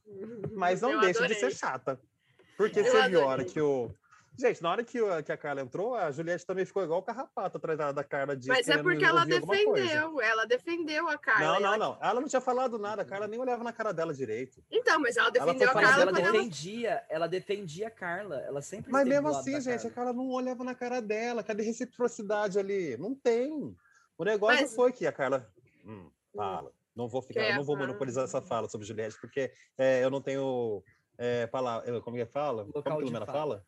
Mas 0.53 0.81
não 0.81 0.91
Eu 0.91 1.01
deixa 1.01 1.19
adorei. 1.19 1.35
de 1.35 1.39
ser 1.39 1.51
chata. 1.57 1.99
Porque 2.57 2.79
Eu 2.79 2.85
você 2.85 3.09
viu 3.09 3.21
a 3.21 3.25
hora 3.25 3.45
que 3.45 3.59
o. 3.61 3.93
Gente, 4.39 4.63
na 4.63 4.71
hora 4.71 4.83
que, 4.83 4.97
que 5.23 5.31
a 5.31 5.37
Carla 5.37 5.61
entrou, 5.61 5.93
a 5.93 6.09
Juliette 6.09 6.45
também 6.45 6.65
ficou 6.65 6.81
igual 6.83 6.99
o 6.99 7.03
carrapato 7.03 7.57
atrás 7.57 7.77
da, 7.77 7.91
da 7.91 8.03
Carla 8.03 8.35
de. 8.35 8.47
Mas 8.47 8.67
é 8.67 8.81
porque 8.81 9.03
ela 9.03 9.25
defendeu. 9.25 10.21
Ela 10.21 10.45
defendeu 10.45 11.09
a 11.09 11.17
Carla. 11.17 11.45
Não, 11.45 11.59
não, 11.59 11.67
ela- 11.73 11.77
não. 11.77 11.97
Ela 12.01 12.21
não 12.21 12.27
tinha 12.27 12.41
falado 12.41 12.79
nada. 12.79 13.01
A 13.01 13.05
Carla 13.05 13.27
nem 13.27 13.39
olhava 13.39 13.63
na 13.63 13.73
cara 13.73 13.91
dela 13.91 14.13
direito. 14.13 14.63
Então, 14.71 14.99
mas 14.99 15.17
ela 15.17 15.29
defendeu 15.29 15.69
a 15.69 15.73
Mas 15.73 15.83
fazer 15.83 15.85
Carla 15.85 16.01
ela 16.03 16.11
quando 16.11 16.23
ela... 16.25 16.31
defendia, 16.31 17.03
ela 17.09 17.27
defendia 17.27 17.87
a 17.87 17.91
Carla. 17.91 18.37
Ela 18.37 18.61
sempre 18.61 18.91
Mas 18.91 19.07
mesmo 19.07 19.27
assim, 19.27 19.59
gente, 19.59 19.85
a 19.87 19.89
Carla. 19.91 20.11
Carla 20.11 20.13
não 20.13 20.29
olhava 20.29 20.63
na 20.63 20.73
cara 20.73 21.01
dela. 21.01 21.43
Cadê 21.43 21.63
reciprocidade 21.63 22.57
ali? 22.57 22.95
Não 22.97 23.13
tem. 23.13 23.75
O 24.17 24.23
negócio 24.23 24.61
Mas- 24.61 24.73
foi 24.75 24.91
que 24.93 25.05
a 25.05 25.11
Carla. 25.11 25.45
Hum, 25.85 26.09
fala. 26.33 26.71
Não 26.95 27.07
vou 27.07 27.21
ficar, 27.21 27.55
não 27.55 27.63
vou 27.63 27.77
monopolizar 27.77 28.23
essa 28.25 28.41
fala 28.41 28.67
sobre 28.67 28.85
Juliette, 28.85 29.19
porque 29.19 29.51
é, 29.77 30.03
eu 30.03 30.09
não 30.09 30.21
tenho 30.21 30.83
é, 31.17 31.47
palavra. 31.47 32.01
Como 32.01 32.17
que 32.17 32.25
fala? 32.25 32.63
Local 32.63 32.83
Como 32.83 32.97
que 32.97 33.01
a 33.03 33.05
Lumena 33.05 33.25
fala. 33.25 33.37
fala? 33.37 33.65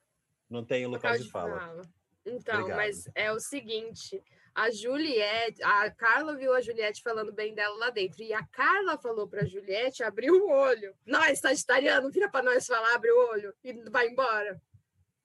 Não 0.54 0.64
tenho 0.64 0.88
local, 0.88 1.12
local 1.14 1.26
de 1.26 1.32
fala. 1.32 1.82
Então, 2.24 2.60
Obrigado. 2.62 2.78
mas 2.78 3.10
é 3.16 3.32
o 3.32 3.40
seguinte, 3.40 4.24
a 4.54 4.70
Juliette, 4.70 5.62
a 5.64 5.90
Carla 5.90 6.36
viu 6.36 6.54
a 6.54 6.62
Juliette 6.62 7.02
falando 7.02 7.34
bem 7.34 7.56
dela 7.56 7.76
lá 7.78 7.90
dentro, 7.90 8.22
e 8.22 8.32
a 8.32 8.46
Carla 8.46 8.98
falou 9.00 9.28
pra 9.28 9.44
Juliette 9.46 10.04
abrir 10.04 10.30
o 10.30 10.48
olho. 10.48 10.96
Nós, 11.08 11.40
sagitariano, 11.40 12.12
vira 12.12 12.30
pra 12.30 12.44
nós 12.44 12.68
falar, 12.68 12.94
abre 12.94 13.10
o 13.12 13.30
olho 13.32 13.52
e 13.64 13.74
vai 13.90 14.08
embora. 14.10 14.62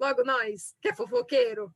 Logo 0.01 0.25
nós, 0.25 0.75
que 0.81 0.89
é 0.89 0.95
fofoqueiro. 0.97 1.71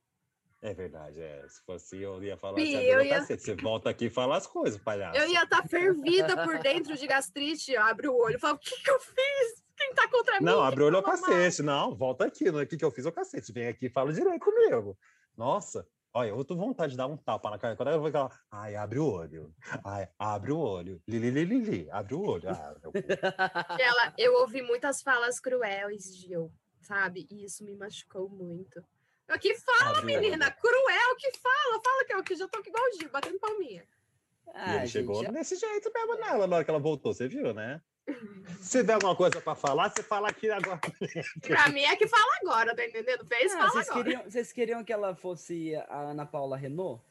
É 0.63 0.73
verdade, 0.73 1.21
é. 1.21 1.47
Se 1.49 1.61
fosse 1.65 2.01
eu 2.01 2.23
ia 2.23 2.37
falar 2.39 2.59
assim, 2.59 2.73
eu 2.77 3.01
eu 3.01 3.03
ia- 3.05 3.19
cacete. 3.19 3.43
Você 3.43 3.55
volta 3.57 3.91
aqui 3.91 4.07
e 4.07 4.11
fala 4.11 4.37
as 4.39 4.47
coisas, 4.47 4.81
palhaço. 4.81 5.19
Eu 5.21 5.29
ia 5.29 5.43
estar 5.43 5.63
fervida 5.69 6.43
por 6.45 6.59
dentro 6.61 6.97
de 6.97 7.07
gastrite, 7.07 7.77
abre 7.77 8.09
o 8.09 8.17
olho, 8.17 8.39
fala, 8.39 8.55
o 8.55 8.59
que 8.59 8.81
que 8.83 8.91
eu 8.91 8.99
fiz? 8.99 9.62
Tá 9.95 10.09
contra 10.09 10.39
mim? 10.41 10.45
Não, 10.47 10.59
Quem 10.59 10.67
abre 10.69 10.83
o 10.83 10.87
olho 10.87 10.97
ao 10.97 11.03
falou 11.03 11.21
mal?" 11.21 11.31
cacete. 11.31 11.63
Não, 11.63 11.95
volta 11.95 12.25
aqui. 12.27 12.51
Não 12.51 12.61
é 12.61 12.63
o 12.65 12.67
que 12.67 12.77
que 12.77 12.85
eu 12.85 12.91
fiz, 12.91 13.05
é 13.07 13.09
o 13.09 13.13
cacete. 13.13 13.53
Vem 13.53 13.69
aqui 13.69 13.87
e 13.87 13.91
fala 13.91 14.13
direito 14.13 14.45
comigo. 14.45 14.97
Nossa, 15.37 15.87
olha, 16.13 16.29
eu 16.29 16.45
tô 16.45 16.55
com 16.57 16.67
vontade 16.67 16.93
de 16.93 16.97
dar 16.99 17.07
um 17.07 17.17
tapa 17.17 17.51
na 17.51 17.59
cara. 17.59 17.77
Quando 17.77 17.89
ela 17.89 17.99
vai 17.99 18.13
falar, 18.13 18.39
ai, 18.51 18.77
abre 18.77 18.99
o 18.99 19.07
olho. 19.07 19.55
Ai, 19.85 20.09
abre 20.19 20.53
o 20.53 20.59
olho. 20.59 21.03
Lili, 21.09 21.31
lili, 21.31 21.59
lili, 21.59 21.91
abre 21.91 22.15
o 22.15 22.23
olho. 22.23 22.49
Ah, 22.51 22.75
Ela, 23.79 24.15
eu 24.19 24.35
ouvi 24.41 24.63
muitas 24.63 25.03
falas 25.03 25.41
cruéis, 25.41 26.17
Gil, 26.17 26.53
sabe? 26.81 27.27
E 27.31 27.45
isso 27.45 27.65
me 27.65 27.75
machucou 27.75 28.29
muito. 28.29 28.83
Eu 29.29 29.39
que 29.39 29.55
fala, 29.55 29.91
abre 29.99 30.01
o 30.01 30.05
olho. 30.05 30.21
menina, 30.23 30.51
cruel 30.51 31.17
que 31.19 31.33
fala, 31.39 31.81
fala 31.83 32.05
que 32.05 32.15
eu 32.15 32.23
que 32.23 32.37
já 32.37 32.49
tô 32.49 32.59
aqui 32.59 32.69
igual 32.69 32.85
o 32.85 32.93
Gil, 32.99 33.11
batendo 33.11 33.39
palminha. 33.39 33.85
e 34.55 34.75
ele 34.77 34.87
chegou 34.89 35.15
gente, 35.23 35.33
desse 35.33 35.57
jeito 35.57 35.91
mesmo 35.95 36.17
nela 36.17 36.47
na 36.47 36.57
hora 36.57 36.65
que 36.65 36.71
ela 36.71 36.81
voltou, 36.81 37.15
você 37.15 37.27
viu, 37.29 37.55
né? 37.55 37.81
Se 38.61 38.79
tiver 38.81 38.95
alguma 38.95 39.15
coisa 39.17 39.41
pra 39.41 39.55
falar, 39.55 39.91
você 39.91 40.03
fala 40.03 40.29
aqui 40.29 40.51
agora. 40.51 40.81
Pra 41.47 41.69
mim 41.69 41.83
é 41.83 41.95
que 41.97 42.07
fala 42.09 42.31
agora, 42.43 42.75
tá 42.75 42.85
entendendo? 42.85 43.25
Fez, 43.27 43.53
Ah, 43.55 43.59
fala 43.59 43.71
vocês, 43.71 43.89
agora. 43.91 44.05
queriam, 44.05 44.23
vocês 44.25 44.53
queriam 44.53 44.85
que 44.85 44.93
ela 44.93 45.15
fosse 45.15 45.75
a 45.89 46.01
Ana 46.11 46.27
Paula 46.27 46.57
Renault? 46.57 47.03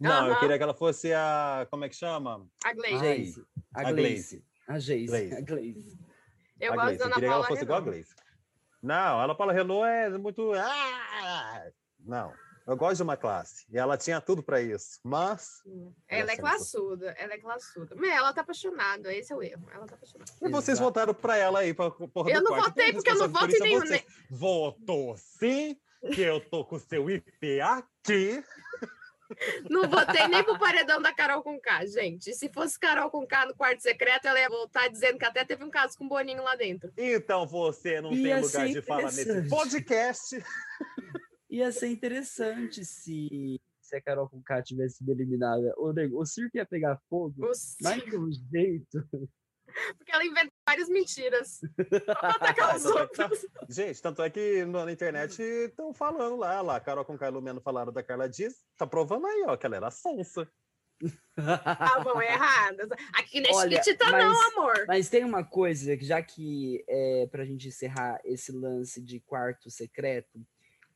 Não, 0.00 0.26
eu 0.26 0.32
Aham. 0.32 0.40
queria 0.40 0.56
que 0.56 0.62
ela 0.62 0.74
fosse 0.74 1.12
a. 1.12 1.66
Como 1.70 1.84
é 1.84 1.88
que 1.88 1.94
chama? 1.96 2.46
A 2.64 2.72
Gleice. 2.74 3.46
A 3.74 3.92
Gleice. 3.92 4.44
A. 4.66 4.72
Gleice. 4.78 5.34
A 5.36 5.40
Gleice. 5.40 5.98
Eu 6.60 6.72
a 6.72 6.76
gosto 6.76 6.86
Gleice. 6.86 6.98
da 6.98 7.04
Eu 7.04 7.06
Ana 7.06 7.14
queria 7.14 7.20
que 7.20 7.24
ela 7.24 7.32
Paula 7.34 7.46
fosse 7.48 7.62
igual 7.62 7.78
a 7.78 7.80
Renault. 7.80 7.90
Gleice. 8.04 8.16
Não, 8.82 9.20
a 9.20 9.24
Ana 9.24 9.34
Paula 9.34 9.52
Renault 9.52 9.86
é 9.86 10.08
muito. 10.18 10.52
Ah! 10.54 11.66
Não, 12.00 12.32
eu 12.66 12.76
gosto 12.76 12.96
de 12.96 13.02
uma 13.02 13.16
classe. 13.16 13.66
E 13.70 13.78
ela 13.78 13.96
tinha 13.96 14.20
tudo 14.20 14.42
pra 14.42 14.60
isso. 14.60 15.00
Mas. 15.02 15.62
Ela 16.08 16.32
é 16.32 16.36
classuda, 16.36 17.10
ela 17.18 17.34
é 17.34 17.38
classuda. 17.38 17.94
Meu, 17.94 18.10
ela 18.10 18.32
tá 18.32 18.42
apaixonada, 18.42 19.12
esse 19.12 19.32
é 19.32 19.36
o 19.36 19.42
erro. 19.42 19.66
Ela 19.72 19.86
tá 19.86 19.94
apaixonada. 19.94 20.30
E 20.40 20.48
vocês 20.48 20.76
Exato. 20.78 20.84
votaram 20.84 21.14
pra 21.14 21.36
ela 21.36 21.60
aí, 21.60 21.74
pra 21.74 21.90
porra 21.90 22.30
Eu 22.30 22.38
do 22.40 22.44
não 22.44 22.52
quarto. 22.52 22.68
votei 22.68 22.90
é 22.90 22.92
porque 22.92 23.10
eu 23.10 23.18
não 23.18 23.28
voto 23.28 23.52
em 23.52 23.56
é 23.56 23.60
nenhum, 23.60 23.80
você. 23.80 24.04
Votou 24.30 25.16
sim, 25.16 25.76
que 26.14 26.20
eu 26.20 26.40
tô 26.40 26.64
com 26.64 26.76
o 26.76 26.80
seu 26.80 27.10
IP 27.10 27.60
aqui. 27.60 28.42
Não 29.70 29.88
votei 29.88 30.28
nem 30.28 30.44
pro 30.44 30.58
paredão 30.58 31.00
da 31.00 31.10
Carol 31.14 31.42
com 31.42 31.58
K, 31.58 31.86
gente. 31.86 32.34
Se 32.34 32.48
fosse 32.50 32.78
Carol 32.78 33.10
com 33.10 33.26
K 33.26 33.46
no 33.46 33.54
quarto 33.54 33.80
secreto, 33.80 34.26
ela 34.26 34.38
ia 34.38 34.48
voltar 34.48 34.88
dizendo 34.88 35.18
que 35.18 35.24
até 35.24 35.44
teve 35.44 35.64
um 35.64 35.70
caso 35.70 35.96
com 35.96 36.04
o 36.04 36.08
Boninho 36.08 36.42
lá 36.42 36.54
dentro. 36.54 36.92
Então 36.98 37.46
você 37.46 38.00
não 38.00 38.10
tem 38.10 38.40
lugar 38.40 38.66
de 38.68 38.82
fala 38.82 39.04
nesse 39.04 39.48
podcast. 39.48 40.44
Ia 41.52 41.70
ser 41.70 41.88
interessante 41.88 42.82
se, 42.84 43.60
se 43.80 43.96
a 43.96 44.00
Carol 44.00 44.26
com 44.28 44.42
K 44.42 44.62
tivesse 44.62 44.96
sido 44.98 45.12
eliminada. 45.12 45.74
O, 45.76 45.92
nego- 45.92 46.18
o 46.18 46.24
circo 46.24 46.56
ia 46.56 46.64
pegar 46.64 46.98
fogo, 47.10 47.44
O 47.44 47.50
mas 47.82 48.02
de 48.04 48.16
um 48.16 48.30
jeito. 48.50 49.06
Porque 49.96 50.12
ela 50.12 50.24
inventa 50.24 50.50
várias 50.68 50.88
mentiras 50.88 51.60
pra 52.04 52.54
tá- 52.54 52.76
outros. 53.00 53.46
Gente, 53.68 54.00
tanto 54.02 54.22
é 54.22 54.28
que 54.30 54.64
na 54.64 54.90
internet 54.90 55.40
estão 55.42 55.92
falando 55.94 56.36
lá, 56.36 56.60
lá, 56.60 56.80
Carol 56.80 57.04
com 57.04 57.16
Carlos 57.18 57.42
Meno 57.42 57.60
falaram 57.60 57.92
da 57.92 58.02
Carla 58.02 58.28
Dias, 58.28 58.54
tá 58.76 58.86
provando 58.86 59.26
aí, 59.26 59.44
ó, 59.46 59.56
que 59.56 59.64
ela 59.66 59.76
era 59.76 59.90
sonsa. 59.90 60.46
Estavam 61.36 62.20
erradas. 62.22 62.88
Aqui 63.14 63.40
não 63.40 63.50
é 63.50 63.54
Olha, 63.54 63.82
chiquitita, 63.82 64.04
não, 64.10 64.12
mas- 64.12 64.52
amor. 64.52 64.84
Mas 64.86 65.08
tem 65.08 65.24
uma 65.24 65.44
coisa 65.44 65.96
que 65.96 66.04
já 66.04 66.22
que 66.22 66.84
é 66.88 67.26
para 67.30 67.42
a 67.42 67.46
gente 67.46 67.68
encerrar 67.68 68.20
esse 68.24 68.52
lance 68.52 69.00
de 69.02 69.20
quarto 69.20 69.70
secreto, 69.70 70.40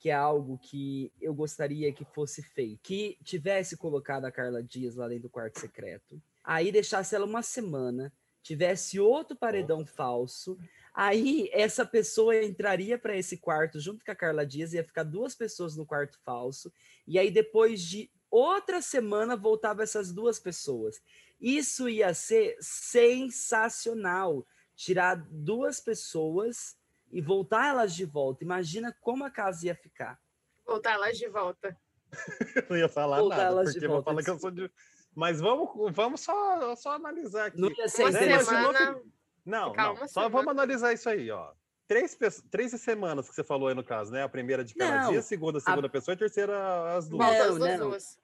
que 0.06 0.10
é 0.10 0.14
algo 0.14 0.56
que 0.56 1.12
eu 1.20 1.34
gostaria 1.34 1.92
que 1.92 2.04
fosse 2.04 2.40
feito, 2.40 2.78
que 2.80 3.18
tivesse 3.24 3.76
colocado 3.76 4.24
a 4.24 4.30
Carla 4.30 4.62
Dias 4.62 4.94
lá 4.94 5.08
dentro 5.08 5.24
do 5.24 5.28
quarto 5.28 5.58
secreto, 5.58 6.22
aí 6.44 6.70
deixasse 6.70 7.16
ela 7.16 7.26
uma 7.26 7.42
semana, 7.42 8.12
tivesse 8.40 9.00
outro 9.00 9.36
paredão 9.36 9.84
falso, 9.84 10.56
aí 10.94 11.50
essa 11.52 11.84
pessoa 11.84 12.40
entraria 12.40 12.96
para 12.96 13.16
esse 13.16 13.36
quarto 13.36 13.80
junto 13.80 14.04
com 14.04 14.12
a 14.12 14.14
Carla 14.14 14.46
Dias, 14.46 14.74
ia 14.74 14.84
ficar 14.84 15.02
duas 15.02 15.34
pessoas 15.34 15.76
no 15.76 15.84
quarto 15.84 16.20
falso, 16.24 16.72
e 17.04 17.18
aí 17.18 17.28
depois 17.28 17.82
de 17.82 18.08
outra 18.30 18.80
semana 18.80 19.34
voltava 19.34 19.82
essas 19.82 20.12
duas 20.12 20.38
pessoas. 20.38 21.02
Isso 21.40 21.88
ia 21.88 22.14
ser 22.14 22.56
sensacional. 22.60 24.46
Tirar 24.76 25.16
duas 25.32 25.80
pessoas 25.80 26.76
e 27.16 27.20
voltar 27.22 27.68
elas 27.68 27.94
de 27.94 28.04
volta. 28.04 28.44
Imagina 28.44 28.94
como 29.00 29.24
a 29.24 29.30
casa 29.30 29.64
ia 29.64 29.74
ficar. 29.74 30.20
Voltar 30.66 30.92
elas 30.92 31.16
de 31.16 31.26
volta. 31.28 31.74
Não 32.68 32.76
ia 32.76 32.90
falar 32.90 33.20
Voltar 33.20 33.36
nada, 33.38 33.48
elas 33.48 33.68
de 33.68 33.72
porque 33.72 33.86
eu 33.86 33.88
vou 33.88 33.96
volta, 33.96 34.10
falar 34.10 34.22
que 34.22 34.30
eu 34.30 34.38
sou 34.38 34.50
de. 34.50 34.70
Mas 35.14 35.40
vamos, 35.40 35.70
vamos 35.94 36.20
só, 36.20 36.76
só 36.76 36.92
analisar 36.92 37.46
aqui. 37.46 37.58
Não 37.58 37.70
ia 37.70 37.88
ser 37.88 38.12
Né, 38.12 38.36
não 38.36 38.44
semana. 38.44 39.02
Não, 39.46 39.72
não. 39.72 40.08
Só 40.08 40.28
vamos 40.28 40.48
analisar 40.48 40.92
isso 40.92 41.08
aí, 41.08 41.30
ó. 41.30 41.52
Três, 41.88 42.18
três 42.50 42.72
semanas 42.72 43.30
que 43.30 43.34
você 43.34 43.42
falou 43.42 43.68
aí 43.68 43.74
no 43.74 43.82
caso, 43.82 44.12
né? 44.12 44.22
A 44.22 44.28
primeira 44.28 44.62
de 44.62 44.74
cada 44.74 45.04
Não, 45.04 45.10
dia, 45.10 45.20
a 45.20 45.22
segunda, 45.22 45.56
a 45.56 45.60
segunda 45.62 45.88
pessoa 45.88 46.12
e 46.12 46.16
a 46.16 46.18
terceira 46.18 46.96
as 46.98 47.08
duas. 47.08 47.26
Volta 47.26 47.44
Não, 47.44 47.52
as 47.52 47.58
duas, 47.58 47.78
não. 47.78 47.90
duas. 47.90 48.18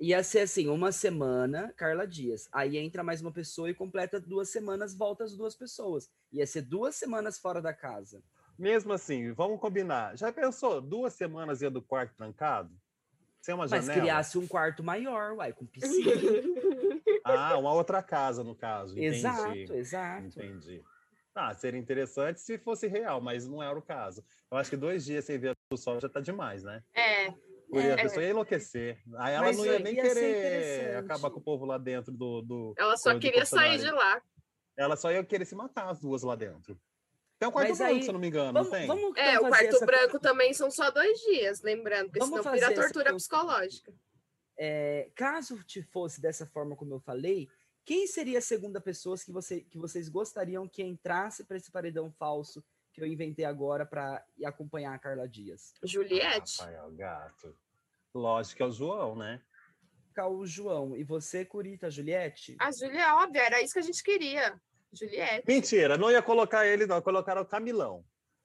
Ia 0.00 0.22
ser 0.22 0.40
assim, 0.40 0.68
uma 0.68 0.90
semana, 0.90 1.74
Carla 1.76 2.06
Dias. 2.06 2.48
Aí 2.50 2.78
entra 2.78 3.02
mais 3.02 3.20
uma 3.20 3.32
pessoa 3.32 3.68
e 3.68 3.74
completa 3.74 4.18
duas 4.18 4.48
semanas, 4.48 4.94
volta 4.94 5.24
as 5.24 5.36
duas 5.36 5.54
pessoas. 5.54 6.08
Ia 6.32 6.46
ser 6.46 6.62
duas 6.62 6.94
semanas 6.94 7.38
fora 7.38 7.60
da 7.60 7.74
casa. 7.74 8.22
Mesmo 8.58 8.92
assim, 8.92 9.32
vamos 9.32 9.60
combinar. 9.60 10.16
Já 10.16 10.32
pensou 10.32 10.80
duas 10.80 11.12
semanas 11.14 11.62
ia 11.62 11.70
do 11.70 11.80
quarto 11.80 12.14
trancado? 12.16 12.74
Sem 13.40 13.54
uma 13.54 13.66
Mas 13.68 13.70
janela? 13.86 14.00
criasse 14.00 14.36
um 14.36 14.46
quarto 14.48 14.82
maior, 14.82 15.34
uai, 15.34 15.52
com 15.52 15.64
piscina. 15.66 16.10
Ah, 17.24 17.58
uma 17.58 17.72
outra 17.74 18.02
casa, 18.02 18.42
no 18.42 18.54
caso. 18.54 18.92
Entendi. 18.94 19.16
exato, 19.18 19.74
exato. 19.74 20.26
Entendi. 20.26 20.82
Ah, 21.34 21.52
seria 21.52 21.78
interessante 21.78 22.40
se 22.40 22.56
fosse 22.56 22.86
real, 22.86 23.20
mas 23.20 23.46
não 23.46 23.62
era 23.62 23.78
o 23.78 23.82
caso. 23.82 24.24
Eu 24.50 24.56
acho 24.56 24.70
que 24.70 24.76
dois 24.78 25.04
dias 25.04 25.26
sem 25.26 25.38
ver 25.38 25.54
o 25.70 25.76
sol 25.76 26.00
já 26.00 26.08
tá 26.08 26.20
demais, 26.20 26.62
né? 26.62 26.82
É, 26.94 27.30
Porque 27.68 27.86
a 27.86 27.92
É. 27.92 27.96
pessoa 28.02 28.24
ia 28.24 28.30
enlouquecer. 28.30 28.98
Aí 29.18 29.34
ela 29.34 29.46
Mas 29.46 29.58
não 29.58 29.66
ia 29.66 29.78
nem 29.78 29.94
ia 29.94 30.02
querer 30.02 30.96
acabar 30.96 31.30
com 31.30 31.38
o 31.38 31.42
povo 31.42 31.66
lá 31.66 31.76
dentro 31.76 32.12
do. 32.12 32.40
do... 32.40 32.74
ela 32.78 32.96
só 32.96 33.18
queria 33.18 33.44
sair 33.44 33.78
de 33.78 33.90
lá. 33.90 34.22
Ela 34.74 34.96
só 34.96 35.12
ia 35.12 35.22
querer 35.22 35.44
se 35.44 35.54
matar 35.54 35.90
as 35.90 36.00
duas 36.00 36.22
lá 36.22 36.34
dentro. 36.34 36.80
Tem 37.38 37.48
um 37.48 37.52
quarto 37.52 37.68
Mas 37.68 37.78
branco, 37.78 37.94
aí, 37.94 38.02
se 38.02 38.08
eu 38.08 38.12
não 38.12 38.20
me 38.20 38.26
engano, 38.28 38.52
Vamos, 38.52 38.70
tem? 38.70 38.86
vamos 38.86 39.16
É, 39.16 39.34
então 39.34 39.46
o 39.46 39.50
fazer 39.50 39.62
quarto 39.70 39.76
essa- 39.76 39.86
branco 39.86 40.18
também 40.18 40.52
são 40.52 40.70
só 40.70 40.90
dois 40.90 41.18
dias, 41.20 41.62
lembrando, 41.62 42.06
porque 42.06 42.18
Vamos 42.18 42.40
senão 42.40 42.52
vira 42.52 42.74
tortura 42.74 43.14
psicológica. 43.14 43.94
É, 44.58 45.08
caso 45.14 45.62
te 45.62 45.80
fosse 45.82 46.20
dessa 46.20 46.44
forma 46.46 46.74
como 46.74 46.94
eu 46.94 47.00
falei, 47.00 47.48
quem 47.84 48.06
seria 48.08 48.38
a 48.38 48.42
segunda 48.42 48.80
pessoa 48.80 49.16
que, 49.16 49.30
você, 49.30 49.60
que 49.60 49.78
vocês 49.78 50.08
gostariam 50.08 50.66
que 50.68 50.82
entrasse 50.82 51.44
para 51.44 51.56
esse 51.56 51.70
paredão 51.70 52.10
falso 52.18 52.62
que 52.92 53.00
eu 53.00 53.06
inventei 53.06 53.44
agora 53.44 53.86
para 53.86 54.24
acompanhar 54.44 54.92
a 54.94 54.98
Carla 54.98 55.28
Dias? 55.28 55.74
Juliette. 55.84 56.58
Rafael 56.58 56.90
Gato. 56.90 57.56
Lógico 58.12 58.56
que 58.56 58.62
é 58.64 58.66
o 58.66 58.72
João, 58.72 59.14
né? 59.14 59.40
O 60.20 60.44
João 60.44 60.96
e 60.96 61.04
você, 61.04 61.44
Curita, 61.44 61.88
Juliette? 61.88 62.56
A 62.58 62.72
Júlia, 62.72 63.02
é 63.02 63.12
óbvio, 63.14 63.40
era 63.40 63.62
isso 63.62 63.74
que 63.74 63.78
a 63.78 63.82
gente 63.82 64.02
queria. 64.02 64.60
Juliette. 64.92 65.44
Mentira, 65.46 65.96
não 65.96 66.10
ia 66.10 66.22
colocar 66.22 66.66
ele, 66.66 66.86
não. 66.86 67.00
Colocaram 67.02 67.42
o 67.42 67.46
Camilão. 67.46 68.04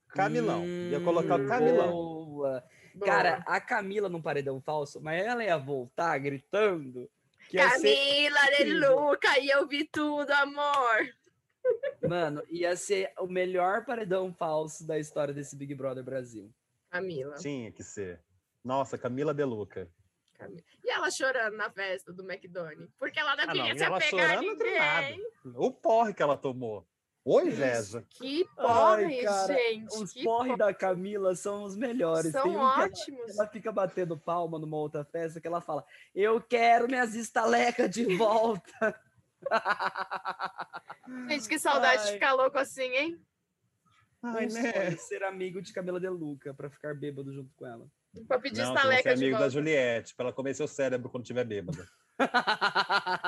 Camilão. 0.09 0.63
ia 0.65 0.99
colocar 0.99 1.39
o 1.39 1.43
Hum, 1.43 1.47
Camilão. 1.47 1.91
Boa. 1.91 2.63
Boa. 2.95 3.05
Cara, 3.11 3.43
a 3.47 3.59
Camila 3.59 4.07
num 4.07 4.21
paredão 4.21 4.61
falso, 4.61 5.01
mas 5.01 5.23
ela 5.25 5.43
ia 5.43 5.57
voltar 5.57 6.15
gritando. 6.19 7.09
Que 7.49 7.57
ia 7.57 7.69
ser, 7.71 7.81
Camila 7.81 8.39
de 8.45 8.53
incrível. 8.63 8.99
Luca, 8.99 9.39
e 9.39 9.49
eu 9.49 9.67
vi 9.67 9.85
tudo, 9.85 10.29
amor. 10.31 11.09
mano, 12.07 12.43
ia 12.49 12.75
ser 12.75 13.11
o 13.19 13.25
melhor 13.25 13.85
paredão 13.85 14.31
falso 14.33 14.85
da 14.85 14.99
história 14.99 15.33
desse 15.33 15.55
Big 15.55 15.73
Brother 15.73 16.03
Brasil. 16.03 16.51
Camila. 16.91 17.35
Tinha 17.37 17.71
que 17.71 17.81
ser. 17.83 18.19
Nossa, 18.63 18.97
Camila 18.97 19.33
Deluca. 19.33 19.89
Camila. 20.43 20.61
E 20.83 20.89
ela 20.89 21.09
chorando 21.11 21.55
na 21.57 21.69
festa 21.71 22.11
do 22.13 22.23
McDonald's. 22.29 22.93
Porque 22.99 23.19
ela 23.19 23.35
não 23.35 23.43
Ah, 23.43 23.47
não, 23.47 23.53
queria 23.53 23.73
e 23.73 23.77
se 23.77 23.83
ela 23.83 23.97
apegar 23.97 24.37
a 24.37 24.41
ninguém. 24.41 25.21
O 25.55 25.71
porre 25.71 26.13
que 26.13 26.21
ela 26.23 26.37
tomou. 26.37 26.87
Ô, 27.25 27.39
inveja. 27.39 28.03
Que 28.09 28.45
Ai, 28.57 28.65
porre, 28.65 29.23
cara, 29.23 29.53
gente. 29.53 29.95
Os 29.95 30.13
porre 30.13 30.57
da 30.57 30.73
Camila 30.73 31.33
são 31.35 31.63
os 31.63 31.73
melhores. 31.75 32.31
São 32.33 32.43
Tem 32.43 32.51
um 32.51 32.55
que 32.55 32.59
ela- 32.61 32.83
ótimos. 32.83 33.37
Ela 33.39 33.47
fica 33.47 33.71
batendo 33.71 34.17
palma 34.17 34.59
numa 34.59 34.75
outra 34.77 35.05
festa 35.05 35.39
que 35.39 35.47
ela 35.47 35.61
fala: 35.61 35.85
Eu 36.13 36.41
quero 36.41 36.85
minhas 36.87 37.15
estalecas 37.15 37.89
de 37.89 38.17
volta. 38.17 39.01
Gente, 41.29 41.47
que 41.47 41.59
saudade 41.59 42.01
de 42.03 42.07
Ai. 42.09 42.13
ficar 42.15 42.33
louco 42.33 42.57
assim, 42.57 42.83
hein? 42.93 43.21
Ai, 44.21 44.47
Um 44.47 44.53
né? 44.53 44.73
sonho 44.73 44.97
ser 44.99 45.23
amigo 45.23 45.61
de 45.61 45.73
Camila 45.73 45.99
De 45.99 46.07
Luca 46.09 46.53
pra 46.53 46.69
ficar 46.69 46.93
bêbado 46.93 47.33
junto 47.33 47.53
com 47.55 47.65
ela. 47.65 47.85
Pra 48.27 48.39
pedir 48.39 48.61
Não, 48.61 48.67
você 48.73 48.73
estaleca 48.79 49.15
de 49.15 49.23
amigo 49.25 49.39
da. 49.39 49.49
Juliette, 49.49 50.15
pra 50.15 50.25
ela 50.25 50.33
comer 50.33 50.53
seu 50.53 50.67
cérebro 50.67 51.09
quando 51.09 51.23
tiver 51.25 51.43
bêbada. 51.43 51.87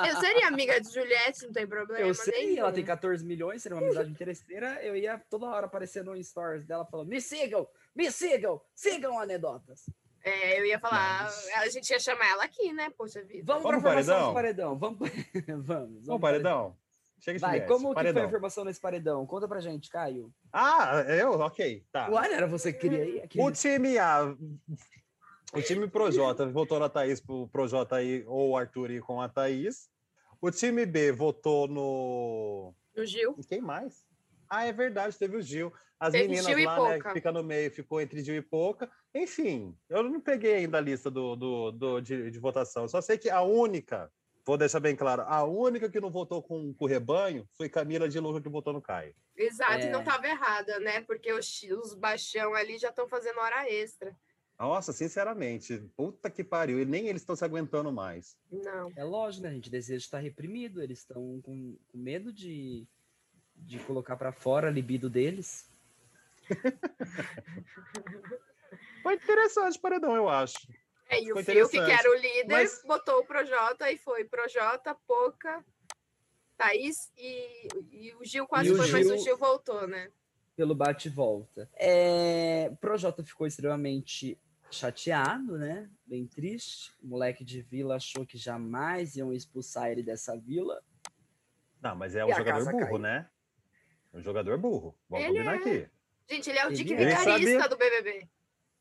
Eu 0.08 0.16
seria 0.20 0.46
amiga 0.48 0.80
de 0.80 0.92
Juliette, 0.92 1.44
não 1.44 1.52
tem 1.52 1.66
problema. 1.66 2.06
Eu 2.06 2.14
sei, 2.14 2.46
nenhum. 2.46 2.58
ela 2.60 2.72
tem 2.72 2.84
14 2.84 3.24
milhões, 3.24 3.62
seria 3.62 3.76
uma 3.76 3.84
amizade 3.84 4.10
interesseira. 4.10 4.80
Eu 4.82 4.96
ia 4.96 5.20
toda 5.28 5.46
hora 5.46 5.66
aparecer 5.66 6.04
no 6.04 6.22
stories 6.22 6.64
dela 6.64 6.84
falando: 6.86 7.08
Me 7.08 7.20
sigam, 7.20 7.66
me 7.94 8.10
sigam, 8.10 8.60
sigam 8.74 9.18
anedotas. 9.18 9.90
É, 10.22 10.58
eu 10.58 10.64
ia 10.66 10.78
falar, 10.78 11.24
Mas- 11.24 11.48
a 11.56 11.68
gente 11.68 11.88
ia 11.90 12.00
chamar 12.00 12.26
ela 12.28 12.44
aqui, 12.44 12.72
né? 12.72 12.90
Poxa 12.96 13.22
vida. 13.22 13.44
Vamos, 13.44 13.62
Vamos 13.62 13.82
formação 13.82 14.32
paredão? 14.34 14.74
do 14.74 14.78
paredão. 14.78 14.78
Vamos, 14.78 14.98
vamos, 15.46 15.66
vamos. 15.66 16.06
Vamos, 16.06 16.20
paredão? 16.20 16.76
Chega 17.18 17.38
de 17.38 17.44
Vai, 17.44 17.66
como 17.66 17.78
que 17.78 17.84
foi 17.86 17.94
paredão. 17.94 18.22
a 18.22 18.26
informação 18.26 18.64
nesse 18.64 18.80
paredão? 18.80 19.26
Conta 19.26 19.48
pra 19.48 19.60
gente, 19.60 19.88
Caio. 19.88 20.32
Ah, 20.52 21.00
eu? 21.08 21.32
Ok, 21.32 21.84
tá. 21.90 22.08
Não 22.10 22.22
era 22.22 22.46
você 22.46 22.72
que 22.72 22.80
queria 22.80 23.04
ir? 23.04 23.28
O 23.38 23.50
time 23.50 23.98
A, 23.98 24.36
o 25.52 25.62
time 25.62 25.88
Projota 25.88 26.46
votou 26.46 26.78
na 26.78 26.88
Thaís 26.88 27.20
pro 27.20 27.48
Projota 27.48 28.02
ir 28.02 28.24
ou 28.28 28.50
o 28.50 28.56
Arthur 28.56 28.90
ir 28.90 29.00
com 29.00 29.20
a 29.20 29.28
Thaís. 29.28 29.88
O 30.40 30.50
time 30.50 30.84
B 30.84 31.10
votou 31.12 31.66
no. 31.66 32.74
O 32.96 33.04
Gil. 33.04 33.34
E 33.38 33.44
quem 33.44 33.60
mais? 33.60 34.04
Ah, 34.48 34.66
é 34.66 34.72
verdade, 34.72 35.16
teve 35.18 35.36
o 35.36 35.42
Gil. 35.42 35.72
As 35.98 36.12
Teve 36.12 36.28
meninas 36.28 36.44
Gil 36.54 36.64
lá, 36.66 36.88
né, 36.90 36.98
fica 37.14 37.32
no 37.32 37.42
meio, 37.42 37.70
ficou 37.70 38.00
entre 38.02 38.22
Gil 38.22 38.36
e 38.36 38.42
Pouca. 38.42 38.90
Enfim, 39.14 39.74
eu 39.88 40.02
não 40.02 40.20
peguei 40.20 40.56
ainda 40.56 40.76
a 40.76 40.80
lista 40.80 41.10
do, 41.10 41.34
do, 41.34 41.72
do- 41.72 42.00
de, 42.02 42.30
de 42.30 42.38
votação. 42.38 42.86
Só 42.86 43.00
sei 43.00 43.16
que 43.16 43.30
a 43.30 43.40
única 43.40 44.12
vou 44.46 44.56
deixar 44.56 44.78
bem 44.80 44.94
claro, 44.94 45.22
a 45.22 45.42
única 45.44 45.90
que 45.90 46.00
não 46.00 46.10
votou 46.10 46.40
com, 46.40 46.72
com 46.72 46.84
o 46.84 46.88
rebanho 46.88 47.46
foi 47.56 47.68
Camila 47.68 48.08
de 48.08 48.20
Luca 48.20 48.40
que 48.40 48.48
votou 48.48 48.72
no 48.72 48.80
Caio. 48.80 49.14
Exato, 49.36 49.86
e 49.86 49.90
não 49.90 49.98
É. 49.98 50.02
estava 50.02 50.26
errada, 50.26 50.78
né? 50.78 51.00
Porque 51.02 51.32
os, 51.32 51.62
os 51.82 51.94
baixão 51.94 52.54
ali 52.54 52.78
já 52.78 52.90
estão 52.90 53.08
fazendo 53.08 53.40
hora 53.40 53.68
extra. 53.70 54.16
Nossa, 54.58 54.90
sinceramente, 54.92 55.78
puta 55.96 56.30
que 56.30 56.42
pariu, 56.42 56.80
e 56.80 56.84
nem 56.86 57.08
eles 57.08 57.20
estão 57.20 57.36
se 57.36 57.44
aguentando 57.44 57.92
mais. 57.92 58.38
Não. 58.50 58.90
É 58.96 59.04
lógico, 59.04 59.42
né? 59.42 59.50
A 59.50 59.54
gente 59.54 59.68
deseja 59.68 60.04
estar 60.04 60.18
reprimido, 60.20 60.80
eles 60.80 61.00
estão 61.00 61.40
com, 61.42 61.76
com 61.88 61.98
medo 61.98 62.32
de, 62.32 62.86
de 63.54 63.78
colocar 63.80 64.16
pra 64.16 64.32
fora 64.32 64.68
a 64.68 64.70
libido 64.70 65.10
deles. 65.10 65.68
Foi 69.02 69.14
interessante 69.14 69.78
paredão, 69.78 70.16
eu 70.16 70.28
acho. 70.28 70.56
É, 71.08 71.22
e 71.22 71.32
o 71.32 71.36
Fiuk, 71.42 71.70
que 71.70 71.78
era 71.78 72.10
o 72.10 72.14
líder, 72.14 72.46
Mas- 72.48 72.82
botou 72.84 73.20
o 73.20 73.24
Projota 73.26 73.90
e 73.90 73.96
foi 73.96 74.24
Projota, 74.24 74.94
Poca, 75.06 75.64
Thaís 76.56 77.12
e, 77.16 77.68
e 77.92 78.14
o 78.14 78.24
Gil 78.24 78.46
quase 78.46 78.68
E 78.68 78.72
o 78.72 78.76
foi, 78.76 78.90
mas 78.90 79.06
o 79.06 79.14
Gil- 79.14 79.18
Gil 79.24 79.36
voltou, 79.36 79.86
né? 79.86 80.10
Pelo 80.56 80.74
bate 80.74 81.08
e 81.08 81.10
volta. 81.10 81.68
É, 81.74 82.68
o 82.72 82.76
Projota 82.76 83.22
ficou 83.22 83.46
extremamente 83.46 84.38
chateado, 84.70 85.58
né? 85.58 85.88
Bem 86.06 86.26
triste. 86.26 86.92
O 87.02 87.06
moleque 87.08 87.44
de 87.44 87.60
vila 87.62 87.96
achou 87.96 88.24
que 88.26 88.36
jamais 88.38 89.16
iam 89.16 89.32
expulsar 89.32 89.90
ele 89.90 90.02
dessa 90.02 90.36
vila. 90.36 90.82
Não, 91.80 91.94
mas 91.94 92.16
é 92.16 92.24
um 92.24 92.32
jogador 92.34 92.64
burro, 92.72 92.78
caiu. 92.86 92.98
né? 92.98 93.28
Um 94.14 94.22
jogador 94.22 94.58
burro. 94.58 94.98
Vamos 95.08 95.24
Ele 95.26 95.34
combinar 95.34 95.54
é. 95.54 95.58
aqui. 95.58 95.90
Gente, 96.28 96.50
ele 96.50 96.58
é 96.58 96.66
o 96.66 96.72
Ele 96.72 97.04
é. 97.04 97.16
Sabia- 97.16 97.68
do 97.68 97.76
BBB. 97.76 98.28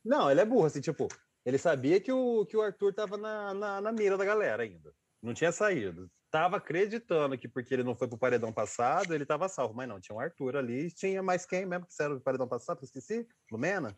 Não, 0.03 0.31
ele 0.31 0.39
é 0.39 0.45
burro, 0.45 0.65
assim, 0.65 0.79
tipo, 0.81 1.07
ele 1.45 1.57
sabia 1.57 2.01
que 2.01 2.11
o, 2.11 2.45
que 2.45 2.57
o 2.57 2.61
Arthur 2.61 2.93
tava 2.93 3.17
na, 3.17 3.53
na, 3.53 3.81
na 3.81 3.91
mira 3.91 4.17
da 4.17 4.25
galera 4.25 4.63
ainda. 4.63 4.91
Não 5.21 5.33
tinha 5.33 5.51
saído. 5.51 6.09
Tava 6.31 6.57
acreditando 6.57 7.37
que 7.37 7.47
porque 7.47 7.73
ele 7.73 7.83
não 7.83 7.95
foi 7.95 8.07
pro 8.07 8.17
paredão 8.17 8.51
passado, 8.51 9.13
ele 9.13 9.25
tava 9.25 9.47
salvo. 9.47 9.73
Mas 9.75 9.87
não, 9.87 9.99
tinha 9.99 10.15
o 10.15 10.19
Arthur 10.19 10.57
ali. 10.57 10.91
Tinha 10.91 11.21
mais 11.23 11.45
quem 11.45 11.65
mesmo 11.65 11.85
que 11.85 11.93
era 12.01 12.15
do 12.15 12.21
paredão 12.21 12.47
passado, 12.47 12.77
que 12.77 12.83
eu 12.83 12.87
esqueci? 12.87 13.27
Lumena? 13.51 13.95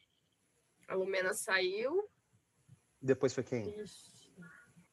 A 0.88 0.96
Lumena 0.96 1.34
saiu. 1.34 2.08
Depois 3.02 3.34
foi 3.34 3.44
quem? 3.44 3.80
Ixi, 3.80 4.34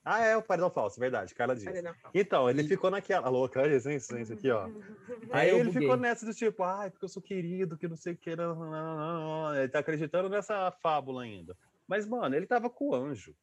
Ah, 0.04 0.20
é, 0.20 0.36
o 0.36 0.42
paredão 0.42 0.70
falso, 0.70 1.00
verdade, 1.00 1.34
Carla 1.34 1.56
Dias. 1.56 1.82
não? 1.82 1.94
Então, 2.14 2.48
ele 2.48 2.64
ficou 2.64 2.90
naquela. 2.90 3.28
Louca, 3.28 3.60
olha 3.60 3.76
isso, 3.76 3.90
isso, 3.90 4.16
isso 4.16 4.32
aqui, 4.32 4.50
ó. 4.50 4.68
Aí 5.32 5.50
ele 5.50 5.72
ficou 5.72 5.96
nessa 5.96 6.24
do 6.26 6.34
tipo, 6.34 6.62
ai, 6.62 6.90
porque 6.90 7.04
eu 7.04 7.08
sou 7.08 7.22
querido, 7.22 7.76
que 7.76 7.88
não 7.88 7.96
sei 7.96 8.12
o 8.12 8.16
que. 8.16 8.36
Não, 8.36 8.54
não, 8.54 8.70
não, 8.70 8.96
não. 8.96 9.56
Ele 9.56 9.68
tá 9.68 9.78
acreditando 9.80 10.28
nessa 10.28 10.70
fábula 10.70 11.22
ainda. 11.22 11.56
Mas, 11.86 12.06
mano, 12.06 12.34
ele 12.34 12.46
tava 12.46 12.70
com 12.70 12.90
o 12.90 12.94
anjo. 12.94 13.34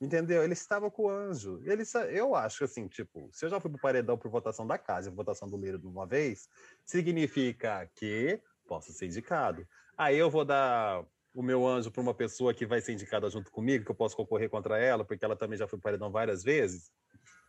Entendeu? 0.00 0.44
Ele 0.44 0.52
estava 0.52 0.90
com 0.90 1.04
o 1.04 1.10
anjo. 1.10 1.60
Ele, 1.64 1.82
eu 2.10 2.34
acho 2.34 2.64
assim, 2.64 2.86
tipo, 2.86 3.28
se 3.32 3.44
eu 3.44 3.50
já 3.50 3.58
fui 3.58 3.70
pro 3.70 3.80
paredão 3.80 4.16
por 4.16 4.30
votação 4.30 4.66
da 4.66 4.78
casa 4.78 5.10
votação 5.10 5.48
do 5.48 5.56
líder 5.56 5.78
de 5.78 5.86
uma 5.86 6.06
vez, 6.06 6.48
significa 6.84 7.90
que 7.96 8.40
posso 8.66 8.92
ser 8.92 9.06
indicado. 9.06 9.66
Aí 9.96 10.16
eu 10.16 10.30
vou 10.30 10.44
dar 10.44 11.04
o 11.34 11.42
meu 11.42 11.66
anjo 11.66 11.90
para 11.90 12.00
uma 12.00 12.14
pessoa 12.14 12.54
que 12.54 12.64
vai 12.64 12.80
ser 12.80 12.92
indicada 12.92 13.28
junto 13.28 13.50
comigo, 13.50 13.84
que 13.84 13.90
eu 13.90 13.94
posso 13.94 14.16
concorrer 14.16 14.48
contra 14.48 14.78
ela, 14.78 15.04
porque 15.04 15.24
ela 15.24 15.34
também 15.34 15.58
já 15.58 15.66
foi 15.66 15.78
pro 15.78 15.84
paredão 15.84 16.12
várias 16.12 16.44
vezes. 16.44 16.92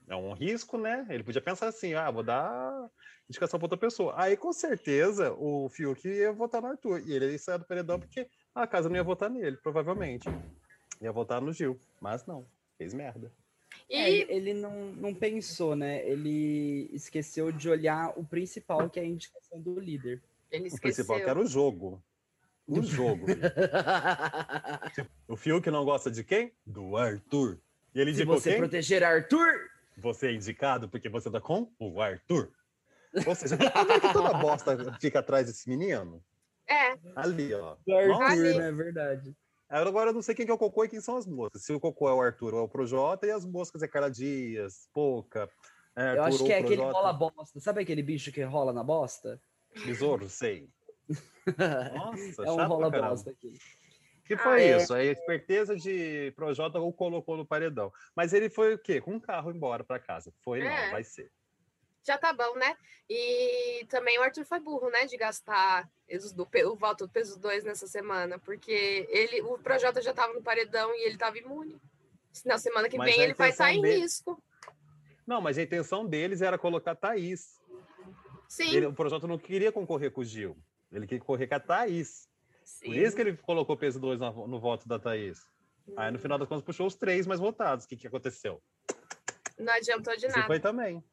É 0.08 0.16
um 0.16 0.34
risco, 0.34 0.76
né? 0.76 1.06
Ele 1.10 1.24
podia 1.24 1.42
pensar 1.42 1.68
assim: 1.68 1.94
ah, 1.94 2.10
vou 2.10 2.24
dar 2.24 2.90
indicação 3.30 3.60
para 3.60 3.66
outra 3.66 3.78
pessoa. 3.78 4.16
Aí, 4.18 4.36
com 4.36 4.52
certeza, 4.52 5.32
o 5.34 5.70
Fiuk 5.70 6.08
ia 6.08 6.34
votar 6.34 6.62
no 6.62 6.70
Arthur. 6.70 7.02
E 7.06 7.14
ele 7.14 7.32
ia 7.32 7.38
sair 7.38 7.60
do 7.60 7.66
paredão 7.66 8.00
porque 8.00 8.28
a 8.56 8.68
casa 8.68 8.90
não 8.90 8.96
ia 8.96 9.04
votar 9.04 9.30
nele, 9.30 9.58
provavelmente. 9.58 10.28
Ia 11.02 11.12
votar 11.12 11.42
no 11.42 11.54
Gil. 11.54 11.80
Mas 12.02 12.26
não, 12.26 12.46
fez 12.78 12.94
merda. 12.94 13.32
É, 13.90 14.10
E 14.10 14.22
ele- 14.22 14.34
ele 14.34 14.54
não, 14.54 14.86
não 14.94 15.14
pensou, 15.14 15.76
né? 15.76 16.06
Ele 16.08 16.90
esqueceu 16.94 17.52
de 17.52 17.70
olhar 17.70 18.14
o 18.18 18.24
principal, 18.24 18.90
que 18.90 19.00
é 19.00 19.04
a 19.04 19.06
indicação 19.06 19.60
do 19.62 19.80
líder. 19.80 20.22
ele 20.52 20.64
O 20.64 20.68
esqueceu. 20.68 20.82
principal 21.06 21.18
que 21.18 21.30
era 21.30 21.40
o 21.40 21.46
jogo. 21.46 22.02
O 22.68 22.82
jogo. 22.84 23.26
o 25.28 25.36
Fiuk 25.36 25.70
não 25.70 25.86
gosta 25.86 26.10
de 26.12 26.24
quem? 26.24 26.52
Do 26.66 26.98
Arthur. 26.98 27.58
E 27.94 28.00
ele 28.02 28.14
Se 28.14 28.24
você 28.26 28.52
quem? 28.52 28.60
proteger 28.60 29.04
Arthur, 29.04 29.70
Você 29.98 30.28
é 30.28 30.34
indicado 30.34 30.88
porque 30.88 31.10
você 31.10 31.30
tá 31.30 31.42
com 31.42 31.70
o 31.80 32.02
Arthur. 32.02 32.50
Ou 33.26 33.36
seja, 33.36 33.58
tá 33.58 33.84
vendo 33.84 34.02
que 34.02 34.14
toda 34.14 34.34
bosta 34.36 34.98
fica 35.00 35.20
atrás 35.20 35.48
desse 35.48 35.68
menino? 35.70 36.24
É, 36.70 36.98
Ali, 37.16 37.54
ó. 37.54 37.76
do 37.86 37.96
Arthur. 37.96 38.24
Ali. 38.24 38.58
né? 38.58 38.72
Verdade. 38.72 39.36
Agora 39.68 40.10
eu 40.10 40.14
não 40.14 40.22
sei 40.22 40.34
quem 40.34 40.46
que 40.46 40.52
é 40.52 40.56
o 40.56 40.58
Cocô 40.58 40.84
e 40.86 40.90
quem 40.90 41.00
são 41.02 41.16
as 41.18 41.28
moscas. 41.28 41.64
Se 41.64 41.72
o 41.74 41.80
Cocô 41.80 42.10
é 42.10 42.14
o 42.14 42.22
Arthur 42.22 42.54
ou 42.56 42.60
é 42.62 42.64
o 42.64 42.68
Projota, 42.70 43.28
e 43.28 43.32
as 43.32 43.46
moscas 43.46 43.82
é 43.84 43.88
Carla 43.88 44.10
Dias, 44.10 44.90
Pouca. 44.94 45.50
É 45.96 46.16
Eu 46.18 46.24
acho 46.24 46.44
que 46.46 46.52
é 46.52 46.60
aquele 46.60 46.82
rola 46.82 47.12
bosta. 47.14 47.60
Sabe 47.60 47.82
aquele 47.82 48.02
bicho 48.02 48.32
que 48.32 48.42
rola 48.44 48.72
na 48.74 48.84
bosta? 48.84 49.40
Besouro, 49.86 50.30
sei. 50.30 50.70
Nossa, 51.96 52.44
é 52.46 52.52
um 52.52 52.68
rola 52.68 52.90
caramba. 52.92 53.10
bosta 53.10 53.32
aqui. 53.32 53.54
Que 54.26 54.38
foi 54.38 54.54
Ah, 54.54 54.62
é. 54.62 54.78
isso? 54.78 54.94
A 54.94 55.04
esperteza 55.04 55.76
de 55.76 56.32
Projota 56.36 56.80
o 56.80 56.94
colocou 56.94 57.36
no 57.36 57.46
paredão. 57.46 57.92
Mas 58.16 58.32
ele 58.32 58.48
foi 58.50 58.76
o 58.76 58.80
quê? 58.80 59.02
Com 59.02 59.16
um 59.16 59.20
carro 59.20 59.52
embora 59.52 59.84
para 59.84 60.00
casa. 60.00 60.32
Foi, 60.44 60.60
não, 60.60 60.68
É. 60.68 60.92
vai 60.92 61.04
ser. 61.04 61.32
Já 62.06 62.18
tá 62.18 62.34
bom, 62.34 62.56
né? 62.56 62.76
E 63.10 63.86
também 63.90 64.18
o 64.20 64.22
Arthur 64.22 64.46
foi 64.46 64.60
burro, 64.60 64.90
né? 64.90 65.06
De 65.06 65.18
gastar 65.18 65.90
do, 66.36 66.48
o 66.72 66.76
voto 66.76 67.06
do 67.06 67.12
peso 67.12 67.40
2 67.40 67.64
nessa 67.64 67.88
semana, 67.88 68.40
porque 68.40 69.08
ele, 69.10 69.42
o 69.42 69.58
Projota 69.60 70.02
já 70.02 70.14
tava 70.14 70.34
no 70.34 70.42
paredão 70.42 70.94
e 70.96 71.06
ele 71.08 71.18
tava 71.18 71.38
imune. 71.38 71.80
Na 72.46 72.58
semana 72.58 72.88
que 72.90 72.98
Mas 72.98 73.12
vem 73.16 73.24
ele 73.24 73.34
vai 73.34 73.50
estar 73.50 73.72
em 73.74 73.82
dele- 73.82 74.02
risco. 74.02 74.42
Não, 75.26 75.42
mas 75.42 75.58
a 75.58 75.62
intenção 75.62 76.06
deles 76.06 76.42
era 76.42 76.58
colocar 76.58 76.96
Thaís. 76.96 77.60
Sim, 78.48 78.76
Ele- 78.76 78.86
o 78.88 78.94
Projota 78.94 79.28
não 79.28 79.38
queria 79.38 79.72
concorrer 79.72 80.12
com 80.12 80.22
o 80.22 80.26
Gil. 80.26 80.58
Ele 80.92 81.06
queria 81.06 81.20
concorrer 81.20 81.48
com 81.48 81.56
a 81.56 81.60
Thaís. 81.60 82.28
Por 82.62 82.66
sim. 82.66 82.92
isso 82.94 83.16
que 83.16 83.22
ele 83.22 83.38
colocou 83.38 83.78
peso 83.78 84.00
2 84.00 84.20
no, 84.20 84.48
no 84.48 84.60
voto 84.60 84.88
da 84.88 84.98
Thaís. 84.98 85.40
Aí 85.98 86.12
no 86.12 86.20
final 86.20 86.38
das 86.38 86.48
contas 86.48 86.64
puxou 86.64 86.88
os 86.88 86.96
três 86.96 87.28
mais 87.28 87.40
votados. 87.40 87.86
O 87.86 87.88
que, 87.88 87.98
que 87.98 88.08
aconteceu? 88.08 88.62
Não 89.58 89.74
adiantou 89.74 90.16
de 90.16 90.22
Você 90.22 90.28
nada. 90.28 90.48
foi 90.48 90.60
também. 90.60 91.04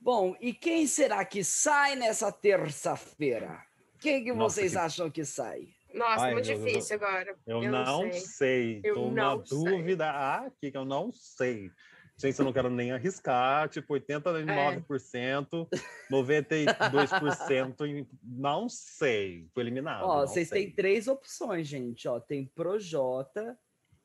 Bom, 0.00 0.34
e 0.40 0.52
quem 0.54 0.86
será 0.86 1.24
que 1.24 1.44
sai 1.44 1.94
nessa 1.94 2.32
terça-feira? 2.32 3.62
Quem 4.00 4.24
que 4.24 4.32
Nossa, 4.32 4.56
vocês 4.56 4.72
que- 4.72 4.78
acham 4.78 5.10
que 5.10 5.24
sai? 5.24 5.68
Nossa, 5.92 6.24
Ai, 6.26 6.32
muito 6.32 6.46
difícil 6.46 6.96
agora. 6.96 7.36
Eu, 7.46 7.62
Eu 7.62 7.70
não, 7.70 8.00
sei. 8.12 8.20
sei. 8.20 8.80
Eu 8.84 8.94
Tô 8.94 9.00
não 9.06 9.12
na 9.38 9.44
sei. 9.44 9.58
dúvida 9.58 10.10
aqui 10.10 10.70
que 10.70 10.76
eu 10.76 10.84
não 10.84 11.12
sei. 11.12 11.70
Gente, 12.16 12.38
eu 12.38 12.44
não 12.44 12.52
quero 12.52 12.70
nem 12.70 12.92
arriscar. 12.92 13.68
Tipo, 13.68 13.94
89%, 13.94 15.68
É. 15.72 15.78
92%. 16.10 17.84
em- 17.86 18.06
Não 18.22 18.68
sei. 18.68 19.48
Foi 19.52 19.62
eliminado. 19.64 20.04
Ó, 20.04 20.20
vocês 20.26 20.48
têm 20.48 20.70
três 20.70 21.08
opções, 21.08 21.66
gente. 21.66 22.06
Ó, 22.06 22.20
tem 22.20 22.46
Projota, 22.46 23.58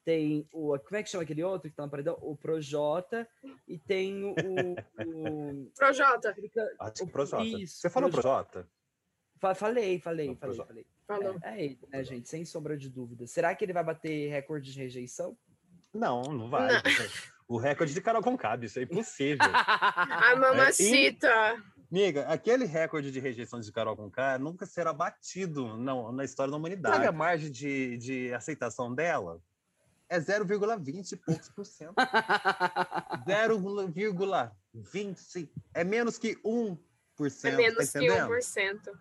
tem 0.05 0.47
o. 0.53 0.77
Como 0.79 0.95
é 0.95 1.03
que 1.03 1.09
chama 1.09 1.23
aquele 1.23 1.43
outro 1.43 1.69
que 1.69 1.75
tá 1.75 1.83
no 1.83 1.89
paredão? 1.89 2.17
O 2.21 2.37
Projota 2.37 3.27
e 3.67 3.77
tem 3.77 4.23
o. 4.23 4.33
o, 4.33 4.35
Projota, 5.75 6.33
o- 6.37 6.83
Acho 6.83 6.93
que 6.93 7.03
o- 7.03 7.07
Projota. 7.07 7.43
isso, 7.43 7.79
Você 7.81 7.89
falou 7.89 8.09
Projota. 8.11 8.67
Fa- 9.41 9.55
Falei, 9.55 9.99
falei, 9.99 10.27
Não, 10.29 10.35
falei, 10.37 10.57
falei. 10.57 10.85
falou. 11.05 11.37
É, 11.43 11.59
é 11.59 11.65
ele, 11.65 11.79
né, 11.89 12.03
gente? 12.03 12.29
Sem 12.29 12.45
sombra 12.45 12.77
de 12.77 12.89
dúvida. 12.89 13.27
Será 13.27 13.53
que 13.55 13.65
ele 13.65 13.73
vai 13.73 13.83
bater 13.83 14.29
recorde 14.29 14.71
de 14.71 14.79
rejeição? 14.79 15.35
Não, 15.93 16.21
não 16.21 16.49
vai. 16.49 16.71
Não. 16.71 16.81
O 17.47 17.57
recorde 17.57 17.93
de 17.93 18.01
Carol 18.01 18.23
Concabe, 18.23 18.65
isso 18.65 18.79
é 18.79 18.81
impossível. 18.81 19.37
A 19.53 20.35
mamacita. 20.35 21.29
Amiga, 21.91 22.25
aquele 22.27 22.65
recorde 22.65 23.11
de 23.11 23.19
rejeição 23.19 23.59
de 23.59 23.71
Carol 23.71 23.95
Conká 23.95 24.39
nunca 24.39 24.65
será 24.65 24.91
batido 24.91 25.77
não, 25.77 26.11
na 26.11 26.23
história 26.25 26.49
da 26.49 26.57
humanidade. 26.57 26.95
Sabe 26.95 27.07
a 27.07 27.11
margem 27.11 27.51
de, 27.51 27.97
de 27.97 28.33
aceitação 28.33 28.93
dela? 28.95 29.39
É 30.07 30.19
0,20 30.19 31.11
e 31.11 31.15
poucos 31.15 31.49
por 31.49 31.65
cento. 31.65 31.95
0,20. 33.25 35.49
É 35.73 35.83
menos 35.83 36.17
que 36.17 36.35
1%. 36.37 36.77
É 37.45 37.51
tá 37.51 37.57
menos 37.57 37.91
que 37.91 37.97
entendendo? 37.97 38.29
1%. 38.29 38.99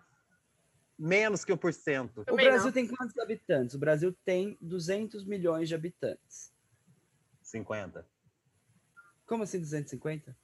Menos 0.97 1.45
que 1.45 1.53
1%. 1.53 2.17
O 2.17 2.25
Também 2.25 2.47
Brasil 2.47 2.65
não. 2.65 2.71
tem 2.71 2.87
quantos 2.87 3.17
habitantes? 3.17 3.75
O 3.75 3.79
Brasil 3.79 4.15
tem 4.23 4.57
200 4.61 5.25
milhões 5.25 5.67
de 5.67 5.75
habitantes. 5.75 6.53
50. 7.43 8.07
Como 9.27 9.43
assim 9.43 9.59
250? 9.59 10.35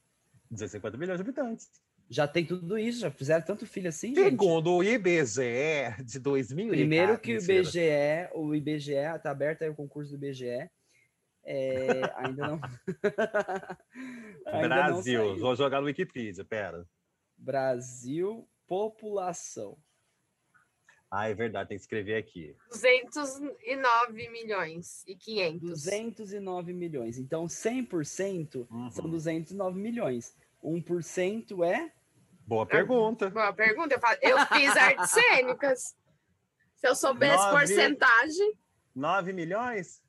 250 0.50 0.98
milhões 0.98 1.18
de 1.18 1.22
habitantes. 1.22 1.70
Já 2.12 2.28
tem 2.28 2.44
tudo 2.44 2.78
isso, 2.78 3.00
já 3.00 3.10
fizeram 3.10 3.42
tanto 3.42 3.66
filho 3.66 3.88
assim, 3.88 4.08
gente. 4.08 4.22
Segundo 4.22 4.70
o 4.76 4.84
IBGE 4.84 6.04
de 6.04 6.18
2000 6.18 6.68
Primeiro 6.68 7.18
que 7.18 7.38
o. 7.38 7.40
IBGE, 7.40 8.28
o 8.34 8.54
IBGE, 8.54 8.92
tá 9.22 9.30
aberto 9.30 9.62
aí 9.62 9.70
o 9.70 9.74
concurso 9.74 10.10
do 10.10 10.16
IBGE. 10.26 10.68
É, 11.42 11.86
ainda 12.16 12.48
não. 12.48 12.60
ainda 14.44 14.68
não 14.68 14.76
Brasil. 14.76 15.20
saiu. 15.24 15.38
Vou 15.38 15.56
jogar 15.56 15.80
no 15.80 15.86
Wikipedia, 15.86 16.44
pera. 16.44 16.86
Brasil, 17.34 18.46
população. 18.66 19.78
Ah, 21.10 21.30
é 21.30 21.34
verdade, 21.34 21.70
tem 21.70 21.78
que 21.78 21.82
escrever 21.82 22.16
aqui. 22.16 22.54
209 22.68 24.28
milhões 24.28 25.02
e 25.06 25.16
500. 25.16 25.60
209 25.62 26.72
milhões. 26.74 27.16
Então, 27.18 27.46
100% 27.46 28.66
são 28.90 29.04
Uhum. 29.06 29.10
209 29.10 29.80
milhões. 29.80 30.36
1% 30.62 31.64
é 31.64 31.90
Boa 32.46 32.66
pergunta. 32.66 33.30
Boa 33.30 33.52
pergunta. 33.52 33.94
Eu, 33.94 34.00
falo- 34.00 34.18
eu 34.22 34.38
fiz 34.46 34.76
artes 34.76 35.10
cênicas. 35.14 35.96
Se 36.76 36.88
eu 36.88 36.94
soubesse 36.94 37.36
Nove. 37.36 37.50
porcentagem. 37.58 38.58
9 38.94 39.32
milhões? 39.32 40.02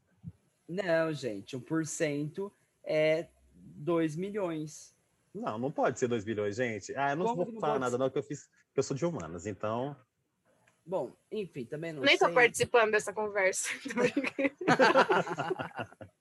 Não, 0.67 1.13
gente, 1.13 1.57
1% 1.57 2.51
é 2.83 3.27
2 3.53 4.15
milhões. 4.15 4.93
Não, 5.33 5.57
não 5.57 5.71
pode 5.71 5.99
ser 5.99 6.07
2 6.07 6.23
bilhões, 6.23 6.55
gente. 6.55 6.95
Ah, 6.95 7.11
eu 7.11 7.15
não 7.15 7.25
Como 7.25 7.43
vou 7.45 7.53
não 7.53 7.59
falar 7.61 7.73
pode 7.73 7.81
nada, 7.81 7.91
ser? 7.91 7.97
não, 7.99 8.09
que 8.09 8.17
eu 8.17 8.23
fiz. 8.23 8.45
que 8.73 8.79
Eu 8.79 8.83
sou 8.83 8.95
de 8.97 9.05
humanas, 9.05 9.45
então. 9.45 9.95
Bom, 10.85 11.15
enfim, 11.31 11.63
também 11.65 11.93
não 11.93 12.01
Nem 12.01 12.17
sei. 12.17 12.27
tô 12.27 12.33
participando 12.33 12.91
dessa 12.91 13.13
conversa. 13.13 13.69
Tô 13.87 13.93
brincando. 13.93 14.53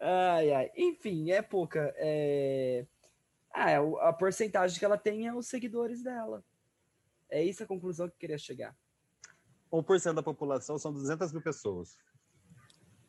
Ai, 0.00 0.52
ai. 0.52 0.70
Enfim, 0.76 1.30
é 1.30 1.42
pouca. 1.42 1.92
É... 1.96 2.86
Ah, 3.52 3.70
é 3.70 3.76
a 3.76 4.12
porcentagem 4.12 4.78
que 4.78 4.84
ela 4.84 4.98
tem 4.98 5.26
é 5.26 5.34
os 5.34 5.48
seguidores 5.48 6.02
dela. 6.02 6.44
É 7.28 7.42
isso 7.42 7.62
a 7.62 7.66
conclusão 7.66 8.08
que 8.08 8.14
eu 8.14 8.18
queria 8.18 8.38
chegar. 8.38 8.76
1% 9.72 10.14
da 10.14 10.22
população 10.22 10.78
são 10.78 10.92
200 10.92 11.32
mil 11.32 11.42
pessoas. 11.42 11.96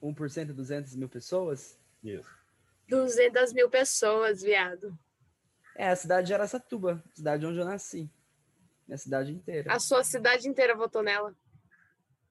1% 0.01 0.53
200 0.53 0.95
mil 0.95 1.09
pessoas? 1.09 1.79
Isso. 2.03 2.29
200 2.87 3.53
mil 3.53 3.69
pessoas, 3.69 4.41
viado. 4.41 4.97
É 5.75 5.89
a 5.89 5.95
cidade 5.95 6.27
de 6.27 6.33
Aracatuba, 6.33 7.03
cidade 7.13 7.45
onde 7.45 7.59
eu 7.59 7.65
nasci. 7.65 8.11
Minha 8.87 8.97
cidade 8.97 9.31
inteira. 9.31 9.73
A 9.73 9.79
sua 9.79 10.03
cidade 10.03 10.47
inteira 10.47 10.75
votou 10.75 11.01
nela. 11.01 11.35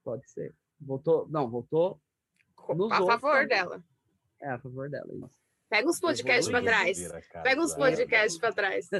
Pode 0.04 0.28
ser. 0.30 0.54
Votou. 0.80 1.26
Não, 1.28 1.48
votou. 1.48 2.00
A 2.58 2.98
favor 2.98 3.32
também. 3.32 3.48
dela. 3.48 3.84
É 4.40 4.50
a 4.50 4.58
favor 4.58 4.88
dela. 4.90 5.08
Isso. 5.12 5.39
Pega 5.70 5.88
uns 5.88 6.00
podcasts 6.00 6.48
pra 6.48 6.58
Evoluído, 6.58 7.08
trás. 7.10 7.42
Pega 7.44 7.62
uns 7.62 7.74
podcasts 7.74 8.38
pra 8.40 8.52
trás. 8.52 8.90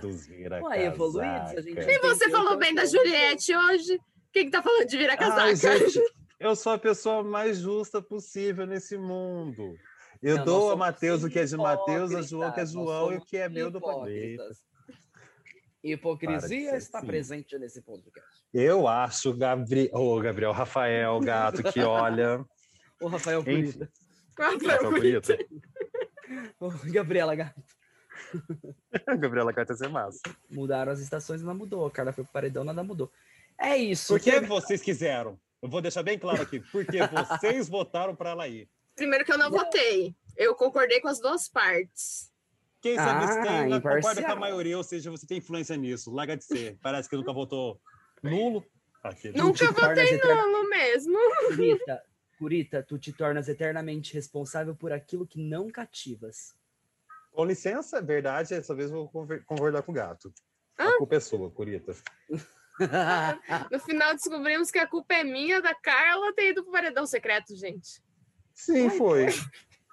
Todos 0.00 0.26
vira 0.26 0.60
Ué, 0.64 0.86
evoluídos, 0.86 1.52
a 1.56 1.60
gente. 1.60 1.78
E 1.78 1.98
você 2.00 2.28
falou 2.28 2.56
bem 2.56 2.74
da. 2.74 2.84
Juliette 2.84 3.54
hoje. 3.54 4.00
Quem 4.32 4.46
que 4.46 4.50
tá 4.50 4.60
falando 4.60 4.86
de 4.88 4.98
virar 4.98 5.16
casaca? 5.16 5.42
Ai, 5.42 5.54
gente, 5.54 6.00
eu 6.40 6.56
sou 6.56 6.72
a 6.72 6.78
pessoa 6.78 7.22
mais 7.22 7.58
justa 7.58 8.02
possível 8.02 8.66
nesse 8.66 8.98
mundo. 8.98 9.76
Eu 10.20 10.38
Não, 10.38 10.44
dou 10.44 10.70
a 10.72 10.76
Mateus 10.76 11.22
o 11.22 11.30
que 11.30 11.38
é 11.38 11.44
de 11.44 11.56
Mateus, 11.56 12.12
a 12.12 12.20
João 12.22 12.48
o 12.48 12.52
que 12.52 12.60
é 12.60 12.66
João 12.66 13.12
e 13.12 13.16
o 13.18 13.20
que 13.24 13.36
é 13.36 13.48
meu 13.48 13.70
do 13.70 13.78
hipócritas. 13.78 14.58
Hipocrisia 15.84 16.70
Para 16.70 16.78
está 16.78 16.98
assim. 16.98 17.06
presente 17.06 17.56
nesse 17.56 17.80
podcast. 17.80 18.28
Eu 18.52 18.88
acho, 18.88 19.32
Gabriel, 19.32 19.90
ô 19.94 20.18
Gabriel, 20.20 20.50
Rafael, 20.50 21.20
gato, 21.20 21.62
que 21.62 21.80
olha. 21.80 22.44
Ô, 23.00 23.06
Rafael 23.06 23.40
Enfim. 23.42 23.70
Curita. 23.72 23.92
Rafael 24.36 24.90
Bonito. 24.90 25.32
Gabriela 26.92 27.34
Gato. 27.34 27.62
Gabriela 29.18 29.52
Carta 29.52 29.74
ser 29.74 29.88
massa. 29.88 30.20
Mudaram 30.50 30.92
as 30.92 31.00
estações, 31.00 31.42
nada 31.42 31.56
mudou. 31.56 31.86
A 31.86 31.90
Carla 31.90 32.12
foi 32.12 32.24
pro 32.24 32.32
paredão, 32.32 32.64
nada 32.64 32.82
mudou. 32.82 33.10
É 33.58 33.76
isso. 33.76 34.14
Por 34.14 34.20
que 34.20 34.30
Ter- 34.30 34.46
vocês 34.46 34.82
quiseram? 34.82 35.38
Eu 35.60 35.68
vou 35.68 35.80
deixar 35.80 36.02
bem 36.02 36.18
claro 36.18 36.42
aqui. 36.42 36.60
Porque 36.72 36.98
vocês 37.08 37.68
votaram 37.68 38.14
para 38.14 38.30
ela 38.30 38.48
ir. 38.48 38.68
Primeiro 38.94 39.24
que 39.24 39.32
eu 39.32 39.38
não 39.38 39.50
votei. 39.50 40.14
Eu 40.36 40.54
concordei 40.54 41.00
com 41.00 41.08
as 41.08 41.20
duas 41.20 41.48
partes. 41.48 42.32
Quem 42.80 42.94
sabe 42.94 43.24
Ah, 43.24 43.28
se 43.32 43.42
tem, 43.42 43.70
concorda 43.80 44.22
com 44.22 44.32
a 44.32 44.36
maioria, 44.36 44.76
ou 44.76 44.84
seja, 44.84 45.10
você 45.10 45.26
tem 45.26 45.38
influência 45.38 45.76
nisso. 45.76 46.12
Larga 46.12 46.36
de 46.36 46.44
ser. 46.44 46.78
Parece 46.80 47.08
que 47.08 47.16
nunca 47.16 47.32
votou 47.32 47.80
nulo. 48.22 48.64
Aquele. 49.02 49.36
Nunca 49.36 49.70
votei 49.72 50.18
nulo 50.18 50.68
mesmo. 50.70 51.18
Curita, 51.48 52.02
Curita, 52.38 52.82
tu 52.82 52.98
te 52.98 53.12
tornas 53.12 53.48
eternamente 53.48 54.14
responsável 54.14 54.74
por 54.74 54.92
aquilo 54.92 55.26
que 55.26 55.40
não 55.42 55.68
cativas. 55.68 56.54
Com 57.32 57.44
licença, 57.44 57.98
é 57.98 58.02
verdade, 58.02 58.50
dessa 58.50 58.74
vez 58.74 58.90
eu 58.90 59.08
vou 59.12 59.26
concordar 59.46 59.82
com 59.82 59.92
o 59.92 59.94
gato. 59.94 60.32
A 60.76 60.84
Ah. 60.88 60.98
culpa 60.98 61.16
é 61.16 61.20
sua, 61.20 61.50
Curita. 61.50 61.94
No 63.72 63.80
final 63.80 64.14
descobrimos 64.14 64.70
que 64.70 64.78
a 64.78 64.86
culpa 64.86 65.14
é 65.14 65.24
minha, 65.24 65.60
da 65.60 65.74
Carla, 65.74 66.32
ter 66.32 66.50
ido 66.50 66.62
pro 66.62 66.70
paredão 66.72 67.04
secreto, 67.06 67.56
gente. 67.56 68.00
Sim, 68.54 68.88
foi. 68.90 69.26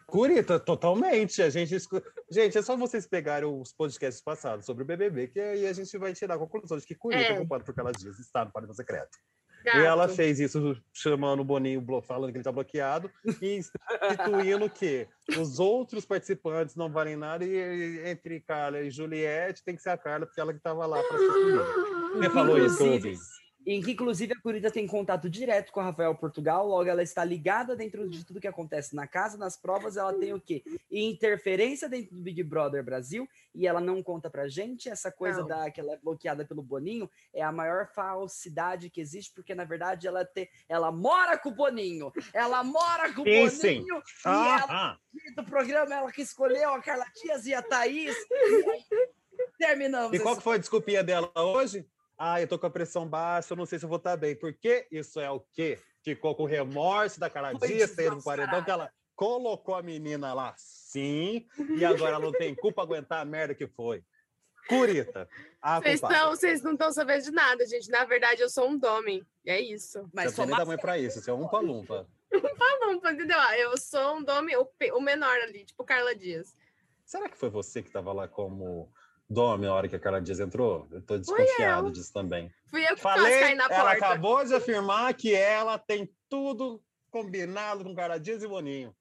Curita, 0.05 0.59
totalmente. 0.59 1.41
A 1.41 1.49
gente, 1.49 1.73
escu- 1.73 2.03
gente, 2.29 2.55
é 2.55 2.61
só 2.61 2.77
vocês 2.77 3.07
pegarem 3.07 3.49
os 3.49 3.73
podcasts 3.73 4.21
passados 4.21 4.65
sobre 4.67 4.83
o 4.83 4.85
BBB, 4.85 5.29
que 5.29 5.39
aí 5.39 5.65
a 5.65 5.73
gente 5.73 5.97
vai 5.97 6.13
tirar 6.13 6.35
a 6.35 6.37
conclusão 6.37 6.77
de 6.77 6.85
que 6.85 6.93
Curita 6.93 7.23
é, 7.23 7.31
É. 7.31 7.37
culpada 7.37 7.63
porque 7.63 7.79
ela 7.79 7.91
diz 7.91 8.19
está 8.19 8.45
no 8.45 8.51
paredão 8.51 8.75
secreto. 8.75 9.17
Gato. 9.65 9.77
E 9.77 9.85
ela 9.85 10.07
fez 10.07 10.39
isso 10.39 10.77
chamando 10.93 11.39
o 11.39 11.43
Boninho, 11.43 11.83
falando 12.03 12.31
que 12.31 12.37
ele 12.37 12.41
está 12.41 12.51
bloqueado, 12.51 13.09
e 13.41 13.57
instituindo 13.57 14.69
que 14.69 15.07
os 15.37 15.59
outros 15.59 16.05
participantes 16.05 16.75
não 16.75 16.89
valem 16.89 17.15
nada, 17.15 17.43
e 17.43 18.07
entre 18.07 18.39
Carla 18.39 18.81
e 18.81 18.91
Juliette 18.91 19.63
tem 19.63 19.75
que 19.75 19.81
ser 19.81 19.89
a 19.89 19.97
Carla, 19.97 20.25
porque 20.27 20.39
ela 20.39 20.53
que 20.53 20.59
estava 20.59 20.85
lá 20.85 21.01
para 21.01 21.17
subir. 21.17 22.17
Você 22.17 22.29
falou 22.29 22.57
isso 22.63 22.83
eu 22.83 22.91
ouvi. 22.93 23.17
Em 23.65 23.81
que, 23.81 23.91
inclusive, 23.93 24.31
a 24.33 24.39
Curita 24.39 24.69
tem 24.69 24.85
contato 24.85 25.27
direto 25.27 25.71
com 25.71 25.79
a 25.79 25.85
Rafael 25.85 26.13
Portugal, 26.13 26.67
logo 26.67 26.87
ela 26.87 27.01
está 27.01 27.23
ligada 27.25 27.75
dentro 27.75 28.07
de 28.07 28.23
tudo 28.23 28.39
que 28.39 28.47
acontece 28.47 28.95
na 28.95 29.07
casa, 29.07 29.37
nas 29.39 29.57
provas, 29.57 29.97
ela 29.97 30.13
tem 30.13 30.33
o 30.33 30.39
quê? 30.39 30.63
Interferência 30.91 31.89
dentro 31.89 32.15
do 32.15 32.21
Big 32.21 32.43
Brother 32.43 32.83
Brasil, 32.83 33.27
e 33.55 33.65
ela 33.65 33.81
não 33.81 34.03
conta 34.03 34.29
pra 34.29 34.47
gente, 34.47 34.87
essa 34.87 35.11
coisa 35.11 35.39
Não. 35.41 35.47
da 35.47 35.71
que 35.71 35.79
ela 35.79 35.93
é 35.93 35.97
bloqueada 35.97 36.45
pelo 36.45 36.61
Boninho 36.61 37.09
é 37.33 37.41
a 37.41 37.51
maior 37.51 37.87
falsidade 37.87 38.89
que 38.89 39.01
existe, 39.01 39.33
porque 39.33 39.55
na 39.55 39.63
verdade 39.65 40.07
ela, 40.07 40.23
te, 40.23 40.47
ela 40.69 40.91
mora 40.91 41.37
com 41.37 41.49
o 41.49 41.55
Boninho, 41.55 42.11
ela 42.33 42.63
mora 42.63 43.11
com 43.13 43.21
o 43.21 43.25
Sim, 43.25 43.49
sim. 43.49 43.75
Boninho, 43.79 43.95
e 43.97 44.27
ela 44.27 44.65
Ah, 44.69 44.97
do 45.35 45.43
programa, 45.43 45.95
ela 45.95 46.11
que 46.11 46.21
escolheu 46.21 46.69
a 46.73 46.81
Carla 46.81 47.05
Dias 47.23 47.45
e 47.47 47.53
a 47.53 47.61
Thaís, 47.63 48.15
e 48.15 48.69
aí 48.69 48.83
terminamos. 49.57 50.13
e 50.15 50.19
qual 50.19 50.33
esse- 50.35 50.43
foi 50.43 50.55
a 50.55 50.59
desculpinha 50.59 51.03
dela 51.03 51.31
hoje? 51.35 51.87
Ah, 52.17 52.41
eu 52.41 52.47
tô 52.47 52.57
com 52.57 52.65
a 52.65 52.69
pressão 52.69 53.07
baixa, 53.07 53.53
eu 53.53 53.57
não 53.57 53.65
sei 53.65 53.77
se 53.77 53.85
eu 53.85 53.89
vou 53.89 53.97
estar 53.97 54.15
bem. 54.15 54.35
Porque 54.35 54.87
isso 54.91 55.19
é 55.19 55.29
o 55.29 55.39
quê? 55.39 55.79
Ficou 56.03 56.35
com 56.35 56.45
remorso 56.45 57.19
da 57.19 57.27
ido 57.27 57.59
pro 57.59 57.95
desmascarada. 57.95 58.21
paredão, 58.23 58.63
que 58.63 58.71
ela 58.71 58.91
colocou 59.15 59.75
a 59.75 59.81
menina 59.81 60.33
lá, 60.33 60.53
sim, 60.57 61.47
e 61.77 61.85
agora 61.85 62.15
ela 62.15 62.25
não 62.25 62.31
tem 62.31 62.53
culpa 62.53 62.81
aguentar 62.81 63.21
a 63.21 63.25
merda 63.25 63.55
que 63.55 63.67
foi. 63.67 64.03
Curita, 64.67 65.29
Vocês 66.31 66.61
não 66.63 66.73
estão 66.73 66.91
sabendo 66.91 67.23
de 67.23 67.31
nada, 67.31 67.65
gente. 67.67 67.89
Na 67.89 68.03
verdade, 68.03 68.41
eu 68.41 68.49
sou 68.49 68.67
um 68.67 68.77
domem. 68.77 69.23
É 69.45 69.59
isso. 69.59 70.09
Mas 70.11 70.33
Você 70.33 70.45
nem 70.45 70.55
tamanho 70.55 70.79
pra 70.79 70.97
isso, 70.97 71.19
isso 71.19 71.29
é 71.29 71.33
um 71.33 71.47
palumpa. 71.47 72.07
Ah, 72.67 72.77
não, 72.79 72.93
entendeu? 72.95 73.39
Ah, 73.39 73.57
Eu 73.57 73.77
sou 73.77 74.17
um 74.17 74.23
domem, 74.23 74.55
o 74.57 74.99
menor 74.99 75.37
ali, 75.41 75.63
tipo 75.63 75.83
Carla 75.85 76.15
Dias. 76.15 76.55
Será 77.05 77.29
que 77.29 77.37
foi 77.37 77.49
você 77.49 77.81
que 77.81 77.87
estava 77.87 78.11
lá 78.11 78.27
como 78.27 78.91
Dome 79.29 79.65
na 79.65 79.73
hora 79.73 79.87
que 79.87 79.95
a 79.95 79.99
Carla 79.99 80.21
Dias 80.21 80.39
entrou? 80.39 80.87
Eu 80.91 81.01
tô 81.01 81.17
desconfiado 81.17 81.91
disso 81.91 82.13
também. 82.13 82.51
Fui 82.69 82.83
eu 82.85 82.95
que 82.95 83.01
Falei, 83.01 83.55
na 83.55 83.65
ela 83.65 83.91
porta. 83.91 83.91
acabou 84.05 84.45
de 84.45 84.53
afirmar 84.53 85.13
que 85.15 85.33
ela 85.33 85.79
tem 85.79 86.13
tudo 86.29 86.81
combinado 87.09 87.83
com 87.83 87.95
Carla 87.95 88.19
Dias 88.19 88.43
e 88.43 88.47
Boninho. 88.47 88.95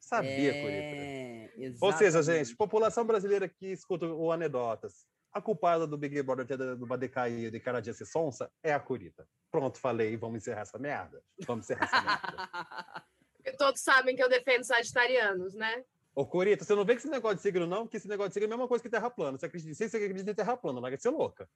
Sabia, 0.00 0.52
Curita. 0.52 1.62
é, 1.62 1.74
Ou 1.80 1.92
seja, 1.92 2.22
gente, 2.22 2.56
população 2.56 3.04
brasileira 3.04 3.48
que 3.48 3.66
escuta 3.66 4.06
o 4.06 4.32
Anedotas, 4.32 5.06
a 5.32 5.40
culpada 5.40 5.86
do 5.86 5.96
Big 5.96 6.20
Brother 6.22 6.46
ter 6.46 6.56
dado 6.56 6.84
uma 6.84 6.98
decaída 6.98 7.56
e 7.56 7.60
cara 7.60 7.80
de 7.80 7.94
ser 7.94 8.06
sonsa 8.06 8.50
é 8.62 8.72
a 8.72 8.80
Curita. 8.80 9.28
Pronto, 9.52 9.78
falei, 9.78 10.16
vamos 10.16 10.38
encerrar 10.38 10.62
essa 10.62 10.78
merda? 10.78 11.22
Vamos 11.46 11.64
encerrar 11.64 11.84
essa 11.84 12.00
merda. 12.00 13.06
Todos 13.58 13.80
sabem 13.80 14.16
que 14.16 14.22
eu 14.22 14.28
defendo 14.28 14.64
sagitarianos, 14.64 15.54
né? 15.54 15.84
Ô, 16.20 16.26
Curita, 16.26 16.64
você 16.66 16.74
não 16.74 16.84
vê 16.84 16.92
que 16.94 17.00
esse 17.00 17.08
negócio 17.08 17.36
de 17.36 17.42
signo 17.42 17.66
não? 17.66 17.86
Que 17.86 17.96
esse 17.96 18.06
negócio 18.06 18.28
de 18.28 18.34
signo 18.34 18.44
é 18.44 18.52
a 18.52 18.56
mesma 18.58 18.68
coisa 18.68 18.82
que 18.82 18.90
terra 18.90 19.08
plana. 19.08 19.38
Você 19.38 19.46
acredita, 19.46 19.74
se 19.74 19.88
você 19.88 19.96
acredita 19.96 20.30
em 20.30 20.34
terra 20.34 20.54
plana, 20.54 20.78
larga 20.78 20.98
de 20.98 21.02
ser 21.02 21.08
louca. 21.08 21.48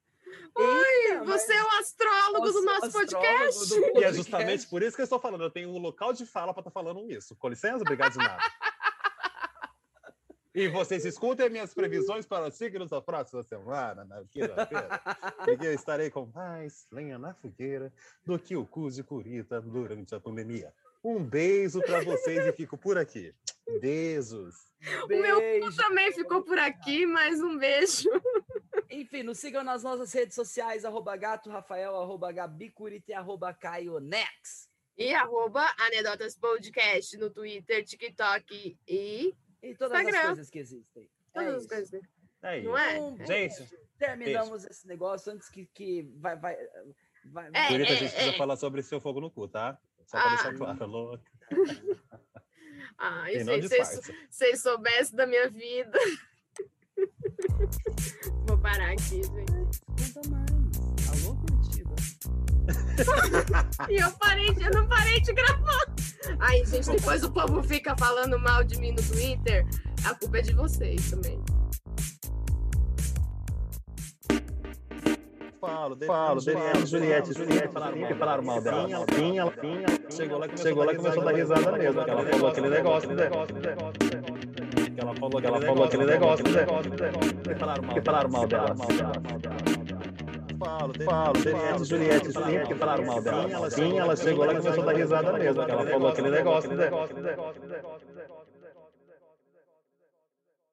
Eita, 0.57 1.23
mas- 1.23 1.41
Você 1.43 1.53
é 1.53 1.63
o 1.63 1.67
astrólogo 1.79 2.51
do 2.51 2.61
nosso 2.63 2.85
Astrólogo 2.87 3.11
podcast. 3.11 3.69
do 3.69 3.75
E 3.77 3.77
é 3.77 3.91
podcast. 3.91 4.17
justamente 4.17 4.67
por 4.67 4.81
isso 4.81 4.95
que 4.95 5.01
eu 5.01 5.05
estou 5.05 5.19
falando. 5.19 5.43
Eu 5.43 5.51
tenho 5.51 5.69
um 5.69 5.77
local 5.77 6.13
de 6.13 6.25
fala 6.25 6.51
para 6.51 6.61
estar 6.61 6.71
falando 6.71 7.07
isso. 7.11 7.35
Com 7.35 7.47
licença, 7.49 7.77
obrigado 7.81 8.13
de 8.13 8.17
nada. 8.17 8.41
E 10.55 10.67
vocês 10.69 11.03
escutem 11.05 11.49
minhas 11.49 11.73
previsões 11.73 12.25
para 12.25 12.47
os 12.47 12.55
signos 12.55 12.89
da 12.89 13.01
próxima 13.01 13.43
semana, 13.43 14.05
na 14.05 14.23
quinta-feira. 14.23 14.99
Porque 15.43 15.67
eu 15.67 15.73
estarei 15.73 16.09
com 16.09 16.25
mais 16.33 16.87
lenha 16.91 17.19
na 17.19 17.33
fogueira 17.33 17.91
do 18.25 18.39
que 18.39 18.55
o 18.55 18.65
cu 18.65 18.89
de 18.89 19.03
curita 19.03 19.61
durante 19.61 20.15
a 20.15 20.19
pandemia. 20.19 20.73
Um 21.05 21.23
beijo 21.23 21.79
para 21.81 22.03
vocês 22.03 22.47
e 22.47 22.51
fico 22.51 22.75
por 22.75 22.97
aqui. 22.97 23.31
Beijos. 23.79 24.55
meu 25.07 25.39
Beijo. 25.39 25.77
Também 25.77 26.11
ficou 26.11 26.41
por 26.41 26.57
aqui, 26.57 27.05
mais 27.05 27.39
um 27.43 27.59
beijo. 27.59 28.09
Enfim, 28.89 29.21
nos 29.21 29.37
sigam 29.37 29.63
nas 29.63 29.83
nossas 29.83 30.11
redes 30.11 30.33
sociais, 30.33 30.83
arroba 30.83 31.15
gato 31.15 31.47
Rafael, 31.51 31.95
arroba 31.95 32.31
Gabi 32.31 32.71
Curita 32.71 33.11
e 33.11 33.13
arroba 33.13 33.53
Caio 33.53 33.99
Nex. 33.99 34.67
E 34.97 35.13
arroba 35.13 35.63
Anedotas 35.77 36.35
Podcast 36.35 37.15
no 37.17 37.29
Twitter, 37.29 37.85
TikTok 37.85 38.75
e 38.87 39.35
E 39.61 39.75
todas 39.75 39.99
as 39.99 40.05
Instagram. 40.07 40.27
coisas 40.29 40.49
que 40.49 40.57
existem. 40.57 41.03
É 41.03 41.07
todas 41.39 41.53
as 41.53 41.61
isso. 41.61 41.69
coisas. 41.69 42.01
É 42.41 42.57
isso. 42.57 42.67
Não 42.67 42.77
é? 42.79 42.99
Um 42.99 43.25
Gente, 43.27 43.77
Terminamos 43.99 44.65
esse 44.65 44.87
negócio 44.87 45.31
antes 45.31 45.49
que, 45.49 45.67
que 45.67 46.01
vai, 46.15 46.35
vai. 46.35 46.57
Vai, 47.25 47.49
É, 47.53 47.67
Julieta, 47.69 47.91
a 47.91 47.95
é, 47.95 47.99
gente 47.99 48.11
precisa 48.11 48.35
é. 48.35 48.37
falar 48.37 48.57
sobre 48.57 48.81
seu 48.81 48.99
fogo 48.99 49.21
no 49.21 49.29
cu, 49.29 49.47
tá? 49.47 49.79
Só 50.07 50.17
pra 50.19 50.25
Ah. 50.25 50.29
deixar 50.35 50.53
claro, 50.55 50.85
louco. 50.87 51.23
Ai, 52.97 53.35
E 53.35 53.43
não 53.43 53.53
gente, 53.55 53.67
vocês, 53.67 53.89
disfarça. 53.89 54.13
vocês 54.29 54.61
soubessem 54.61 55.15
da 55.15 55.25
minha 55.27 55.49
vida. 55.49 55.97
Vou 58.47 58.57
parar 58.57 58.91
aqui, 58.91 59.21
gente. 59.23 59.81
Conta 60.13 60.29
mais. 60.29 61.21
Alô, 61.23 61.35
Curitiba. 61.35 61.95
E 63.89 63.95
eu 64.01 64.11
parei, 64.13 64.53
de- 64.53 64.63
eu 64.63 64.71
não 64.71 64.87
parei 64.87 65.19
de 65.21 65.33
gravar. 65.33 65.85
Aí, 66.39 66.65
gente, 66.65 66.89
depois 66.89 67.23
o 67.23 67.31
povo 67.31 67.61
fica 67.61 67.95
falando 67.97 68.39
mal 68.39 68.63
de 68.63 68.79
mim 68.79 68.91
no 68.91 69.03
Twitter. 69.03 69.65
A 70.05 70.15
culpa 70.15 70.37
é 70.39 70.41
de 70.41 70.53
vocês 70.53 71.09
também. 71.11 71.39
Falo, 75.65 75.97
Falo, 76.05 76.39
Juliette, 76.39 76.85
Juliette, 76.85 77.33
Juliette, 77.33 78.07
que 78.07 78.13
falaram 78.13 78.43
mal 78.43 78.61
dela. 78.61 78.87
Ela 78.91 79.05
Sim, 79.15 79.37
ela 79.39 79.53
ela 79.61 79.97
chegou 80.61 80.85
lá 80.85 80.93
e 80.93 80.95
começou 80.95 81.21
a 81.21 81.25
dar 81.25 81.31
risada 81.31 81.71
mesmo. 81.71 82.03
que 82.03 82.09
Ela 82.09 82.25
falou 82.25 82.47
aquele 82.49 82.69
negócio, 82.69 83.09
né? 83.09 83.29
Que 84.95 85.01
ela 85.01 85.15
falou 85.15 85.41
Que 85.41 85.47
ela 85.47 85.61
falou 85.61 85.83
aquele 85.83 86.05
negócio, 86.05 86.45
né? 86.51 86.65
Que 87.93 88.01
falaram 88.01 88.29
mal 88.29 88.47
dela. 88.47 88.75
Falo, 90.57 90.93
Falo, 91.03 91.39
Juliette, 91.39 91.83
Juliette, 91.85 92.31
sim, 92.31 92.67
que 92.67 92.75
falaram 92.75 93.05
mal 93.05 93.21
dela. 93.21 93.69
Sim, 93.71 93.99
ela 93.99 94.15
chegou 94.15 94.45
lá 94.45 94.53
e 94.53 94.57
começou 94.57 94.83
a 94.83 94.85
dar 94.85 94.95
risada 94.95 95.33
mesmo. 95.33 95.65
que 95.65 95.71
Ela 95.71 95.85
falou 95.85 96.07
aquele 96.09 96.29
negócio, 96.29 96.73
né? 96.75 96.89